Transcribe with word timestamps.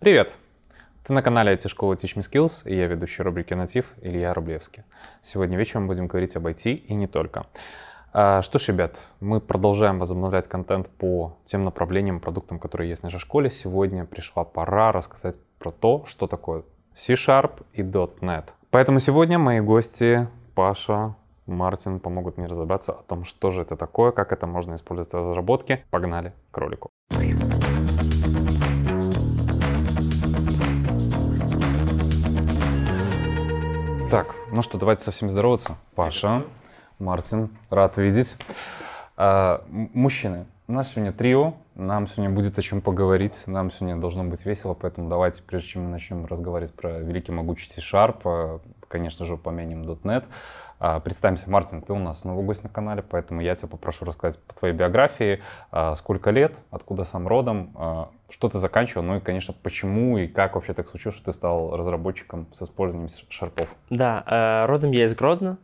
Привет! 0.00 0.32
Ты 1.04 1.12
на 1.12 1.20
канале 1.20 1.52
IT-школы 1.52 1.94
Teach 1.94 2.16
Me 2.16 2.22
Skills, 2.22 2.62
и 2.64 2.74
я 2.74 2.86
ведущий 2.86 3.22
рубрики 3.22 3.52
«Натив» 3.52 3.84
Илья 4.00 4.32
Рублевский. 4.32 4.82
Сегодня 5.20 5.58
вечером 5.58 5.88
будем 5.88 6.06
говорить 6.06 6.34
об 6.36 6.46
IT 6.46 6.72
и 6.72 6.94
не 6.94 7.06
только. 7.06 7.44
А, 8.14 8.40
что 8.40 8.58
ж, 8.58 8.68
ребят, 8.68 9.04
мы 9.20 9.42
продолжаем 9.42 9.98
возобновлять 9.98 10.48
контент 10.48 10.88
по 10.88 11.36
тем 11.44 11.64
направлениям, 11.64 12.18
продуктам, 12.18 12.58
которые 12.58 12.88
есть 12.88 13.02
в 13.02 13.04
нашей 13.04 13.18
школе. 13.18 13.50
Сегодня 13.50 14.06
пришла 14.06 14.44
пора 14.44 14.90
рассказать 14.90 15.36
про 15.58 15.70
то, 15.70 16.06
что 16.06 16.26
такое 16.26 16.62
C-Sharp 16.94 17.62
и 17.74 17.82
.NET. 17.82 18.54
Поэтому 18.70 19.00
сегодня 19.00 19.38
мои 19.38 19.60
гости 19.60 20.28
Паша, 20.54 21.14
Мартин 21.44 22.00
помогут 22.00 22.38
мне 22.38 22.46
разобраться 22.46 22.92
о 22.92 23.02
том, 23.02 23.24
что 23.24 23.50
же 23.50 23.60
это 23.60 23.76
такое, 23.76 24.12
как 24.12 24.32
это 24.32 24.46
можно 24.46 24.76
использовать 24.76 25.12
в 25.12 25.16
разработке. 25.18 25.84
Погнали 25.90 26.32
к 26.52 26.56
ролику. 26.56 26.88
Так, 27.10 27.69
ну 34.60 34.62
что, 34.62 34.76
давайте 34.76 35.02
со 35.02 35.10
всеми 35.10 35.30
здороваться. 35.30 35.78
Паша, 35.94 36.44
Мартин, 36.98 37.48
рад 37.70 37.96
видеть. 37.96 38.36
А, 39.16 39.64
мужчины, 39.70 40.44
у 40.68 40.72
нас 40.72 40.90
сегодня 40.90 41.14
трио, 41.14 41.54
нам 41.76 42.06
сегодня 42.06 42.28
будет 42.28 42.58
о 42.58 42.60
чем 42.60 42.82
поговорить, 42.82 43.44
нам 43.46 43.70
сегодня 43.70 43.96
должно 43.96 44.22
быть 44.24 44.44
весело, 44.44 44.74
поэтому 44.74 45.08
давайте, 45.08 45.42
прежде 45.42 45.68
чем 45.68 45.84
мы 45.84 45.88
начнем 45.88 46.26
разговаривать 46.26 46.74
про 46.74 46.98
великий 46.98 47.32
могучий 47.32 47.70
C-Sharp, 47.70 48.20
а, 48.24 48.60
конечно 48.86 49.24
же, 49.24 49.36
упомянем 49.36 49.84
.NET. 49.84 50.26
А, 50.78 51.00
представимся, 51.00 51.48
Мартин, 51.48 51.80
ты 51.80 51.94
у 51.94 51.98
нас 51.98 52.24
новый 52.24 52.44
гость 52.44 52.62
на 52.62 52.68
канале, 52.68 53.02
поэтому 53.02 53.40
я 53.40 53.56
тебя 53.56 53.68
попрошу 53.68 54.04
рассказать 54.04 54.44
по 54.44 54.54
твоей 54.54 54.74
биографии, 54.74 55.40
сколько 55.94 56.30
лет, 56.32 56.60
откуда 56.70 57.04
сам 57.04 57.26
родом, 57.26 58.10
что 58.30 58.48
ты 58.48 58.58
заканчивал, 58.58 59.02
ну 59.02 59.16
и, 59.16 59.20
конечно, 59.20 59.54
почему 59.62 60.18
и 60.18 60.26
как 60.26 60.54
вообще 60.54 60.72
так 60.72 60.88
случилось, 60.88 61.16
что 61.16 61.26
ты 61.26 61.32
стал 61.32 61.76
разработчиком 61.76 62.46
с 62.52 62.62
использованием 62.62 63.10
шарпов? 63.28 63.68
Да, 63.90 64.24
э, 64.26 64.66
родом 64.66 64.92
я 64.92 65.06
из 65.06 65.14
Гродно, 65.14 65.58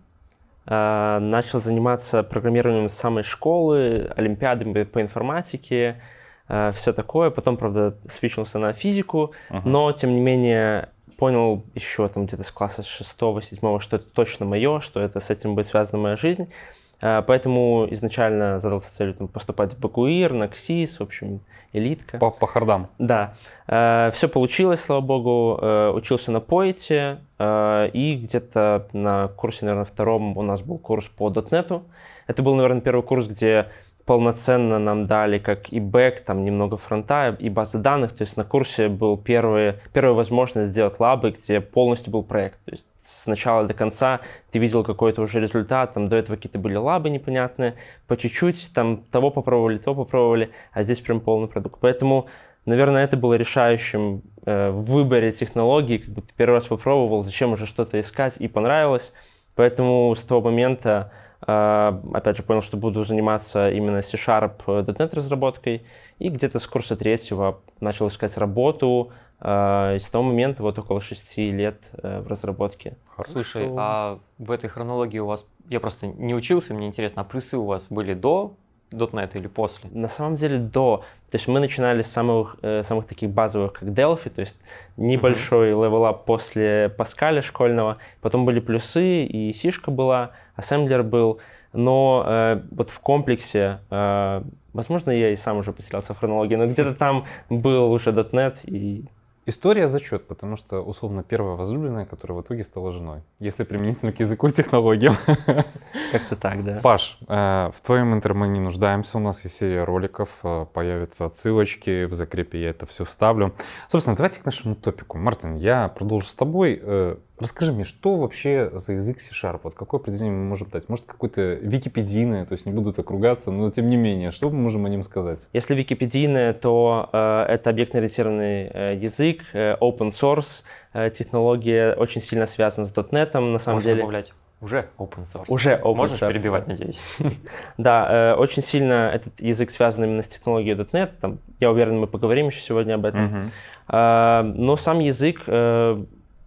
э, 0.67 1.19
начал 1.21 1.61
заниматься 1.61 2.23
программированием 2.23 2.89
с 2.89 2.95
самой 2.95 3.23
школы, 3.23 4.13
олимпиадами 4.17 4.85
по 4.85 5.01
информатике, 5.01 6.01
э, 6.49 6.73
все 6.75 6.93
такое. 6.93 7.31
Потом, 7.31 7.57
правда, 7.57 7.97
свечился 8.19 8.59
на 8.59 8.73
физику, 8.73 9.33
uh-huh. 9.51 9.63
но, 9.65 9.93
тем 9.93 10.15
не 10.15 10.21
менее, 10.21 10.91
понял 11.17 11.65
еще 11.75 12.09
там 12.09 12.27
где-то 12.27 12.45
с 12.45 12.51
класса 12.51 12.83
6-7, 12.83 13.81
что 13.81 13.97
это 13.97 14.05
точно 14.05 14.45
мое, 14.47 14.81
что 14.81 15.01
это 15.01 15.21
с 15.21 15.31
этим 15.31 15.55
будет 15.55 15.69
связана 15.69 15.99
моя 15.99 16.17
жизнь. 16.17 16.53
Поэтому 17.01 17.87
изначально 17.91 18.59
задался 18.61 18.95
целью 18.95 19.15
там, 19.15 19.29
поступать 19.29 19.75
в 19.75 19.79
Бакуир, 19.79 20.33
на 20.33 20.49
КСИС, 20.49 20.99
в 20.99 21.03
общем, 21.03 21.41
элитка. 21.77 22.19
По, 22.19 22.31
по 22.31 22.47
хардам. 22.47 22.87
Да. 22.99 23.35
Э, 23.69 24.11
все 24.15 24.29
получилось, 24.29 24.81
слава 24.81 25.01
богу. 25.01 25.59
Э, 25.61 25.91
учился 25.91 26.33
на 26.33 26.41
поэте, 26.41 27.19
э, 27.39 27.91
и 27.93 28.17
где-то 28.17 28.89
на 28.93 29.29
курсе, 29.29 29.67
наверное, 29.67 29.85
втором 29.85 30.37
у 30.37 30.43
нас 30.43 30.61
был 30.63 30.79
курс 30.79 31.07
по 31.07 31.29
.NET. 31.29 31.83
Это 32.27 32.43
был, 32.43 32.55
наверное, 32.55 32.81
первый 32.81 33.03
курс, 33.03 33.27
где 33.27 33.69
полноценно 34.07 34.79
нам 34.79 35.07
дали 35.07 35.39
как 35.39 35.73
и 35.73 35.81
бэк, 35.81 36.21
там 36.21 36.45
немного 36.45 36.77
фронта, 36.77 37.37
и 37.39 37.51
базы 37.51 37.79
данных. 37.79 38.13
То 38.13 38.23
есть 38.23 38.37
на 38.37 38.45
курсе 38.45 38.89
был 38.89 39.19
первый, 39.19 39.75
первая 39.93 40.15
возможность 40.15 40.71
сделать 40.71 40.99
лабы, 41.01 41.33
где 41.33 41.61
полностью 41.61 42.13
был 42.13 42.23
проект. 42.23 42.59
То 42.65 42.71
есть 42.71 42.87
с 43.03 43.27
начала 43.27 43.67
до 43.67 43.75
конца 43.75 44.21
ты 44.51 44.59
видел 44.61 44.85
какой-то 44.85 45.23
уже 45.23 45.41
результат, 45.41 45.95
там 45.95 46.09
до 46.09 46.17
этого 46.17 46.37
какие-то 46.37 46.59
были 46.59 46.77
лабы 46.77 47.11
непонятные, 47.11 47.75
по 48.07 48.17
чуть-чуть 48.17 48.71
там 48.73 48.99
того 49.11 49.31
попробовали, 49.31 49.79
того 49.79 50.05
попробовали, 50.05 50.51
а 50.73 50.85
здесь 50.85 51.01
прям 51.01 51.21
полный 51.21 51.49
продукт. 51.49 51.79
Поэтому, 51.81 52.27
наверное, 52.65 53.05
это 53.05 53.17
было 53.17 53.35
решающим 53.35 54.23
э, 54.45 54.71
в 54.71 54.85
выборе 54.85 55.33
технологий, 55.33 55.99
как 55.99 56.15
бы 56.15 56.21
ты 56.23 56.29
первый 56.37 56.55
раз 56.55 56.67
попробовал, 56.67 57.25
зачем 57.25 57.53
уже 57.53 57.67
что-то 57.67 58.01
искать, 58.01 58.35
и 58.39 58.47
понравилось. 58.47 59.13
Поэтому 59.57 60.15
с 60.15 60.23
того 60.23 60.43
момента, 60.43 61.11
опять 61.41 62.37
же, 62.37 62.43
понял, 62.43 62.63
что 62.63 62.77
буду 62.77 63.05
заниматься 63.05 63.71
именно 63.71 64.03
C-Sharp 64.03 64.65
.NET 64.67 65.15
разработкой, 65.15 65.83
и 66.19 66.29
где-то 66.29 66.59
с 66.59 66.67
курса 66.67 66.97
третьего 66.97 67.61
начал 67.81 68.09
искать 68.09 68.37
работу, 68.39 69.13
а, 69.39 69.95
и 69.95 69.99
с 69.99 70.09
того 70.09 70.25
момента 70.25 70.63
вот 70.63 70.79
около 70.79 71.01
шести 71.01 71.51
лет 71.51 71.83
э, 72.03 72.21
в 72.21 72.29
разработке. 72.29 72.97
Хорошо. 73.07 73.33
Слушай, 73.33 73.69
а 73.77 74.19
в 74.39 74.51
этой 74.51 74.71
хронологии 74.71 75.19
у 75.19 75.27
вас, 75.27 75.47
я 75.69 75.79
просто 75.79 76.07
не 76.07 76.35
учился, 76.35 76.73
мне 76.73 76.87
интересно, 76.87 77.23
а 77.23 77.25
плюсы 77.25 77.59
у 77.59 77.65
вас 77.65 77.89
были 77.91 78.15
до 78.15 78.55
.NET 78.91 79.33
или 79.35 79.47
после? 79.47 79.91
На 79.91 80.09
самом 80.09 80.37
деле 80.37 80.59
до. 80.59 81.05
То 81.31 81.37
есть 81.37 81.49
мы 81.49 81.61
начинали 81.61 82.01
с 82.01 82.11
самых, 82.11 82.57
э, 82.63 82.83
самых 82.83 83.07
таких 83.07 83.31
базовых, 83.31 83.75
как 83.75 83.89
Delphi, 83.89 84.31
то 84.31 84.41
есть 84.41 84.57
небольшой 84.97 85.71
level 85.71 86.10
up 86.10 86.25
после 86.25 86.89
Паскаля 86.89 87.43
школьного. 87.43 87.99
Потом 88.23 88.47
были 88.47 88.61
плюсы, 88.61 89.25
и 89.25 89.53
Сишка 89.53 89.91
была, 89.91 90.31
ассемблер 90.57 91.03
был. 91.03 91.41
Но 91.73 92.25
э, 92.27 92.63
вот 92.71 92.91
в 92.91 93.01
комплексе, 93.01 93.81
э, 93.91 94.43
возможно, 94.73 95.11
я 95.11 95.31
и 95.31 95.37
сам 95.37 95.59
уже 95.59 95.73
потерялся 95.73 96.15
в 96.15 96.19
хронологии, 96.19 96.57
но 96.57 96.67
где-то 96.67 96.95
там 96.95 97.27
был 97.51 97.93
уже 97.93 98.11
.NET 98.11 98.59
и 98.65 99.05
История 99.49 99.87
зачет, 99.87 100.27
потому 100.27 100.57
что, 100.57 100.81
условно, 100.81 101.23
первая 101.23 101.55
возлюбленная, 101.55 102.05
которая 102.05 102.37
в 102.37 102.43
итоге 102.43 102.65
стала 102.65 102.91
женой. 102.91 103.21
Если 103.39 103.63
применительно 103.63 104.11
к 104.11 104.19
языку 104.19 104.49
и 104.49 104.51
технологиям. 104.51 105.15
Как-то 106.11 106.35
так, 106.35 106.65
да. 106.65 106.81
Паш, 106.83 107.17
э, 107.29 107.71
в 107.73 107.81
твоем 107.81 108.13
интро 108.13 108.35
мы 108.35 108.49
не 108.49 108.59
нуждаемся, 108.59 109.19
у 109.19 109.21
нас 109.21 109.45
есть 109.45 109.59
серия 109.59 109.85
роликов, 109.85 110.31
э, 110.43 110.67
появятся 110.73 111.27
отсылочки, 111.27 112.07
в 112.07 112.15
закрепе 112.15 112.61
я 112.61 112.71
это 112.71 112.87
все 112.87 113.05
вставлю. 113.05 113.55
Собственно, 113.87 114.17
давайте 114.17 114.41
к 114.41 114.45
нашему 114.45 114.75
топику. 114.75 115.17
Мартин, 115.17 115.55
я 115.55 115.87
продолжу 115.91 116.27
с 116.27 116.35
тобой. 116.35 116.81
Э, 116.83 117.17
Расскажи 117.39 117.73
мне, 117.73 117.85
что 117.85 118.17
вообще 118.17 118.71
за 118.73 118.95
язык 118.95 119.21
C-Sharp? 119.21 119.61
Вот 119.65 119.75
какое 119.75 120.01
определение 120.01 120.33
мы 120.33 120.45
можем 120.45 120.71
дать? 120.71 120.89
Может, 120.89 121.05
какое-то 121.05 121.55
википедийное, 121.61 122.47
то 122.47 122.55
есть 122.55 122.65
не 122.65 122.73
буду 122.73 122.93
так 122.93 123.11
ругаться, 123.11 123.51
но 123.51 123.71
тем 123.71 123.91
не 123.91 123.97
менее, 123.97 124.31
что 124.31 124.49
мы 124.49 124.57
можем 124.57 124.87
о 124.87 124.89
нем 124.89 125.03
сказать? 125.03 125.47
Если 125.53 125.75
википедийное, 125.75 126.55
то 126.55 127.11
э, 127.13 127.45
это 127.49 127.71
объектно-ориентированный 127.71 128.71
э, 128.73 128.97
язык, 128.97 129.43
э, 129.53 129.77
open 129.81 130.13
source, 130.13 130.63
э, 130.95 131.11
технология 131.11 131.93
очень 131.95 132.23
сильно 132.23 132.47
связана 132.47 132.87
с 132.87 132.93
.NET, 132.93 133.39
на 133.39 133.59
самом 133.59 133.77
Можно 133.77 133.81
деле. 133.83 133.97
добавлять 133.97 134.33
уже 134.63 134.89
open 134.99 135.27
source. 135.27 135.45
Уже 135.49 135.81
open 135.85 135.95
Можешь 135.95 136.21
source. 136.21 136.29
перебивать, 136.29 136.67
надеюсь. 136.67 136.99
да, 137.79 138.33
э, 138.33 138.35
очень 138.37 138.63
сильно 138.63 139.11
этот 139.13 139.41
язык 139.43 139.71
связан 139.71 140.05
именно 140.05 140.23
с 140.23 140.27
технологией 140.27 140.75
.NET. 140.75 141.11
Там, 141.21 141.39
я 141.61 141.71
уверен, 141.71 141.99
мы 141.99 142.07
поговорим 142.07 142.47
еще 142.47 142.61
сегодня 142.61 142.95
об 142.95 143.05
этом. 143.05 143.51
Uh-huh. 143.89 144.43
Э, 144.43 144.43
но 144.43 144.77
сам 144.77 145.01
язык 145.01 145.43
э, 145.47 146.05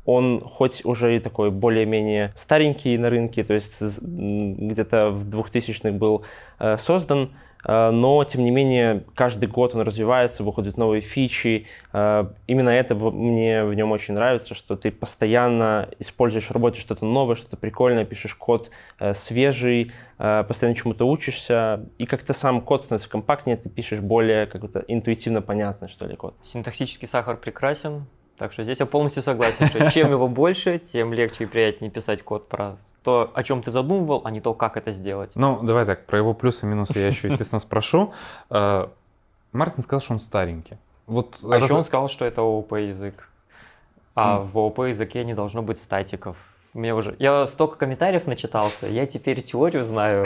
он 0.10 0.42
хоть 0.42 0.84
уже 0.86 1.18
и 1.18 1.20
такой 1.20 1.52
более-менее 1.52 2.34
старенький 2.36 2.98
на 2.98 3.12
рынке, 3.12 3.44
то 3.44 3.54
есть 3.54 3.80
где-то 3.80 5.12
в 5.12 5.30
2000-х 5.30 5.92
был 5.92 6.24
э, 6.58 6.78
создан, 6.78 7.30
э, 7.64 7.92
но 7.92 8.24
тем 8.24 8.44
не 8.44 8.50
менее 8.50 9.04
каждый 9.14 9.48
год 9.48 9.76
он 9.76 9.82
развивается, 9.82 10.44
выходят 10.44 10.78
новые 10.78 11.02
фичи. 11.02 11.68
Э, 11.94 12.26
именно 12.48 12.70
это 12.70 12.96
мне 12.96 13.64
в 13.64 13.76
нем 13.76 13.92
очень 13.92 14.16
нравится, 14.16 14.56
что 14.56 14.76
ты 14.76 14.90
постоянно 14.90 15.90
используешь 16.00 16.48
в 16.48 16.52
работе 16.52 16.82
что-то 16.82 17.06
новое, 17.06 17.36
что-то 17.36 17.58
прикольное, 17.58 18.04
пишешь 18.04 18.34
код 18.34 18.72
свежий, 19.14 19.92
постоянно 20.18 20.76
чему-то 20.76 21.08
учишься, 21.08 21.86
и 22.00 22.06
как-то 22.06 22.34
сам 22.34 22.62
код 22.62 22.84
становится 22.84 23.10
компактнее, 23.10 23.58
ты 23.58 23.70
пишешь 23.70 24.00
более 24.00 24.48
как-то 24.48 24.84
интуитивно 24.88 25.42
понятно, 25.42 25.88
что 25.88 26.08
ли, 26.08 26.16
код. 26.16 26.36
Синтаксический 26.44 27.08
сахар 27.08 27.38
прекрасен, 27.38 28.08
так 28.40 28.54
что 28.54 28.64
здесь 28.64 28.80
я 28.80 28.86
полностью 28.86 29.22
согласен, 29.22 29.68
что 29.68 29.92
чем 29.92 30.12
его 30.12 30.30
больше, 30.30 30.80
тем 30.80 31.14
легче 31.14 31.44
и 31.44 31.48
приятнее 31.48 31.92
писать 31.92 32.24
код 32.24 32.48
про 32.48 32.78
то, 33.04 33.30
о 33.34 33.44
чем 33.44 33.62
ты 33.62 33.70
задумывал, 33.70 34.22
а 34.24 34.32
не 34.32 34.40
то, 34.40 34.54
как 34.54 34.78
это 34.78 34.94
сделать. 34.94 35.32
Ну, 35.36 35.60
давай 35.62 35.86
так, 35.86 36.06
про 36.06 36.18
его 36.18 36.34
плюсы 36.34 36.66
и 36.66 36.70
минусы 36.70 36.98
я 36.98 37.08
еще, 37.08 37.28
естественно, 37.28 37.60
спрошу. 37.60 38.14
Э, 38.50 38.88
Мартин 39.52 39.84
сказал, 39.84 40.02
что 40.02 40.14
он 40.14 40.22
старенький. 40.22 40.78
Вот 41.06 41.40
а 41.44 41.50
раз... 41.50 41.64
еще 41.64 41.74
он 41.74 41.84
сказал, 41.84 42.08
что 42.08 42.26
это 42.26 42.42
ООП 42.42 42.74
язык. 42.74 43.30
А 44.16 44.38
mm. 44.38 44.52
в 44.52 44.58
ООП 44.58 44.80
языке 44.88 45.24
не 45.24 45.34
должно 45.34 45.62
быть 45.62 45.80
статиков. 45.80 46.38
Мне 46.74 46.94
уже... 46.94 47.16
Я 47.20 47.46
столько 47.48 47.78
комментариев 47.78 48.26
начитался, 48.26 48.88
я 48.88 49.06
теперь 49.06 49.42
теорию 49.42 49.86
знаю. 49.86 50.26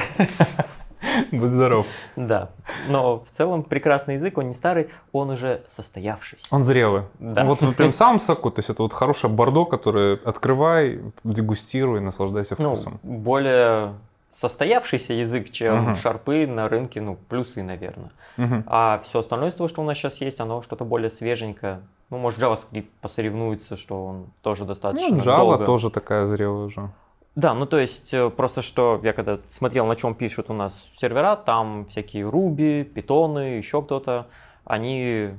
Будь 1.31 1.49
здоров. 1.49 1.85
Да. 2.15 2.49
Но 2.87 3.19
в 3.19 3.35
целом 3.35 3.63
прекрасный 3.63 4.15
язык, 4.15 4.37
он 4.37 4.47
не 4.47 4.53
старый, 4.53 4.89
он 5.11 5.29
уже 5.29 5.63
состоявшийся. 5.69 6.45
Он 6.51 6.63
зрелый. 6.63 7.03
Да. 7.19 7.43
Вот 7.43 7.59
прям 7.75 7.91
в 7.93 7.95
самом 7.95 8.19
соку, 8.19 8.51
то 8.51 8.59
есть 8.59 8.69
это 8.69 8.83
вот 8.83 8.93
хорошее 8.93 9.33
бордо, 9.33 9.65
которое 9.65 10.19
открывай, 10.23 11.01
дегустируй, 11.23 11.99
наслаждайся 12.01 12.55
ну, 12.57 12.75
вкусом. 12.75 12.99
Ну, 13.03 13.17
более 13.17 13.93
состоявшийся 14.31 15.13
язык, 15.13 15.51
чем 15.51 15.91
угу. 15.91 15.95
шарпы 15.95 16.47
на 16.47 16.67
рынке, 16.67 17.01
ну, 17.01 17.17
плюсы, 17.29 17.61
наверное. 17.61 18.11
Угу. 18.37 18.63
А 18.65 19.01
все 19.05 19.19
остальное 19.19 19.49
из 19.49 19.53
того, 19.53 19.67
что 19.69 19.81
у 19.81 19.85
нас 19.85 19.97
сейчас 19.97 20.19
есть, 20.21 20.39
оно 20.39 20.61
что-то 20.63 20.85
более 20.85 21.09
свеженькое. 21.09 21.81
Ну, 22.09 22.17
может, 22.17 22.39
JavaScript 22.39 22.87
посоревнуется, 23.01 23.77
что 23.77 24.05
он 24.05 24.25
тоже 24.41 24.65
достаточно 24.65 25.15
Ну, 25.15 25.17
Java 25.17 25.37
долго. 25.37 25.65
тоже 25.65 25.89
такая 25.89 26.25
зрелая 26.25 26.65
уже. 26.65 26.89
Да, 27.35 27.53
ну 27.53 27.65
то 27.65 27.79
есть 27.79 28.13
э, 28.13 28.29
просто 28.29 28.61
что 28.61 28.99
я 29.03 29.13
когда 29.13 29.39
смотрел, 29.49 29.87
на 29.87 29.95
чем 29.95 30.13
пишут 30.13 30.49
у 30.49 30.53
нас 30.53 30.73
сервера, 30.97 31.35
там 31.35 31.87
всякие 31.87 32.29
Ruby, 32.29 32.83
питоны, 32.83 33.57
еще 33.57 33.81
кто-то, 33.81 34.27
они 34.65 35.31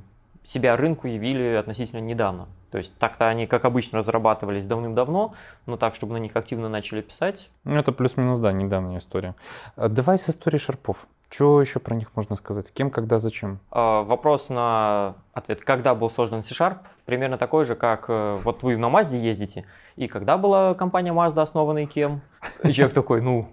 себя 0.42 0.76
рынку 0.76 1.06
явили 1.06 1.54
относительно 1.54 2.00
недавно. 2.00 2.48
То 2.70 2.78
есть 2.78 2.92
так-то 2.98 3.28
они, 3.28 3.46
как 3.46 3.64
обычно, 3.64 3.98
разрабатывались 3.98 4.66
давным-давно, 4.66 5.34
но 5.66 5.76
так, 5.76 5.94
чтобы 5.94 6.14
на 6.14 6.16
них 6.16 6.34
активно 6.34 6.68
начали 6.68 7.02
писать. 7.02 7.48
Ну, 7.62 7.76
это 7.76 7.92
плюс-минус, 7.92 8.40
да, 8.40 8.52
недавняя 8.52 8.98
история. 8.98 9.36
А 9.76 9.88
давай 9.88 10.18
с 10.18 10.28
историей 10.28 10.58
шарпов. 10.58 11.06
Что 11.34 11.60
еще 11.60 11.80
про 11.80 11.96
них 11.96 12.14
можно 12.14 12.36
сказать? 12.36 12.72
Кем, 12.72 12.90
когда, 12.90 13.18
зачем? 13.18 13.58
А, 13.72 14.04
вопрос 14.04 14.50
на 14.50 15.16
ответ. 15.32 15.62
Когда 15.62 15.96
был 15.96 16.08
создан 16.08 16.44
C-Sharp? 16.44 16.76
Примерно 17.06 17.38
такой 17.38 17.64
же, 17.64 17.74
как 17.74 18.04
э, 18.06 18.36
вот 18.44 18.62
вы 18.62 18.76
на 18.76 18.86
Mazda 18.86 19.16
ездите. 19.16 19.64
И 19.96 20.06
когда 20.06 20.38
была 20.38 20.74
компания 20.74 21.12
Mazda 21.12 21.42
основана 21.42 21.78
и 21.78 21.86
кем? 21.86 22.20
И 22.62 22.70
человек 22.72 22.94
такой, 22.94 23.20
ну, 23.20 23.48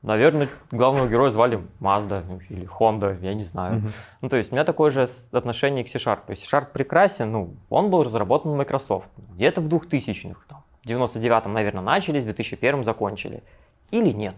Наверное, 0.00 0.48
главного 0.70 1.08
героя 1.08 1.30
звали 1.30 1.60
Mazda 1.80 2.22
или 2.48 2.66
Honda, 2.66 3.18
я 3.20 3.34
не 3.34 3.42
знаю. 3.42 3.82
Ну, 4.20 4.28
то 4.28 4.36
есть 4.36 4.52
у 4.52 4.54
меня 4.54 4.64
такое 4.64 4.90
же 4.90 5.10
отношение 5.32 5.84
к 5.84 5.88
C-Sharp. 5.88 6.20
C-Sharp 6.28 6.68
прекрасен, 6.72 7.32
ну, 7.32 7.54
он 7.68 7.90
был 7.90 8.04
разработан 8.04 8.56
Microsoft 8.56 9.10
где-то 9.34 9.60
в 9.60 9.68
2000-х, 9.68 10.40
там, 10.48 10.62
в 10.84 10.88
99-м, 10.88 11.52
наверное, 11.52 11.82
начались, 11.82 12.24
в 12.24 12.28
2001-м 12.28 12.84
закончили 12.84 13.42
или 13.90 14.12
нет. 14.12 14.36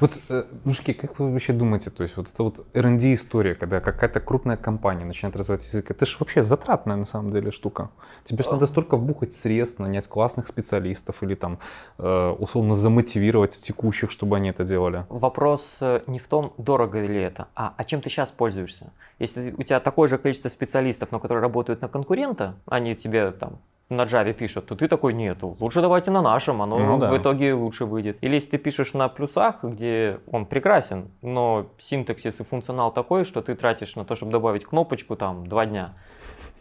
Вот, 0.00 0.20
э, 0.28 0.44
мужики, 0.64 0.92
как 0.92 1.18
вы 1.18 1.32
вообще 1.32 1.52
думаете, 1.52 1.90
то 1.90 2.02
есть 2.02 2.16
вот 2.16 2.28
это 2.28 2.42
вот 2.42 2.66
R&D 2.74 3.14
история, 3.14 3.54
когда 3.54 3.80
какая-то 3.80 4.20
крупная 4.20 4.56
компания 4.56 5.04
начинает 5.04 5.36
развивать 5.36 5.64
язык, 5.64 5.90
это 5.90 6.06
же 6.06 6.16
вообще 6.20 6.42
затратная 6.42 6.96
на 6.96 7.04
самом 7.04 7.30
деле 7.30 7.50
штука. 7.50 7.90
Тебе 8.24 8.44
же 8.44 8.50
надо 8.50 8.66
столько 8.66 8.96
вбухать 8.96 9.32
средств, 9.32 9.78
нанять 9.78 10.06
классных 10.08 10.46
специалистов 10.48 11.22
или 11.22 11.34
там 11.34 11.58
э, 11.98 12.28
условно 12.38 12.74
замотивировать 12.74 13.60
текущих, 13.60 14.10
чтобы 14.10 14.36
они 14.36 14.50
это 14.50 14.64
делали. 14.64 15.06
Вопрос 15.08 15.78
э, 15.80 16.02
не 16.06 16.18
в 16.18 16.28
том, 16.28 16.52
дорого 16.58 17.00
ли 17.00 17.20
это, 17.20 17.48
а, 17.54 17.74
а 17.76 17.84
чем 17.84 18.00
ты 18.00 18.10
сейчас 18.10 18.30
пользуешься. 18.30 18.92
Если 19.18 19.52
у 19.52 19.62
тебя 19.62 19.80
такое 19.80 20.08
же 20.08 20.18
количество 20.18 20.48
специалистов, 20.48 21.10
но 21.12 21.18
которые 21.18 21.42
работают 21.42 21.80
на 21.80 21.88
конкурента, 21.88 22.56
они 22.66 22.94
тебе 22.94 23.30
там 23.32 23.60
на 23.90 24.02
Java 24.02 24.32
пишут, 24.32 24.66
то 24.66 24.76
ты 24.76 24.88
такой, 24.88 25.12
нету, 25.12 25.56
лучше 25.60 25.80
давайте 25.80 26.10
на 26.10 26.22
нашем, 26.22 26.62
оно 26.62 26.78
ну, 26.78 26.98
да. 26.98 27.10
в 27.10 27.18
итоге 27.18 27.52
лучше 27.54 27.84
выйдет. 27.84 28.18
Или 28.20 28.36
если 28.36 28.50
ты 28.50 28.58
пишешь 28.58 28.94
на 28.94 29.08
плюсах, 29.08 29.64
где 29.64 30.20
он 30.30 30.46
прекрасен, 30.46 31.10
но 31.22 31.66
синтаксис 31.78 32.40
и 32.40 32.44
функционал 32.44 32.92
такой, 32.92 33.24
что 33.24 33.42
ты 33.42 33.54
тратишь 33.54 33.96
на 33.96 34.04
то, 34.04 34.14
чтобы 34.14 34.32
добавить 34.32 34.64
кнопочку 34.64 35.16
там 35.16 35.46
два 35.46 35.66
дня, 35.66 35.94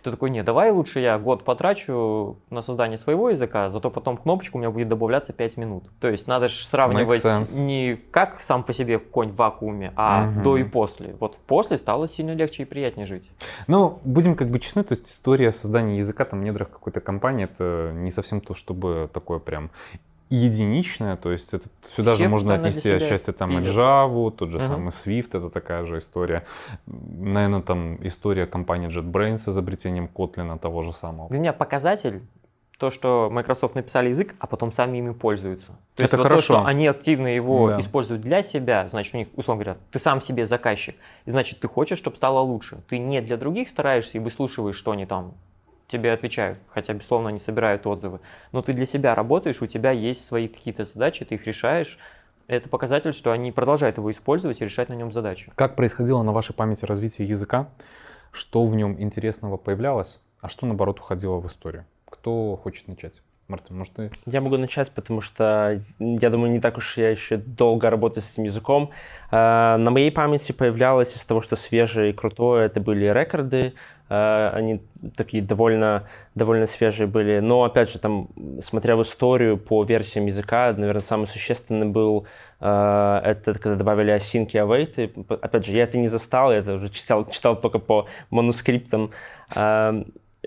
ты 0.01 0.11
такой, 0.11 0.29
не, 0.29 0.43
давай 0.43 0.71
лучше 0.71 0.99
я 0.99 1.17
год 1.17 1.43
потрачу 1.43 2.37
на 2.49 2.61
создание 2.61 2.97
своего 2.97 3.29
языка, 3.29 3.69
зато 3.69 3.89
потом 3.89 4.17
кнопочка 4.17 4.55
у 4.57 4.59
меня 4.59 4.71
будет 4.71 4.87
добавляться 4.87 5.33
5 5.33 5.57
минут. 5.57 5.83
То 5.99 6.09
есть 6.09 6.27
надо 6.27 6.47
же 6.47 6.65
сравнивать 6.65 7.23
не 7.53 7.95
как 8.11 8.41
сам 8.41 8.63
по 8.63 8.73
себе 8.73 8.99
конь 8.99 9.31
в 9.31 9.35
вакууме, 9.35 9.93
а 9.95 10.29
угу. 10.29 10.41
до 10.41 10.57
и 10.57 10.63
после. 10.63 11.15
Вот 11.19 11.37
после 11.47 11.77
стало 11.77 12.07
сильно 12.07 12.31
легче 12.31 12.63
и 12.63 12.65
приятнее 12.65 13.05
жить. 13.05 13.29
Ну, 13.67 13.99
будем 14.03 14.35
как 14.35 14.49
бы 14.49 14.59
честны, 14.59 14.83
то 14.83 14.93
есть 14.93 15.09
история 15.09 15.51
создания 15.51 15.97
языка 15.97 16.25
там 16.25 16.41
в 16.41 16.43
недрах 16.43 16.69
какой-то 16.69 17.01
компании, 17.01 17.45
это 17.45 17.91
не 17.93 18.11
совсем 18.11 18.41
то, 18.41 18.53
чтобы 18.53 19.09
такое 19.13 19.39
прям 19.39 19.71
единичная, 20.29 21.15
то 21.17 21.31
есть 21.31 21.53
это 21.53 21.67
сюда 21.95 22.15
Все 22.15 22.23
же 22.23 22.29
можно 22.29 22.55
отнести 22.55 22.89
отчасти 22.89 23.31
там 23.31 23.57
и 23.57 23.61
Java, 23.61 24.31
тот 24.31 24.49
же 24.51 24.57
uh-huh. 24.57 24.67
самый 24.67 24.89
Swift, 24.89 25.29
это 25.37 25.49
такая 25.49 25.85
же 25.85 25.97
история. 25.97 26.45
Наверное, 26.85 27.61
там 27.61 27.97
история 28.05 28.45
компании 28.45 28.89
JetBrains 28.89 29.37
с 29.37 29.47
изобретением 29.47 30.09
Kotlin 30.13 30.57
того 30.59 30.83
же 30.83 30.93
самого. 30.93 31.29
Для 31.29 31.39
меня 31.39 31.53
показатель 31.53 32.21
то, 32.79 32.91
что 32.91 33.29
Microsoft 33.29 33.75
написали 33.75 34.09
язык, 34.09 34.35
а 34.39 34.47
потом 34.47 34.71
сами 34.71 34.99
ими 34.99 35.11
пользуются. 35.11 35.73
То 35.95 36.03
это 36.03 36.15
есть 36.15 36.23
хорошо. 36.23 36.29
Вот 36.29 36.37
то, 36.37 36.41
что 36.41 36.65
они 36.65 36.87
активно 36.87 37.27
его 37.27 37.71
да. 37.71 37.79
используют 37.79 38.21
для 38.21 38.41
себя, 38.41 38.87
значит, 38.87 39.13
у 39.13 39.17
них, 39.17 39.27
условно 39.35 39.63
говоря, 39.63 39.79
ты 39.91 39.99
сам 39.99 40.21
себе 40.21 40.45
заказчик, 40.45 40.95
и 41.25 41.29
значит, 41.29 41.59
ты 41.59 41.67
хочешь, 41.67 41.97
чтобы 41.97 42.15
стало 42.15 42.39
лучше. 42.39 42.77
Ты 42.87 42.97
не 42.97 43.21
для 43.21 43.35
других 43.35 43.67
стараешься 43.67 44.17
и 44.17 44.21
выслушиваешь, 44.21 44.77
что 44.77 44.91
они 44.91 45.05
там 45.05 45.33
тебе 45.89 46.13
отвечают, 46.13 46.59
хотя, 46.69 46.93
безусловно, 46.93 47.29
они 47.29 47.39
собирают 47.39 47.85
отзывы. 47.85 48.19
Но 48.51 48.61
ты 48.61 48.73
для 48.73 48.85
себя 48.85 49.15
работаешь, 49.15 49.61
у 49.61 49.67
тебя 49.67 49.91
есть 49.91 50.25
свои 50.25 50.47
какие-то 50.47 50.85
задачи, 50.85 51.25
ты 51.25 51.35
их 51.35 51.45
решаешь. 51.45 51.99
Это 52.47 52.69
показатель, 52.69 53.13
что 53.13 53.31
они 53.31 53.51
продолжают 53.51 53.97
его 53.97 54.09
использовать 54.09 54.61
и 54.61 54.65
решать 54.65 54.89
на 54.89 54.93
нем 54.93 55.11
задачу. 55.11 55.51
Как 55.55 55.75
происходило 55.75 56.23
на 56.23 56.31
вашей 56.31 56.53
памяти 56.55 56.85
развитие 56.85 57.27
языка? 57.27 57.69
Что 58.31 58.65
в 58.65 58.75
нем 58.75 58.99
интересного 59.01 59.57
появлялось, 59.57 60.19
а 60.39 60.49
что, 60.49 60.65
наоборот, 60.65 60.99
уходило 60.99 61.39
в 61.39 61.47
историю? 61.47 61.85
Кто 62.05 62.55
хочет 62.55 62.87
начать? 62.87 63.21
Мартин, 63.49 63.77
может 63.77 63.93
ты? 63.93 64.11
Я 64.27 64.41
могу 64.41 64.57
начать, 64.57 64.91
потому 64.91 65.21
что, 65.21 65.81
я 65.97 66.29
думаю, 66.29 66.51
не 66.51 66.59
так 66.59 66.77
уж 66.77 66.97
я 66.97 67.09
еще 67.09 67.37
долго 67.37 67.89
работаю 67.89 68.23
с 68.23 68.31
этим 68.31 68.43
языком. 68.43 68.91
А, 69.31 69.77
на 69.77 69.89
моей 69.89 70.11
памяти 70.11 70.51
появлялось 70.51 71.15
из 71.15 71.23
того, 71.25 71.41
что 71.41 71.55
свежее 71.55 72.11
и 72.11 72.13
крутое, 72.13 72.67
это 72.67 72.79
были 72.79 73.05
рекорды, 73.05 73.73
они 74.09 74.81
такие 75.15 75.43
довольно, 75.43 76.07
довольно 76.35 76.65
свежие 76.67 77.07
были. 77.07 77.39
Но, 77.39 77.63
опять 77.63 77.91
же, 77.91 77.99
там, 77.99 78.29
смотря 78.63 78.95
в 78.95 79.03
историю 79.03 79.57
по 79.57 79.83
версиям 79.83 80.25
языка, 80.25 80.73
наверное, 80.75 81.01
самый 81.01 81.27
существенный 81.27 81.87
был 81.87 82.25
а, 82.59 83.21
это 83.23 83.53
когда 83.53 83.75
добавили 83.75 84.11
осинки 84.11 84.57
и 84.57 84.59
await. 84.59 85.11
Опять 85.41 85.65
же, 85.65 85.71
я 85.71 85.83
это 85.83 85.97
не 85.97 86.07
застал, 86.07 86.51
я 86.51 86.57
это 86.57 86.73
уже 86.73 86.89
читал, 86.89 87.29
читал 87.29 87.59
только 87.59 87.79
по 87.79 88.07
манускриптам. 88.29 89.11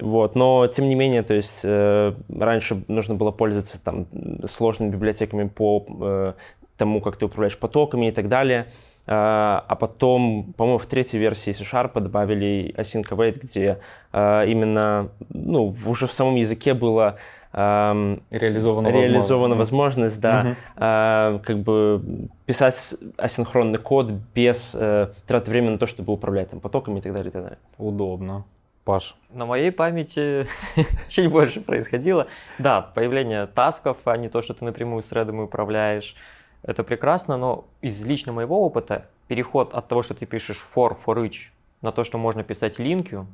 Вот, 0.01 0.35
но 0.35 0.67
тем 0.69 0.89
не 0.89 0.95
менее, 0.95 1.23
то 1.23 1.35
есть 1.35 1.61
э, 1.63 2.15
раньше 2.31 2.83
нужно 2.89 3.15
было 3.15 3.31
пользоваться 3.31 3.79
там 3.79 4.07
сложными 4.49 4.91
библиотеками 4.91 5.49
по 5.49 5.85
э, 5.87 6.33
тому, 6.79 7.03
как 7.03 7.17
ты 7.17 7.27
управляешь 7.27 7.59
потоками 7.59 8.09
и 8.09 8.11
так 8.11 8.29
далее. 8.29 8.69
Uh, 9.05 9.65
а 9.67 9.77
потом, 9.81 10.55
по-моему, 10.57 10.79
в 10.79 10.87
третьей 10.87 11.19
версии 11.19 11.51
C-Sharp 11.51 11.99
добавили 12.01 12.73
async 12.77 13.09
await, 13.09 13.41
где 13.43 13.81
uh, 14.13 14.47
именно, 14.47 15.09
ну, 15.29 15.75
уже 15.87 16.07
в 16.07 16.13
самом 16.13 16.37
языке 16.37 16.73
было 16.73 17.19
реализована, 17.53 18.89
реализована 18.89 19.57
возможность, 19.57 20.19
да, 20.19 20.57
uh-huh. 20.77 21.39
как 21.41 21.59
бы 21.59 22.29
писать 22.47 22.95
асинхронный 23.19 23.79
код 23.79 24.11
без 24.35 24.75
э, 24.75 25.09
траты 25.27 25.51
времени 25.51 25.73
на 25.73 25.79
то, 25.79 25.87
чтобы 25.87 26.15
управлять 26.15 26.49
там 26.49 26.61
потоками 26.61 27.01
и 27.01 27.03
так 27.03 27.13
далее, 27.13 27.29
и 27.29 27.33
так 27.33 27.43
далее. 27.43 27.59
Удобно. 27.77 28.45
Паш. 28.85 29.15
На 29.31 29.47
моей 29.47 29.71
памяти 29.71 30.49
чуть 31.09 31.31
больше 31.31 31.61
происходило. 31.61 32.27
Да, 32.59 32.81
появление 32.81 33.47
тасков, 33.47 33.99
а 34.07 34.17
не 34.17 34.29
то, 34.29 34.43
что 34.43 34.55
ты 34.55 34.65
напрямую 34.65 35.03
с 35.03 35.13
редом 35.13 35.41
управляешь. 35.41 36.17
Это 36.63 36.85
прекрасно, 36.85 37.37
но 37.37 37.65
из 37.81 38.03
личного 38.05 38.37
моего 38.37 38.65
опыта 38.65 39.07
переход 39.29 39.75
от 39.75 39.89
того, 39.89 40.03
что 40.03 40.15
ты 40.15 40.27
пишешь 40.27 40.65
for, 40.75 40.97
for 41.05 41.17
each, 41.27 41.51
на 41.81 41.93
то, 41.93 42.05
что 42.05 42.19
можно 42.19 42.45
писать 42.45 42.79
линкью, 42.79 43.27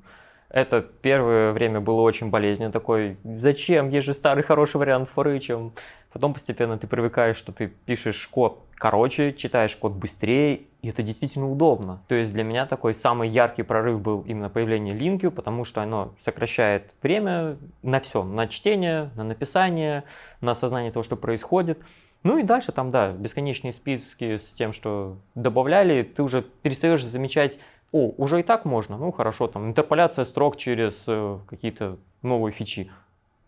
это 0.48 0.80
первое 0.80 1.52
время 1.52 1.80
было 1.80 2.00
очень 2.00 2.30
болезненно. 2.30 2.72
Такой, 2.72 3.19
зачем? 3.22 3.90
Есть 3.90 4.06
же 4.06 4.14
старый 4.14 4.42
хороший 4.42 4.78
вариант 4.78 5.08
for 5.14 5.26
each. 5.37 5.73
Потом 6.11 6.32
постепенно 6.32 6.78
ты 6.78 6.87
привыкаешь, 6.87 7.37
что 7.37 7.52
ты 7.52 7.66
пишешь 7.66 8.26
код 8.28 8.62
короче, 8.78 9.32
читаешь 9.32 9.75
код 9.76 9.92
быстрее, 9.92 10.62
и 10.82 10.88
это 10.88 11.02
действительно 11.02 11.50
удобно. 11.50 12.00
То 12.08 12.14
есть 12.14 12.32
для 12.32 12.44
меня 12.44 12.64
такой 12.66 12.94
самый 12.94 13.28
яркий 13.28 13.62
прорыв 13.62 14.00
был 14.00 14.23
именно 14.23 14.49
появление 14.49 14.97
Linkю, 14.97 15.30
потому 15.30 15.64
что 15.64 15.82
оно 15.82 16.14
сокращает 16.20 16.94
время 17.02 17.56
на 17.82 18.00
все, 18.00 18.23
на 18.23 18.47
чтение, 18.47 19.11
на 19.16 19.25
написание, 19.25 20.04
на 20.40 20.52
осознание 20.52 20.92
того, 20.92 21.02
что 21.02 21.16
происходит. 21.16 21.80
Ну 22.22 22.38
и 22.38 22.42
дальше 22.42 22.72
там, 22.72 22.90
да, 22.90 23.12
бесконечные 23.12 23.72
списки 23.72 24.37
с 24.37 24.52
тем, 24.52 24.72
что 24.72 25.16
добавляли, 25.34 26.02
ты 26.02 26.22
уже 26.22 26.42
перестаешь 26.42 27.04
замечать, 27.04 27.58
о, 27.92 28.12
уже 28.16 28.40
и 28.40 28.42
так 28.42 28.64
можно, 28.64 28.98
ну 28.98 29.12
хорошо, 29.12 29.46
там 29.46 29.68
интерполяция 29.68 30.25
строк 30.25 30.56
через 30.56 31.04
э, 31.06 31.38
какие-то 31.48 31.96
новые 32.22 32.52
фичи. 32.52 32.90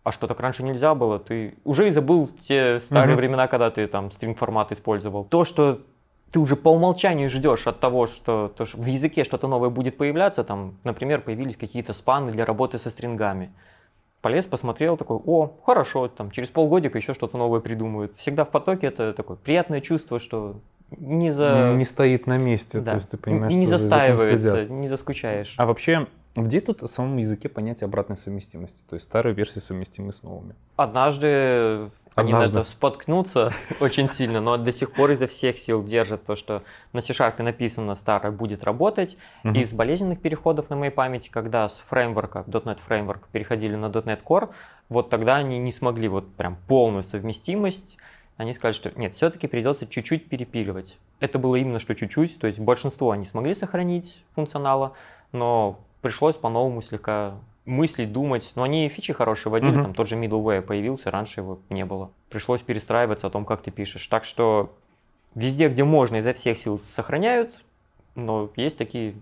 А 0.03 0.11
что 0.11 0.25
так 0.25 0.39
раньше 0.39 0.63
нельзя 0.63 0.95
было? 0.95 1.19
Ты 1.19 1.55
уже 1.63 1.87
и 1.87 1.91
забыл 1.91 2.27
те 2.27 2.79
старые 2.79 3.13
uh-huh. 3.13 3.19
времена, 3.19 3.47
когда 3.47 3.69
ты 3.69 3.85
там 3.85 4.11
стринг 4.11 4.39
формат 4.39 4.71
использовал. 4.71 5.25
То, 5.25 5.43
что 5.43 5.81
ты 6.31 6.39
уже 6.39 6.55
по 6.55 6.69
умолчанию 6.69 7.29
ждешь 7.29 7.67
от 7.67 7.79
того, 7.79 8.07
что, 8.07 8.51
то, 8.55 8.65
что 8.65 8.77
в 8.77 8.85
языке 8.85 9.23
что-то 9.23 9.47
новое 9.47 9.69
будет 9.69 9.97
появляться, 9.97 10.43
там, 10.43 10.77
например, 10.83 11.21
появились 11.21 11.57
какие-то 11.57 11.93
спаны 11.93 12.31
для 12.31 12.45
работы 12.45 12.79
со 12.79 12.89
стрингами. 12.89 13.51
Полез, 14.21 14.45
посмотрел, 14.45 14.97
такой, 14.97 15.17
о, 15.25 15.51
хорошо, 15.65 16.07
там, 16.07 16.29
через 16.29 16.49
полгодика 16.49 16.97
еще 16.97 17.13
что-то 17.13 17.37
новое 17.37 17.59
придумают. 17.59 18.15
Всегда 18.15 18.45
в 18.45 18.51
потоке 18.51 18.87
это 18.87 19.13
такое 19.13 19.35
приятное 19.35 19.81
чувство, 19.81 20.19
что 20.19 20.61
не 20.91 21.31
за... 21.31 21.73
Не 21.75 21.85
стоит 21.85 22.27
на 22.27 22.37
месте, 22.37 22.81
да. 22.81 22.91
то 22.91 22.97
есть 22.97 23.09
ты 23.09 23.17
понимаешь, 23.17 23.53
не 23.53 23.65
что 23.65 23.77
застаивается, 23.77 24.65
не 24.65 24.87
заскучаешь. 24.87 25.55
А 25.57 25.65
вообще, 25.65 26.07
где 26.35 26.59
тут 26.59 26.81
в 26.81 26.87
самом 26.87 27.17
языке 27.17 27.49
понятие 27.49 27.85
обратной 27.85 28.17
совместимости? 28.17 28.83
То 28.87 28.95
есть 28.95 29.05
старые 29.05 29.33
версии 29.33 29.59
совместимы 29.59 30.13
с 30.13 30.21
новыми? 30.21 30.55
Однажды 30.75 31.89
они 32.15 32.33
Однажды. 32.33 32.55
на 32.55 32.59
это 32.61 32.69
споткнутся 32.69 33.53
очень 33.79 34.09
сильно, 34.09 34.41
но 34.41 34.57
до 34.57 34.73
сих 34.73 34.91
пор 34.91 35.11
изо 35.11 35.27
всех 35.27 35.57
сил 35.57 35.81
держат 35.81 36.25
то, 36.25 36.35
что 36.35 36.61
на 36.91 37.01
C-Sharp 37.01 37.41
написано 37.41 37.95
старое 37.95 38.33
будет 38.33 38.65
работать. 38.65 39.17
Uh-huh. 39.45 39.57
Из 39.57 39.71
болезненных 39.71 40.19
переходов 40.19 40.69
на 40.69 40.75
моей 40.75 40.91
памяти, 40.91 41.29
когда 41.29 41.69
с 41.69 41.81
фреймворка, 41.87 42.43
.NET 42.47 42.79
фреймворк 42.85 43.27
переходили 43.29 43.75
на 43.75 43.85
.NET 43.85 44.23
Core, 44.23 44.49
вот 44.89 45.09
тогда 45.09 45.37
они 45.37 45.57
не 45.57 45.71
смогли 45.71 46.09
вот 46.09 46.33
прям 46.35 46.57
полную 46.67 47.03
совместимость. 47.03 47.97
Они 48.35 48.53
сказали, 48.53 48.73
что 48.73 48.91
нет, 48.99 49.13
все-таки 49.13 49.47
придется 49.47 49.87
чуть-чуть 49.87 50.27
перепиливать. 50.27 50.97
Это 51.21 51.39
было 51.39 51.55
именно 51.55 51.79
что 51.79 51.95
чуть-чуть, 51.95 52.39
то 52.39 52.47
есть 52.47 52.59
большинство 52.59 53.11
они 53.11 53.23
смогли 53.23 53.53
сохранить 53.53 54.21
функционала, 54.35 54.93
но 55.31 55.79
пришлось 56.01 56.35
по-новому 56.35 56.81
слегка 56.81 57.35
мыслить, 57.65 58.11
думать. 58.11 58.51
Но 58.55 58.63
они 58.63 58.87
фичи 58.89 59.13
хорошие 59.13 59.51
вводили, 59.51 59.71
Мгм. 59.71 59.83
там 59.83 59.93
тот 59.93 60.07
же 60.07 60.15
middleware 60.15 60.61
появился, 60.61 61.11
раньше 61.11 61.41
его 61.41 61.59
не 61.69 61.85
было. 61.85 62.11
Пришлось 62.29 62.61
перестраиваться 62.61 63.27
о 63.27 63.29
том, 63.29 63.45
как 63.45 63.61
ты 63.61 63.71
пишешь. 63.71 64.05
Так 64.07 64.23
что 64.23 64.73
везде, 65.35 65.69
где 65.69 65.83
можно, 65.83 66.17
изо 66.17 66.33
всех 66.33 66.57
сил 66.57 66.79
сохраняют, 66.79 67.53
но 68.15 68.49
есть 68.55 68.77
такие 68.77 69.15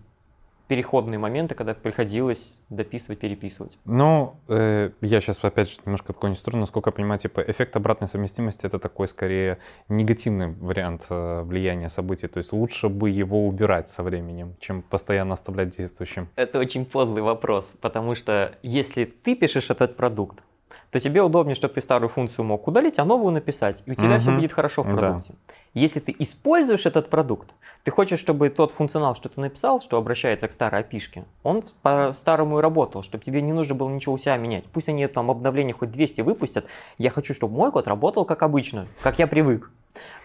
переходные 0.70 1.18
моменты, 1.18 1.56
когда 1.56 1.74
приходилось 1.74 2.54
дописывать, 2.70 3.20
переписывать. 3.20 3.78
Ну, 3.86 4.36
э, 4.48 4.92
я 5.02 5.20
сейчас 5.20 5.44
опять 5.44 5.72
же 5.72 5.78
немножко 5.84 6.14
отклонюсь 6.14 6.38
в 6.38 6.42
сторону, 6.42 6.62
насколько 6.62 6.90
я 6.90 6.92
понимаю, 6.92 7.20
типа 7.20 7.42
эффект 7.42 7.76
обратной 7.76 8.08
совместимости 8.08 8.68
это 8.68 8.78
такой 8.78 9.08
скорее 9.08 9.58
негативный 9.90 10.52
вариант 10.52 11.08
э, 11.10 11.42
влияния 11.42 11.90
событий. 11.90 12.28
То 12.28 12.38
есть 12.38 12.54
лучше 12.54 12.88
бы 12.88 13.10
его 13.10 13.48
убирать 13.48 13.90
со 13.90 14.04
временем, 14.04 14.56
чем 14.60 14.84
постоянно 14.84 15.34
оставлять 15.34 15.76
действующим. 15.76 16.30
Это 16.36 16.60
очень 16.60 16.86
подлый 16.86 17.24
вопрос, 17.24 17.74
потому 17.82 18.14
что 18.14 18.56
если 18.62 19.06
ты 19.06 19.36
пишешь 19.36 19.72
этот 19.72 19.96
продукт, 19.96 20.44
то 20.92 21.00
тебе 21.00 21.22
удобнее, 21.22 21.56
чтобы 21.56 21.74
ты 21.76 21.82
старую 21.82 22.10
функцию 22.10 22.46
мог 22.46 22.68
удалить, 22.68 23.00
а 23.00 23.06
новую 23.06 23.32
написать, 23.32 23.84
и 23.86 23.92
у 23.92 23.96
тебя 23.96 24.20
все 24.20 24.32
Мгм. 24.32 24.40
будет 24.40 24.52
хорошо 24.52 24.84
в 24.84 24.88
Да. 24.88 24.94
продукте. 24.94 25.34
Если 25.76 26.00
ты 26.00 26.16
используешь 26.18 26.86
этот 26.86 27.10
продукт, 27.10 27.54
ты 27.84 27.92
хочешь, 27.92 28.20
чтобы 28.20 28.50
тот 28.50 28.72
функционал, 28.72 29.14
что 29.16 29.30
ты 29.30 29.40
написал, 29.40 29.82
что 29.82 29.98
обращается 29.98 30.48
к 30.48 30.52
старой 30.52 30.82
опишке, 30.82 31.26
он 31.44 31.62
по-старому 31.84 32.60
и 32.60 32.62
работал, 32.62 33.04
чтобы 33.04 33.24
тебе 33.24 33.42
не 33.42 33.54
нужно 33.54 33.76
было 33.76 33.90
ничего 33.90 34.16
у 34.16 34.18
себя 34.18 34.36
менять. 34.38 34.66
Пусть 34.66 34.90
они 34.90 35.06
там 35.08 35.30
обновления 35.30 35.74
хоть 35.74 35.92
200 35.92 36.22
выпустят, 36.22 36.66
я 36.98 37.12
хочу, 37.12 37.34
чтобы 37.34 37.56
мой 37.56 37.72
код 37.72 37.88
работал 37.88 38.26
как 38.26 38.42
обычно, 38.42 38.88
как 39.02 39.20
я 39.20 39.28
привык. 39.28 39.72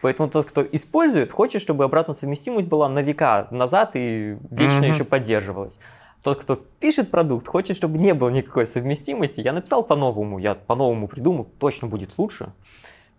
Поэтому 0.01 0.29
тот, 0.31 0.47
кто 0.47 0.63
использует, 0.63 1.33
хочет, 1.33 1.61
чтобы 1.63 1.85
обратная 1.85 2.15
совместимость 2.15 2.69
была 2.69 2.89
на 2.89 3.01
века 3.01 3.49
назад 3.51 3.93
и 3.95 4.37
вечно 4.51 4.81
Мгм. 4.81 4.93
еще 4.93 5.05
поддерживалась. 5.05 5.79
Тот, 6.25 6.41
кто 6.41 6.57
пишет 6.57 7.11
продукт, 7.11 7.47
хочет, 7.47 7.77
чтобы 7.77 7.99
не 7.99 8.15
было 8.15 8.31
никакой 8.31 8.67
совместимости. 8.67 9.41
Я 9.41 9.53
написал 9.53 9.83
по-новому, 9.83 10.39
я 10.39 10.55
по-новому 10.55 11.07
придумал, 11.07 11.47
точно 11.59 11.87
будет 11.87 12.17
лучше. 12.17 12.55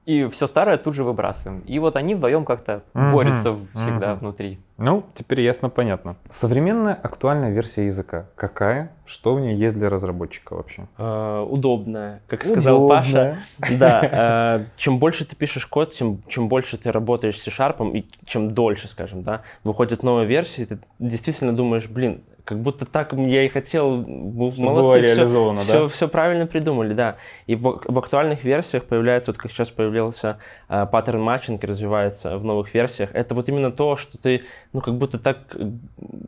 И 0.06 0.26
все 0.28 0.48
старое 0.48 0.78
тут 0.78 0.96
же 0.96 1.04
выбрасываем. 1.04 1.60
И 1.68 1.78
вот 1.78 1.96
они 1.98 2.16
вдвоем 2.16 2.46
как-то 2.46 2.84
Мгм, 2.94 3.12
борются 3.12 3.56
всегда 3.76 4.12
мгм. 4.12 4.20
внутри. 4.20 4.60
Ну, 4.78 5.04
теперь 5.14 5.42
ясно, 5.42 5.70
понятно. 5.70 6.16
Современная 6.32 6.96
актуальная 6.96 7.52
версия 7.52 7.86
языка 7.86 8.26
какая? 8.36 8.92
Что 9.06 9.36
в 9.36 9.40
ней 9.40 9.56
есть 9.56 9.76
для 9.76 9.90
разработчика 9.90 10.56
вообще? 10.56 10.88
Э, 10.98 11.46
удобная, 11.48 12.24
как 12.28 12.44
сказал 12.44 12.88
Паша. 12.88 13.38
Да, 13.80 14.66
э, 14.66 14.66
чем 14.78 14.98
больше 14.98 15.26
ты 15.26 15.36
пишешь 15.36 15.68
код, 15.68 15.94
тем 15.94 16.24
чем 16.28 16.50
больше 16.50 16.78
ты 16.78 16.92
работаешь 16.92 17.38
с 17.40 17.44
C-Sharp, 17.44 17.96
и 17.96 18.08
чем 18.26 18.52
дольше, 18.52 18.88
скажем, 18.88 19.22
да, 19.22 19.42
выходит 19.64 20.02
новая 20.02 20.26
версия, 20.26 20.66
ты 20.66 20.80
действительно 20.98 21.56
думаешь, 21.56 21.88
блин, 21.88 22.24
как 22.46 22.60
будто 22.60 22.86
так 22.86 23.12
я 23.14 23.44
и 23.44 23.50
хотел, 23.50 24.04
Всё 24.04 24.12
было 24.12 24.54
молодцы, 24.58 25.00
все, 25.00 25.16
реализовано, 25.16 25.62
да? 25.68 25.88
все, 25.90 26.08
правильно 26.08 26.46
придумали, 26.46 26.94
да. 26.94 27.18
И 27.48 27.56
в, 27.56 27.82
в 27.84 28.00
актуальных 28.00 28.44
версиях 28.44 28.84
появляется, 28.86 29.32
вот 29.32 29.38
как 29.38 29.52
сейчас 29.52 29.72
появился 29.72 30.38
э, 30.70 30.86
паттерн 30.86 31.22
матчинг 31.22 31.64
развивается 31.64 32.38
в 32.38 32.46
новых 32.46 32.74
версиях, 32.74 33.10
это 33.14 33.34
вот 33.34 33.50
именно 33.50 33.72
то, 33.72 33.98
что 33.98 34.20
ты, 34.20 34.44
ну, 34.74 34.82
как 34.82 34.94
будто 34.94 35.18
так 35.18 35.40
э, 35.56 35.72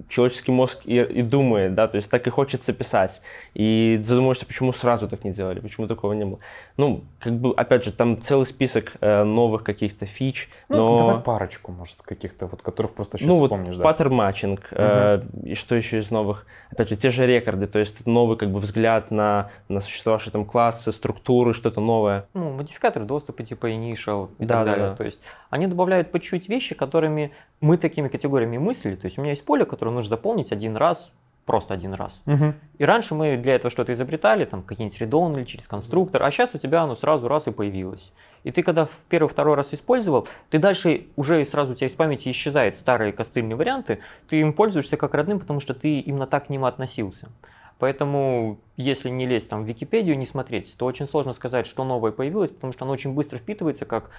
человеческий 0.10 0.52
мозг 0.52 0.80
и, 0.86 0.98
и 0.98 1.22
думает, 1.22 1.76
да, 1.76 1.88
то 1.88 1.98
есть 1.98 2.10
так 2.10 2.26
и 2.26 2.32
хочется 2.32 2.74
писать. 2.74 3.22
И 3.54 4.02
задумываешься, 4.04 4.48
почему 4.48 4.74
сразу 4.74 5.08
так 5.08 5.24
не 5.24 5.32
делали, 5.32 5.60
почему 5.60 5.88
такого 5.88 6.14
не 6.14 6.26
было. 6.26 6.40
Ну, 6.78 7.04
как 7.20 7.34
бы, 7.34 7.54
опять 7.56 7.86
же, 7.86 7.92
там 7.92 8.22
целый 8.24 8.48
список 8.48 8.94
э, 9.02 9.24
новых 9.24 9.64
каких-то 9.64 10.08
фич, 10.08 10.50
Ну, 10.70 10.78
но... 10.78 10.98
давай 10.98 11.20
парочку, 11.22 11.72
может, 11.72 12.02
каких-то, 12.02 12.48
вот 12.48 12.64
которых 12.64 12.94
просто 12.94 13.18
сейчас 13.18 13.28
Ну 13.28 13.38
вот 13.38 13.52
вспомнишь, 13.52 13.78
да? 13.78 13.84
паттерн 13.84 14.14
матчинг, 14.14 14.68
э, 14.72 15.22
и 15.44 15.54
что 15.54 15.76
еще 15.76 16.00
из 16.00 16.07
новых? 16.12 16.46
Опять 16.72 16.90
же, 16.90 16.96
те 16.96 17.12
же 17.12 17.26
рекорды, 17.26 17.68
то 17.68 17.80
есть 17.80 18.06
новый 18.06 18.38
как 18.38 18.52
бы 18.52 18.60
взгляд 18.60 19.12
на, 19.12 19.50
на 19.70 19.80
существовавшие 19.80 20.32
там 20.32 20.46
классы, 20.46 20.92
структуры, 20.92 21.54
что-то 21.54 21.82
новое. 21.82 22.28
Ну, 22.34 22.52
модификаторы 22.52 23.06
доступа 23.06 23.44
типа 23.44 23.72
initial 23.72 24.30
и 24.40 24.46
Да, 24.46 24.56
так 24.56 24.66
да, 24.66 24.72
далее. 24.72 24.90
да. 24.90 24.96
То 24.96 25.04
есть 25.04 25.20
они 25.50 25.68
добавляют 25.68 26.12
по 26.12 26.20
чуть-чуть 26.20 26.50
вещи, 26.50 26.76
которыми 26.76 27.32
мы 27.62 27.78
такими 27.78 28.08
категориями 28.08 28.58
мыслили. 28.58 28.96
То 28.96 29.06
есть 29.06 29.18
у 29.18 29.22
меня 29.22 29.32
есть 29.32 29.46
поле, 29.46 29.66
которое 29.66 29.92
нужно 29.92 30.10
заполнить 30.10 30.52
один 30.52 30.76
раз, 30.78 31.12
просто 31.48 31.74
один 31.74 31.94
раз. 31.94 32.22
Мгм. 32.25 32.56
И 32.77 32.86
раньше 32.86 33.16
мы 33.16 33.38
для 33.38 33.56
этого 33.56 33.72
что-то 33.72 33.94
изобретали, 33.94 34.46
там 34.46 34.62
какие-нибудь 34.62 35.00
редон 35.00 35.36
или 35.36 35.46
через 35.46 35.68
конструктор, 35.68 36.22
а 36.22 36.30
сейчас 36.30 36.54
у 36.54 36.60
тебя 36.60 36.84
оно 36.84 36.96
сразу 36.96 37.27
раз 37.27 37.48
и 37.48 37.51
появилось. 37.51 38.12
И 38.44 38.51
ты 38.51 38.62
когда 38.62 38.86
в 38.86 39.04
первый-второй 39.10 39.56
раз 39.56 39.74
использовал, 39.74 40.27
ты 40.50 40.60
дальше 40.60 41.08
уже 41.16 41.44
сразу 41.46 41.72
у 41.72 41.75
тебя 41.75 41.88
из 41.88 41.96
памяти 41.96 42.30
исчезают 42.30 42.75
старые 42.75 43.13
костыльные 43.13 43.56
варианты, 43.56 44.00
ты 44.30 44.42
им 44.42 44.54
пользуешься 44.54 44.98
как 44.98 45.13
родным, 45.16 45.39
потому 45.39 45.60
что 45.60 45.74
ты 45.74 46.00
именно 46.00 46.27
так 46.27 46.48
к 46.48 46.50
ним 46.50 46.66
относился. 46.66 47.30
Поэтому, 47.79 48.60
если 48.75 49.10
не 49.10 49.25
лезть 49.27 49.50
там 49.50 49.63
в 49.63 49.67
Википедию, 49.67 50.17
не 50.17 50.25
смотреть, 50.25 50.75
то 50.77 50.86
очень 50.86 51.07
сложно 51.07 51.34
сказать, 51.34 51.67
что 51.67 51.84
новое 51.84 52.12
появилось, 52.12 52.50
потому 52.50 52.74
что 52.74 52.86
оно 52.86 52.93
очень 52.93 53.13
быстро 53.13 53.38
впитывается, 53.38 53.86
как 53.86 54.10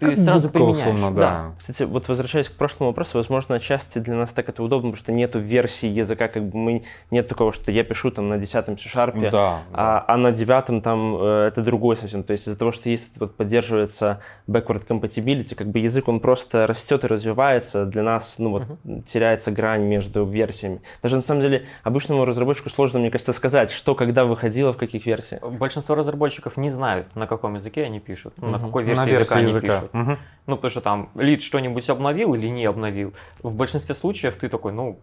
ты 0.00 0.06
Как 0.06 0.16
сразу 0.16 0.48
губка, 0.48 0.58
применяешь. 0.58 0.78
условно, 0.96 1.14
да. 1.14 1.54
Кстати, 1.58 1.84
вот 1.84 2.08
возвращаясь 2.08 2.48
к 2.48 2.52
прошлому 2.56 2.90
вопросу, 2.90 3.18
возможно, 3.18 3.54
отчасти 3.54 4.00
для 4.00 4.16
нас 4.16 4.30
так 4.30 4.48
это 4.48 4.62
удобно, 4.64 4.90
потому 4.90 5.04
что 5.04 5.12
нету 5.12 5.38
версии 5.38 5.86
языка, 5.88 6.26
как 6.26 6.44
бы 6.48 6.58
мы, 6.58 6.82
нет 7.12 7.28
такого, 7.28 7.52
что 7.52 7.70
я 7.70 7.84
пишу 7.84 8.10
там 8.10 8.28
на 8.28 8.38
десятом 8.38 8.76
C-Sharp, 8.76 9.20
Да, 9.20 9.30
да. 9.30 9.62
а, 9.72 10.04
а 10.08 10.16
на 10.16 10.32
девятом 10.32 10.80
там 10.80 11.16
э, 11.20 11.46
это 11.48 11.62
другой 11.62 11.96
совсем. 11.96 12.24
То 12.24 12.32
есть 12.32 12.48
из-за 12.48 12.58
того, 12.58 12.72
что 12.72 12.88
есть 12.88 13.12
вот 13.20 13.36
поддерживается 13.36 14.20
backward 14.48 14.84
compatibility, 14.88 15.54
как 15.54 15.68
бы 15.68 15.78
язык 15.78 16.08
он 16.08 16.18
просто 16.18 16.66
растет 16.66 17.04
и 17.04 17.06
развивается, 17.06 17.86
для 17.86 18.02
нас 18.02 18.34
ну 18.38 18.50
вот 18.50 18.64
теряется 19.06 19.52
грань 19.52 19.82
между 19.82 20.24
версиями. 20.24 20.80
Даже 21.02 21.14
на 21.14 21.22
самом 21.22 21.42
деле 21.42 21.66
обычному 21.84 22.24
разработчику 22.24 22.70
сложно, 22.70 22.95
мне 22.98 23.10
кажется, 23.10 23.32
сказать, 23.32 23.70
что 23.70 23.94
когда 23.94 24.24
выходило, 24.24 24.72
в 24.72 24.76
каких 24.76 25.06
версиях. 25.06 25.42
Большинство 25.42 25.94
разработчиков 25.94 26.56
не 26.56 26.70
знают, 26.70 27.14
на 27.16 27.26
каком 27.26 27.54
языке 27.54 27.84
они 27.84 28.00
пишут, 28.00 28.34
ну, 28.36 28.48
на 28.50 28.58
какой 28.58 28.84
На 28.84 29.04
версии, 29.04 29.10
версии 29.10 29.40
языка, 29.40 29.40
языка. 29.40 29.66
они 29.74 29.80
пишут. 29.80 29.94
Мгм. 29.94 30.18
Ну, 30.46 30.56
потому 30.56 30.70
что 30.70 30.80
там 30.80 31.10
лид 31.14 31.42
что-нибудь 31.42 31.88
обновил 31.90 32.34
или 32.34 32.48
не 32.48 32.64
обновил. 32.64 33.12
В 33.42 33.54
большинстве 33.56 33.94
случаев 33.94 34.36
ты 34.36 34.48
такой, 34.48 34.72
ну, 34.72 34.98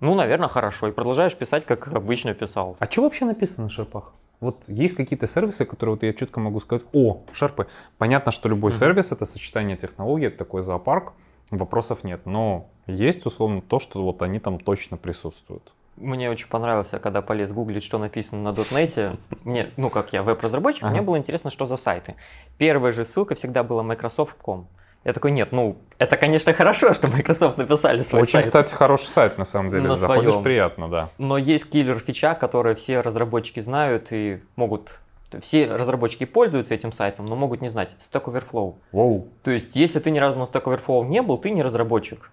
ну, 0.00 0.14
наверное, 0.14 0.48
хорошо. 0.48 0.88
И 0.88 0.92
продолжаешь 0.92 1.34
писать, 1.36 1.64
как 1.64 1.88
обычно 1.88 2.34
писал. 2.34 2.76
А 2.78 2.86
что 2.86 3.02
вообще 3.02 3.24
написано 3.24 3.64
на 3.64 3.70
шарпах? 3.70 4.12
Вот 4.40 4.62
есть 4.66 4.94
какие-то 4.94 5.26
сервисы, 5.26 5.64
которые 5.64 5.94
вот 5.94 6.02
я 6.02 6.12
четко 6.12 6.40
могу 6.40 6.60
сказать, 6.60 6.84
о, 6.92 7.22
шарпы. 7.32 7.66
Понятно, 7.96 8.30
что 8.32 8.48
любой 8.50 8.72
Мгм. 8.72 8.78
сервис 8.78 9.12
это 9.12 9.24
сочетание 9.24 9.78
технологий, 9.78 10.26
это 10.26 10.36
такой 10.36 10.60
зоопарк, 10.60 11.14
вопросов 11.50 12.04
нет. 12.04 12.26
Но 12.26 12.68
есть 12.86 13.24
условно 13.24 13.62
то, 13.62 13.78
что 13.78 14.02
вот 14.02 14.20
они 14.20 14.38
там 14.38 14.58
точно 14.60 14.98
присутствуют. 14.98 15.72
Мне 15.96 16.30
очень 16.30 16.48
понравилось, 16.48 16.88
я 16.92 16.98
когда 16.98 17.22
полез 17.22 17.52
гуглить, 17.52 17.82
что 17.82 17.98
написано 17.98 18.42
на 18.42 18.52
дотнете. 18.52 19.16
Мне, 19.44 19.70
ну, 19.76 19.88
как 19.90 20.12
я 20.12 20.22
веб-разработчик, 20.22 20.84
Ага. 20.84 20.92
мне 20.92 21.00
было 21.02 21.16
интересно, 21.16 21.50
что 21.50 21.64
за 21.66 21.76
сайты. 21.76 22.14
Первая 22.58 22.92
же 22.92 23.04
ссылка 23.04 23.34
всегда 23.34 23.62
была 23.62 23.82
Microsoft.com. 23.82 24.66
Я 25.04 25.12
такой, 25.12 25.30
нет, 25.30 25.52
ну, 25.52 25.76
это, 25.98 26.16
конечно, 26.16 26.52
хорошо, 26.52 26.92
что 26.92 27.06
Microsoft 27.08 27.56
написали 27.58 28.02
свой 28.02 28.22
Очень, 28.22 28.32
сайт. 28.32 28.44
кстати, 28.46 28.74
хороший 28.74 29.06
сайт 29.06 29.38
на 29.38 29.44
самом 29.44 29.70
деле. 29.70 29.88
На 29.88 29.96
Заходишь 29.96 30.30
своем. 30.30 30.42
приятно, 30.44 30.88
да. 30.88 31.10
Но 31.16 31.38
есть 31.38 31.70
киллер-фича, 31.70 32.34
которые 32.34 32.74
все 32.74 33.00
разработчики 33.00 33.60
знают 33.60 34.08
и 34.10 34.40
могут... 34.56 34.98
Все 35.40 35.66
разработчики 35.72 36.24
пользуются 36.24 36.74
этим 36.74 36.92
сайтом, 36.92 37.26
но 37.26 37.36
могут 37.36 37.60
не 37.60 37.68
знать. 37.68 37.94
Stack 38.00 38.24
Overflow. 38.24 38.74
Воу. 38.92 39.28
То 39.42 39.50
есть, 39.50 39.74
если 39.76 39.98
ты 40.00 40.10
ни 40.10 40.18
разу 40.18 40.38
на 40.38 40.44
Stack 40.44 40.64
Overflow 40.64 41.04
не 41.06 41.22
был, 41.22 41.38
ты 41.38 41.50
не 41.50 41.62
разработчик. 41.62 42.30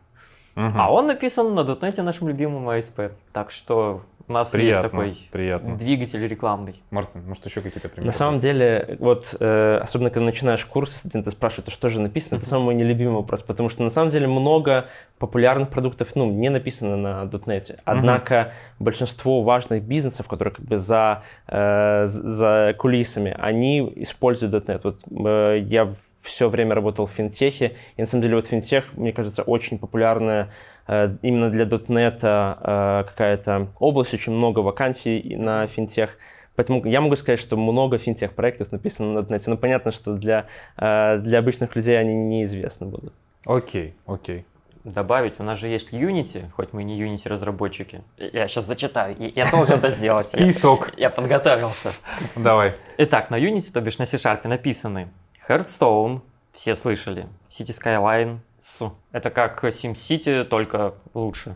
Мгм. 0.56 0.80
А 0.80 0.92
он 0.92 1.08
написан 1.08 1.54
на 1.56 1.64
дотнете 1.64 2.04
нашим 2.04 2.28
любимым 2.28 2.70
ASP. 2.70 3.12
Так 3.32 3.52
что 3.52 4.02
у 4.28 4.34
нас 4.34 4.50
приятно, 4.50 4.70
есть 4.70 4.92
такой 4.92 5.30
приятно. 5.32 5.76
двигатель 5.76 6.26
рекламный. 6.26 6.82
Мартин, 6.92 7.28
может 7.28 7.46
еще 7.46 7.62
какие-то 7.62 7.90
примеры? 7.90 8.06
На 8.06 8.18
самом 8.18 8.40
деле, 8.40 8.96
вот, 9.00 9.36
э, 9.40 9.80
особенно 9.82 10.12
когда 10.12 10.26
начинаешь 10.26 10.64
курс, 10.66 10.96
студенты 10.96 11.32
спрашивают, 11.32 11.68
а 11.68 11.72
что 11.72 11.90
же 11.90 12.00
написано, 12.00 12.38
это 12.38 12.46
самый 12.46 12.66
мой 12.66 12.76
нелюбимый 12.76 13.16
вопрос, 13.16 13.42
потому 13.42 13.68
что 13.70 13.84
на 13.84 13.90
самом 13.90 14.12
деле 14.12 14.28
много 14.28 14.86
популярных 15.18 15.70
продуктов, 15.70 16.16
ну, 16.16 16.32
не 16.32 16.50
написано 16.50 16.96
на 16.96 17.24
.NET. 17.24 17.80
Однако 17.84 18.54
большинство 18.80 19.42
важных 19.42 19.84
бизнесов, 19.84 20.28
которые 20.28 20.54
как 20.54 20.66
бы 20.66 20.78
за, 20.78 21.24
э, 21.48 22.08
за 22.08 22.76
кулисами, 22.78 23.36
они 23.38 23.92
используют 23.98 24.54
.NET. 24.54 24.82
Вот 24.84 25.00
э, 25.28 25.60
я 25.66 25.94
все 26.24 26.50
время 26.50 26.74
работал 26.76 27.06
в 27.06 27.12
финтехе, 27.12 27.76
и 27.98 28.02
на 28.02 28.08
самом 28.08 28.24
деле 28.24 28.36
вот 28.38 28.48
финтех, 28.48 28.86
мне 28.94 29.12
кажется, 29.14 29.44
очень 29.44 29.78
популярная 29.78 30.50
э, 30.88 31.16
именно 31.22 31.50
для 31.50 31.66
.NET 31.66 32.20
э, 32.22 33.04
какая-то 33.08 33.68
область, 33.80 34.14
очень 34.14 34.34
много 34.34 34.60
вакансий 34.60 35.36
на 35.38 35.68
финтех. 35.68 36.18
Поэтому 36.56 36.86
я 36.86 37.02
могу 37.02 37.16
сказать, 37.16 37.40
что 37.40 37.58
много 37.58 37.98
финтех-проектов 37.98 38.72
написано 38.72 39.14
на 39.14 39.20
.NET. 39.26 39.44
Но 39.48 39.58
понятно, 39.58 39.92
что 39.92 40.14
для, 40.14 40.46
э, 40.78 41.18
для 41.20 41.40
обычных 41.40 41.76
людей 41.76 42.00
они 42.00 42.14
неизвестны 42.16 42.88
будут. 42.88 43.14
Окей, 43.46 43.94
окей. 44.06 44.46
Добавить, 44.84 45.40
у 45.40 45.44
нас 45.44 45.60
же 45.60 45.68
есть 45.70 45.94
Unity, 45.94 46.44
хоть 46.52 46.74
мы 46.74 46.82
и 46.82 46.84
не 46.86 47.02
Unity 47.02 47.30
разработчики. 47.30 48.02
Я 48.18 48.48
сейчас 48.50 48.66
зачитаю, 48.66 49.16
я- 49.18 49.32
я 49.46 49.50
должен 49.50 49.78
это 49.78 49.90
сделать. 49.90 50.30
Я- 50.34 50.40
Список. 50.46 50.94
Я 50.98 51.10
подготовился. 51.10 51.94
Давай. 52.36 52.74
Итак, 52.98 53.30
на 53.30 53.36
Unity, 53.40 53.72
то 53.74 53.80
бишь 53.82 53.98
на 53.98 54.06
C-Sharp 54.06 54.46
написаны 54.48 55.08
Hearthstone, 55.48 56.22
все 56.54 56.76
слышали, 56.76 57.28
City 57.50 57.72
Skyline, 57.72 58.40
с. 58.60 58.92
Это 59.12 59.30
как 59.30 59.64
SimCity, 59.64 60.46
только 60.46 60.96
лучше. 61.14 61.56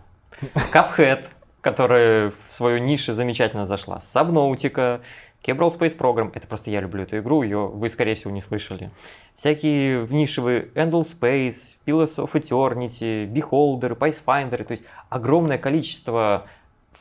Cuphead, 0.74 1.26
которая 1.62 2.32
в 2.32 2.52
свою 2.52 2.80
нишу 2.80 3.14
замечательно 3.14 3.66
зашла. 3.66 4.00
Subnautica, 4.00 5.02
Kerbal 5.44 5.78
Space 5.78 5.98
Program, 5.98 6.32
это 6.34 6.48
просто 6.48 6.70
я 6.70 6.82
люблю 6.82 7.04
эту 7.04 7.20
игру, 7.20 7.44
ее 7.44 7.68
вы, 7.68 7.88
скорее 7.88 8.16
всего, 8.16 8.32
не 8.32 8.42
слышали. 8.42 8.92
Всякие 9.36 10.06
нишевые 10.08 10.70
Endel 10.76 11.08
Space, 11.08 11.78
Pillars 11.86 12.16
of 12.16 12.34
Eternity, 12.34 13.26
Beholder, 13.32 13.98
Pathfinder, 13.98 14.64
то 14.64 14.72
есть 14.72 14.84
огромное 15.10 15.58
количество 15.58 16.48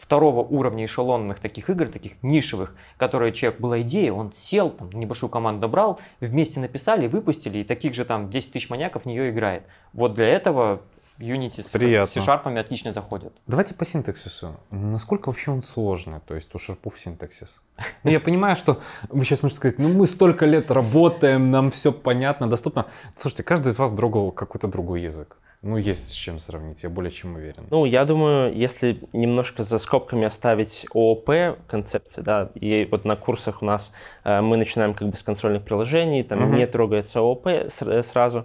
второго 0.06 0.40
уровня 0.40 0.84
эшелонных 0.84 1.40
таких 1.40 1.68
игр, 1.68 1.88
таких 1.88 2.22
нишевых, 2.22 2.76
которые 2.96 3.32
человек 3.32 3.60
была 3.60 3.80
идея, 3.80 4.12
он 4.12 4.32
сел, 4.32 4.70
там, 4.70 4.88
небольшую 4.92 5.30
команду 5.30 5.62
добрал, 5.62 5.98
вместе 6.20 6.60
написали, 6.60 7.08
выпустили, 7.08 7.58
и 7.58 7.64
таких 7.64 7.94
же 7.94 8.04
там 8.04 8.30
10 8.30 8.52
тысяч 8.52 8.70
маньяков 8.70 9.02
в 9.02 9.06
нее 9.06 9.30
играет. 9.30 9.64
Вот 9.92 10.14
для 10.14 10.28
этого 10.28 10.82
Unity 11.18 11.62
с. 11.62 11.66
C-Sharp 11.70 12.58
отлично 12.58 12.92
заходят. 12.92 13.32
Давайте 13.46 13.74
по 13.74 13.84
синтаксису. 13.84 14.56
Насколько 14.70 15.28
вообще 15.28 15.50
он 15.50 15.62
сложный, 15.62 16.20
то 16.26 16.34
есть 16.34 16.54
у 16.54 16.58
шарпов 16.58 16.98
синтаксис? 16.98 17.62
Ну, 18.04 18.10
я 18.10 18.20
понимаю, 18.20 18.56
что 18.56 18.80
вы 19.08 19.24
сейчас 19.24 19.42
можете 19.42 19.56
сказать, 19.58 19.78
ну, 19.78 19.88
мы 19.88 20.06
столько 20.06 20.46
лет 20.46 20.70
работаем, 20.70 21.50
нам 21.50 21.70
все 21.70 21.92
понятно, 21.92 22.48
доступно. 22.48 22.86
Слушайте, 23.16 23.42
каждый 23.42 23.72
из 23.72 23.78
вас 23.78 23.92
другого 23.92 24.30
какой-то 24.30 24.68
другой 24.68 25.02
язык. 25.02 25.36
Ну, 25.62 25.78
есть 25.78 26.08
с 26.08 26.12
чем 26.12 26.38
сравнить, 26.38 26.82
я 26.82 26.90
более 26.90 27.10
чем 27.10 27.34
уверен. 27.34 27.66
Ну, 27.70 27.86
я 27.86 28.04
думаю, 28.04 28.54
если 28.54 29.00
немножко 29.12 29.64
за 29.64 29.78
скобками 29.78 30.26
оставить 30.26 30.86
ООП 30.94 31.58
концепции, 31.66 32.20
да, 32.20 32.50
и 32.54 32.86
вот 32.90 33.04
на 33.04 33.16
курсах 33.16 33.62
у 33.62 33.64
нас 33.64 33.90
э, 34.24 34.40
мы 34.42 34.58
начинаем 34.58 34.94
как 34.94 35.08
бы 35.08 35.16
с 35.16 35.22
консольных 35.22 35.64
приложений, 35.64 36.24
там 36.24 36.40
Мгм. 36.42 36.56
не 36.56 36.66
трогается 36.66 37.20
ООП 37.20 37.46
с- 37.70 38.02
сразу, 38.04 38.44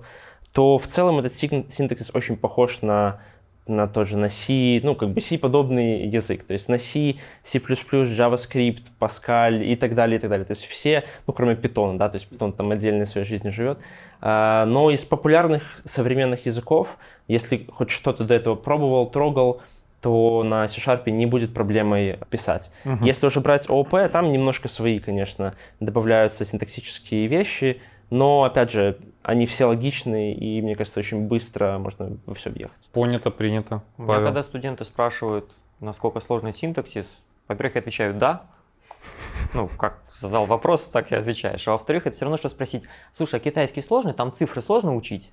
то 0.53 0.77
в 0.77 0.87
целом 0.87 1.19
этот 1.19 1.35
син- 1.35 1.65
синтаксис 1.71 2.09
очень 2.13 2.37
похож 2.37 2.81
на 2.81 3.19
на 3.67 3.87
тот 3.87 4.07
же 4.07 4.17
на 4.17 4.27
C, 4.27 4.81
ну, 4.83 4.95
как 4.95 5.09
бы 5.09 5.21
C-подобный 5.21 6.07
язык, 6.07 6.43
то 6.43 6.53
есть 6.53 6.67
на 6.67 6.77
C, 6.77 7.15
C++, 7.43 7.59
JavaScript, 7.59 8.81
Pascal 8.99 9.63
и 9.63 9.75
так 9.75 9.93
далее, 9.93 10.17
и 10.17 10.19
так 10.19 10.29
далее. 10.29 10.45
То 10.45 10.53
есть 10.53 10.65
все, 10.65 11.03
ну, 11.27 11.33
кроме 11.33 11.53
Python, 11.53 11.97
да, 11.97 12.09
то 12.09 12.17
есть 12.17 12.27
Python 12.29 12.53
там 12.53 12.71
отдельной 12.71 13.05
своей 13.05 13.25
жизнью 13.25 13.53
живет. 13.53 13.77
А, 14.19 14.65
Но 14.65 14.89
из 14.89 15.01
популярных 15.01 15.63
современных 15.85 16.45
языков, 16.47 16.97
если 17.27 17.65
хоть 17.71 17.91
что-то 17.91 18.23
до 18.23 18.33
этого 18.33 18.55
пробовал, 18.55 19.09
трогал, 19.09 19.61
то 20.01 20.43
на 20.43 20.67
C-Sharp 20.67 21.09
не 21.09 21.27
будет 21.27 21.53
проблемой 21.53 22.17
писать. 22.31 22.71
Мгм. 22.83 23.05
Если 23.05 23.27
уже 23.27 23.39
брать 23.39 23.69
ООП, 23.69 24.11
там 24.11 24.31
немножко 24.31 24.67
свои, 24.67 24.99
конечно, 24.99 25.53
добавляются 25.79 26.43
синтаксические 26.43 27.27
вещи, 27.27 27.79
но, 28.11 28.43
опять 28.43 28.71
же, 28.71 28.99
они 29.23 29.45
все 29.47 29.65
логичные, 29.65 30.35
и, 30.35 30.61
мне 30.61 30.75
кажется, 30.75 30.99
очень 30.99 31.27
быстро 31.27 31.79
можно 31.79 32.17
во 32.27 32.35
все 32.35 32.49
въехать. 32.51 32.87
Понято, 32.91 33.31
принято. 33.31 33.81
У 33.97 34.03
меня 34.03 34.13
Павел? 34.13 34.25
когда 34.25 34.43
студенты 34.43 34.85
спрашивают, 34.85 35.49
насколько 35.79 36.19
сложный 36.19 36.53
синтаксис, 36.53 37.23
во-первых, 37.47 37.75
я 37.75 37.79
отвечаю 37.79 38.13
«да». 38.13 38.43
Ну, 39.53 39.67
как 39.67 39.99
задал 40.13 40.45
вопрос, 40.45 40.87
так 40.87 41.11
и 41.11 41.15
отвечаешь. 41.15 41.67
А 41.67 41.71
во-вторых, 41.71 42.05
это 42.05 42.15
все 42.15 42.25
равно, 42.25 42.37
что 42.37 42.49
спросить, 42.49 42.83
слушай, 43.13 43.35
а 43.35 43.39
китайский 43.39 43.81
сложный, 43.81 44.13
там 44.13 44.31
цифры 44.31 44.61
сложно 44.61 44.95
учить? 44.95 45.29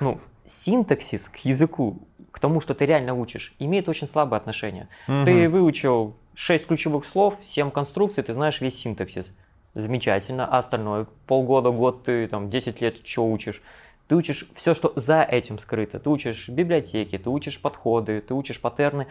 Ну, 0.00 0.18
синтаксис 0.44 1.28
к 1.28 1.36
языку, 1.38 2.06
к 2.30 2.38
тому, 2.40 2.60
что 2.60 2.74
ты 2.74 2.86
реально 2.86 3.14
учишь, 3.14 3.54
имеет 3.58 3.88
очень 3.88 4.08
слабое 4.08 4.40
отношение. 4.40 4.88
Ты 5.06 5.12
Мгм. 5.12 5.50
выучил 5.52 6.16
6 6.34 6.66
ключевых 6.66 7.04
слов, 7.04 7.36
7 7.42 7.70
конструкций, 7.70 8.22
ты 8.24 8.32
знаешь 8.32 8.60
весь 8.60 8.78
синтаксис. 8.78 9.32
Замечательно. 9.74 10.46
А 10.46 10.58
остальное 10.58 11.06
полгода, 11.26 11.70
год, 11.70 12.04
ты 12.04 12.26
там 12.28 12.50
10 12.50 12.80
лет 12.80 13.06
что 13.06 13.26
учишь? 13.26 13.62
Ты 14.08 14.16
учишь 14.16 14.46
все, 14.54 14.74
что 14.74 14.92
за 14.96 15.22
этим 15.22 15.58
скрыто. 15.58 15.98
Ты 15.98 16.10
учишь 16.10 16.48
библиотеки, 16.48 17.16
ты 17.16 17.30
учишь 17.30 17.60
подходы, 17.60 18.20
ты 18.20 18.34
учишь 18.34 18.60
паттерны. 18.60 19.06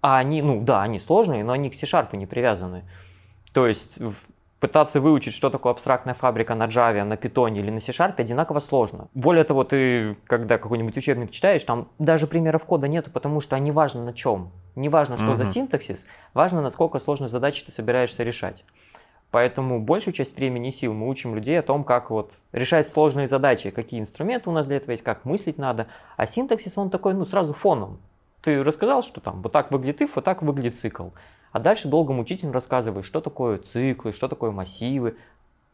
А 0.00 0.18
они, 0.18 0.42
ну 0.42 0.60
да, 0.62 0.82
они 0.82 0.98
сложные, 0.98 1.44
но 1.44 1.52
они 1.52 1.70
к 1.70 1.74
C-Sharp 1.74 2.16
не 2.16 2.26
привязаны. 2.26 2.84
То 3.52 3.66
есть 3.66 4.00
пытаться 4.60 5.00
выучить, 5.00 5.34
что 5.34 5.50
такое 5.50 5.72
абстрактная 5.72 6.14
фабрика 6.14 6.54
на 6.54 6.66
Java, 6.66 7.04
на 7.04 7.14
Python 7.14 7.56
или 7.58 7.70
на 7.70 7.80
C-Sharp 7.80 8.14
одинаково 8.16 8.60
сложно. 8.60 9.08
Более 9.14 9.44
того, 9.44 9.64
ты, 9.64 10.16
когда 10.26 10.58
какой-нибудь 10.58 10.96
учебник 10.96 11.30
читаешь, 11.30 11.62
там 11.64 11.88
даже 11.98 12.26
примеров 12.26 12.64
кода 12.64 12.88
нету, 12.88 13.10
потому 13.10 13.40
что 13.40 13.58
не 13.58 13.70
важно 13.70 14.04
на 14.04 14.12
чем. 14.14 14.50
Не 14.74 14.88
важно, 14.88 15.16
что 15.18 15.34
за 15.34 15.44
Мгм. 15.44 15.52
синтаксис, 15.52 16.06
важно, 16.34 16.60
насколько 16.62 16.98
сложные 16.98 17.28
задачи 17.28 17.64
ты 17.64 17.72
собираешься 17.72 18.22
решать. 18.22 18.64
Поэтому 19.30 19.80
большую 19.80 20.14
часть 20.14 20.36
времени 20.36 20.68
и 20.68 20.72
сил 20.72 20.94
мы 20.94 21.08
учим 21.08 21.34
людей 21.34 21.58
о 21.58 21.62
том, 21.62 21.84
как 21.84 22.10
вот 22.10 22.32
решать 22.52 22.88
сложные 22.88 23.28
задачи, 23.28 23.70
какие 23.70 24.00
инструменты 24.00 24.48
у 24.48 24.52
нас 24.52 24.66
для 24.66 24.76
этого 24.78 24.92
есть, 24.92 25.04
как 25.04 25.24
мыслить 25.26 25.58
надо. 25.58 25.88
А 26.16 26.26
синтаксис, 26.26 26.78
он 26.78 26.88
такой, 26.88 27.12
ну, 27.12 27.26
сразу 27.26 27.52
фоном. 27.52 27.98
Ты 28.40 28.64
рассказал, 28.64 29.02
что 29.02 29.20
там 29.20 29.42
вот 29.42 29.52
так 29.52 29.70
выглядит 29.70 30.00
if, 30.00 30.10
вот 30.14 30.24
так 30.24 30.42
выглядит 30.42 30.78
цикл. 30.78 31.08
А 31.52 31.60
дальше 31.60 31.88
долго 31.88 32.12
мучительно 32.12 32.52
рассказываешь, 32.52 33.06
что 33.06 33.20
такое 33.20 33.58
циклы, 33.58 34.12
что 34.12 34.28
такое 34.28 34.50
массивы, 34.50 35.16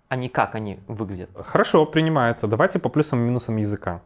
а 0.08 0.16
не 0.16 0.28
как 0.28 0.54
они 0.54 0.78
выглядят. 0.88 1.30
Хорошо, 1.34 1.86
принимается. 1.86 2.48
Давайте 2.48 2.78
по 2.78 2.88
плюсам 2.88 3.20
и 3.20 3.22
минусам 3.22 3.56
языка. 3.56 4.00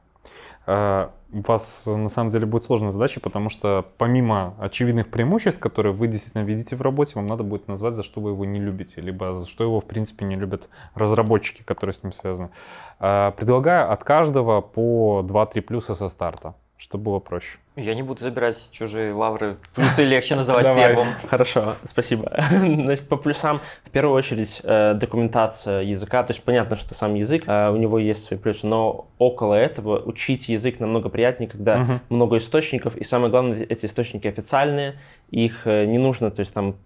У 1.30 1.42
вас 1.42 1.84
э, 1.86 1.94
на 1.94 2.08
самом 2.08 2.30
деле 2.30 2.46
будет 2.46 2.64
сложная 2.64 2.90
задача, 2.90 3.20
потому 3.20 3.50
что 3.50 3.84
помимо 3.98 4.54
очевидных 4.58 5.10
преимуществ, 5.10 5.60
которые 5.60 5.92
вы 5.92 6.08
действительно 6.08 6.42
видите 6.42 6.74
в 6.74 6.80
работе, 6.80 7.12
вам 7.16 7.26
надо 7.26 7.44
будет 7.44 7.68
назвать, 7.68 7.94
за 7.94 8.02
что 8.02 8.20
вы 8.20 8.30
его 8.30 8.44
не 8.46 8.60
любите, 8.60 9.02
либо 9.02 9.34
за 9.34 9.46
что 9.46 9.64
его 9.64 9.80
в 9.80 9.84
принципе 9.84 10.24
не 10.24 10.36
любят 10.36 10.70
разработчики, 10.94 11.62
которые 11.62 11.92
с 11.92 12.02
ним 12.02 12.12
связаны. 12.12 12.50
Э, 12.98 13.32
Предлагаю 13.36 13.92
от 13.92 14.04
каждого 14.04 14.62
по 14.62 15.22
2-3 15.26 15.60
плюса 15.60 15.94
со 15.94 16.08
старта, 16.08 16.54
чтобы 16.78 17.04
было 17.04 17.18
проще. 17.18 17.58
Я 17.74 17.94
не 17.94 18.02
буду 18.02 18.22
забирать 18.22 18.70
чужие 18.70 19.12
лавры, 19.12 19.56
плюсы 19.74 20.04
легче 20.04 20.36
называть 20.36 20.64
Давай. 20.64 20.88
первым. 20.88 21.08
Хорошо, 21.28 21.74
спасибо. 21.84 22.32
Значит, 22.50 23.08
по 23.08 23.16
плюсам, 23.16 23.60
в 23.84 23.90
первую 23.90 24.16
очередь, 24.16 24.60
э, 24.62 24.94
документация 24.94 25.82
языка. 25.82 26.22
То 26.22 26.32
есть 26.32 26.42
понятно, 26.42 26.76
что 26.76 26.94
сам 26.94 27.14
язык, 27.14 27.44
э, 27.46 27.70
у 27.70 27.76
него 27.76 27.98
есть 27.98 28.24
свои 28.24 28.38
плюсы, 28.38 28.66
но 28.66 29.08
около 29.18 29.54
этого 29.54 29.98
учить 29.98 30.48
язык 30.48 30.78
намного 30.78 31.08
приятнее, 31.08 31.50
когда 31.50 31.78
Мгм. 31.78 32.00
много 32.10 32.38
источников, 32.38 32.96
и 32.96 33.02
самое 33.02 33.30
главное, 33.30 33.66
эти 33.68 33.86
источники 33.86 34.28
официальные, 34.28 34.98
их 35.30 35.66
э, 35.66 35.84
не 35.84 35.98
нужно, 35.98 36.30
то 36.30 36.40
есть 36.40 36.54
там 36.54 36.76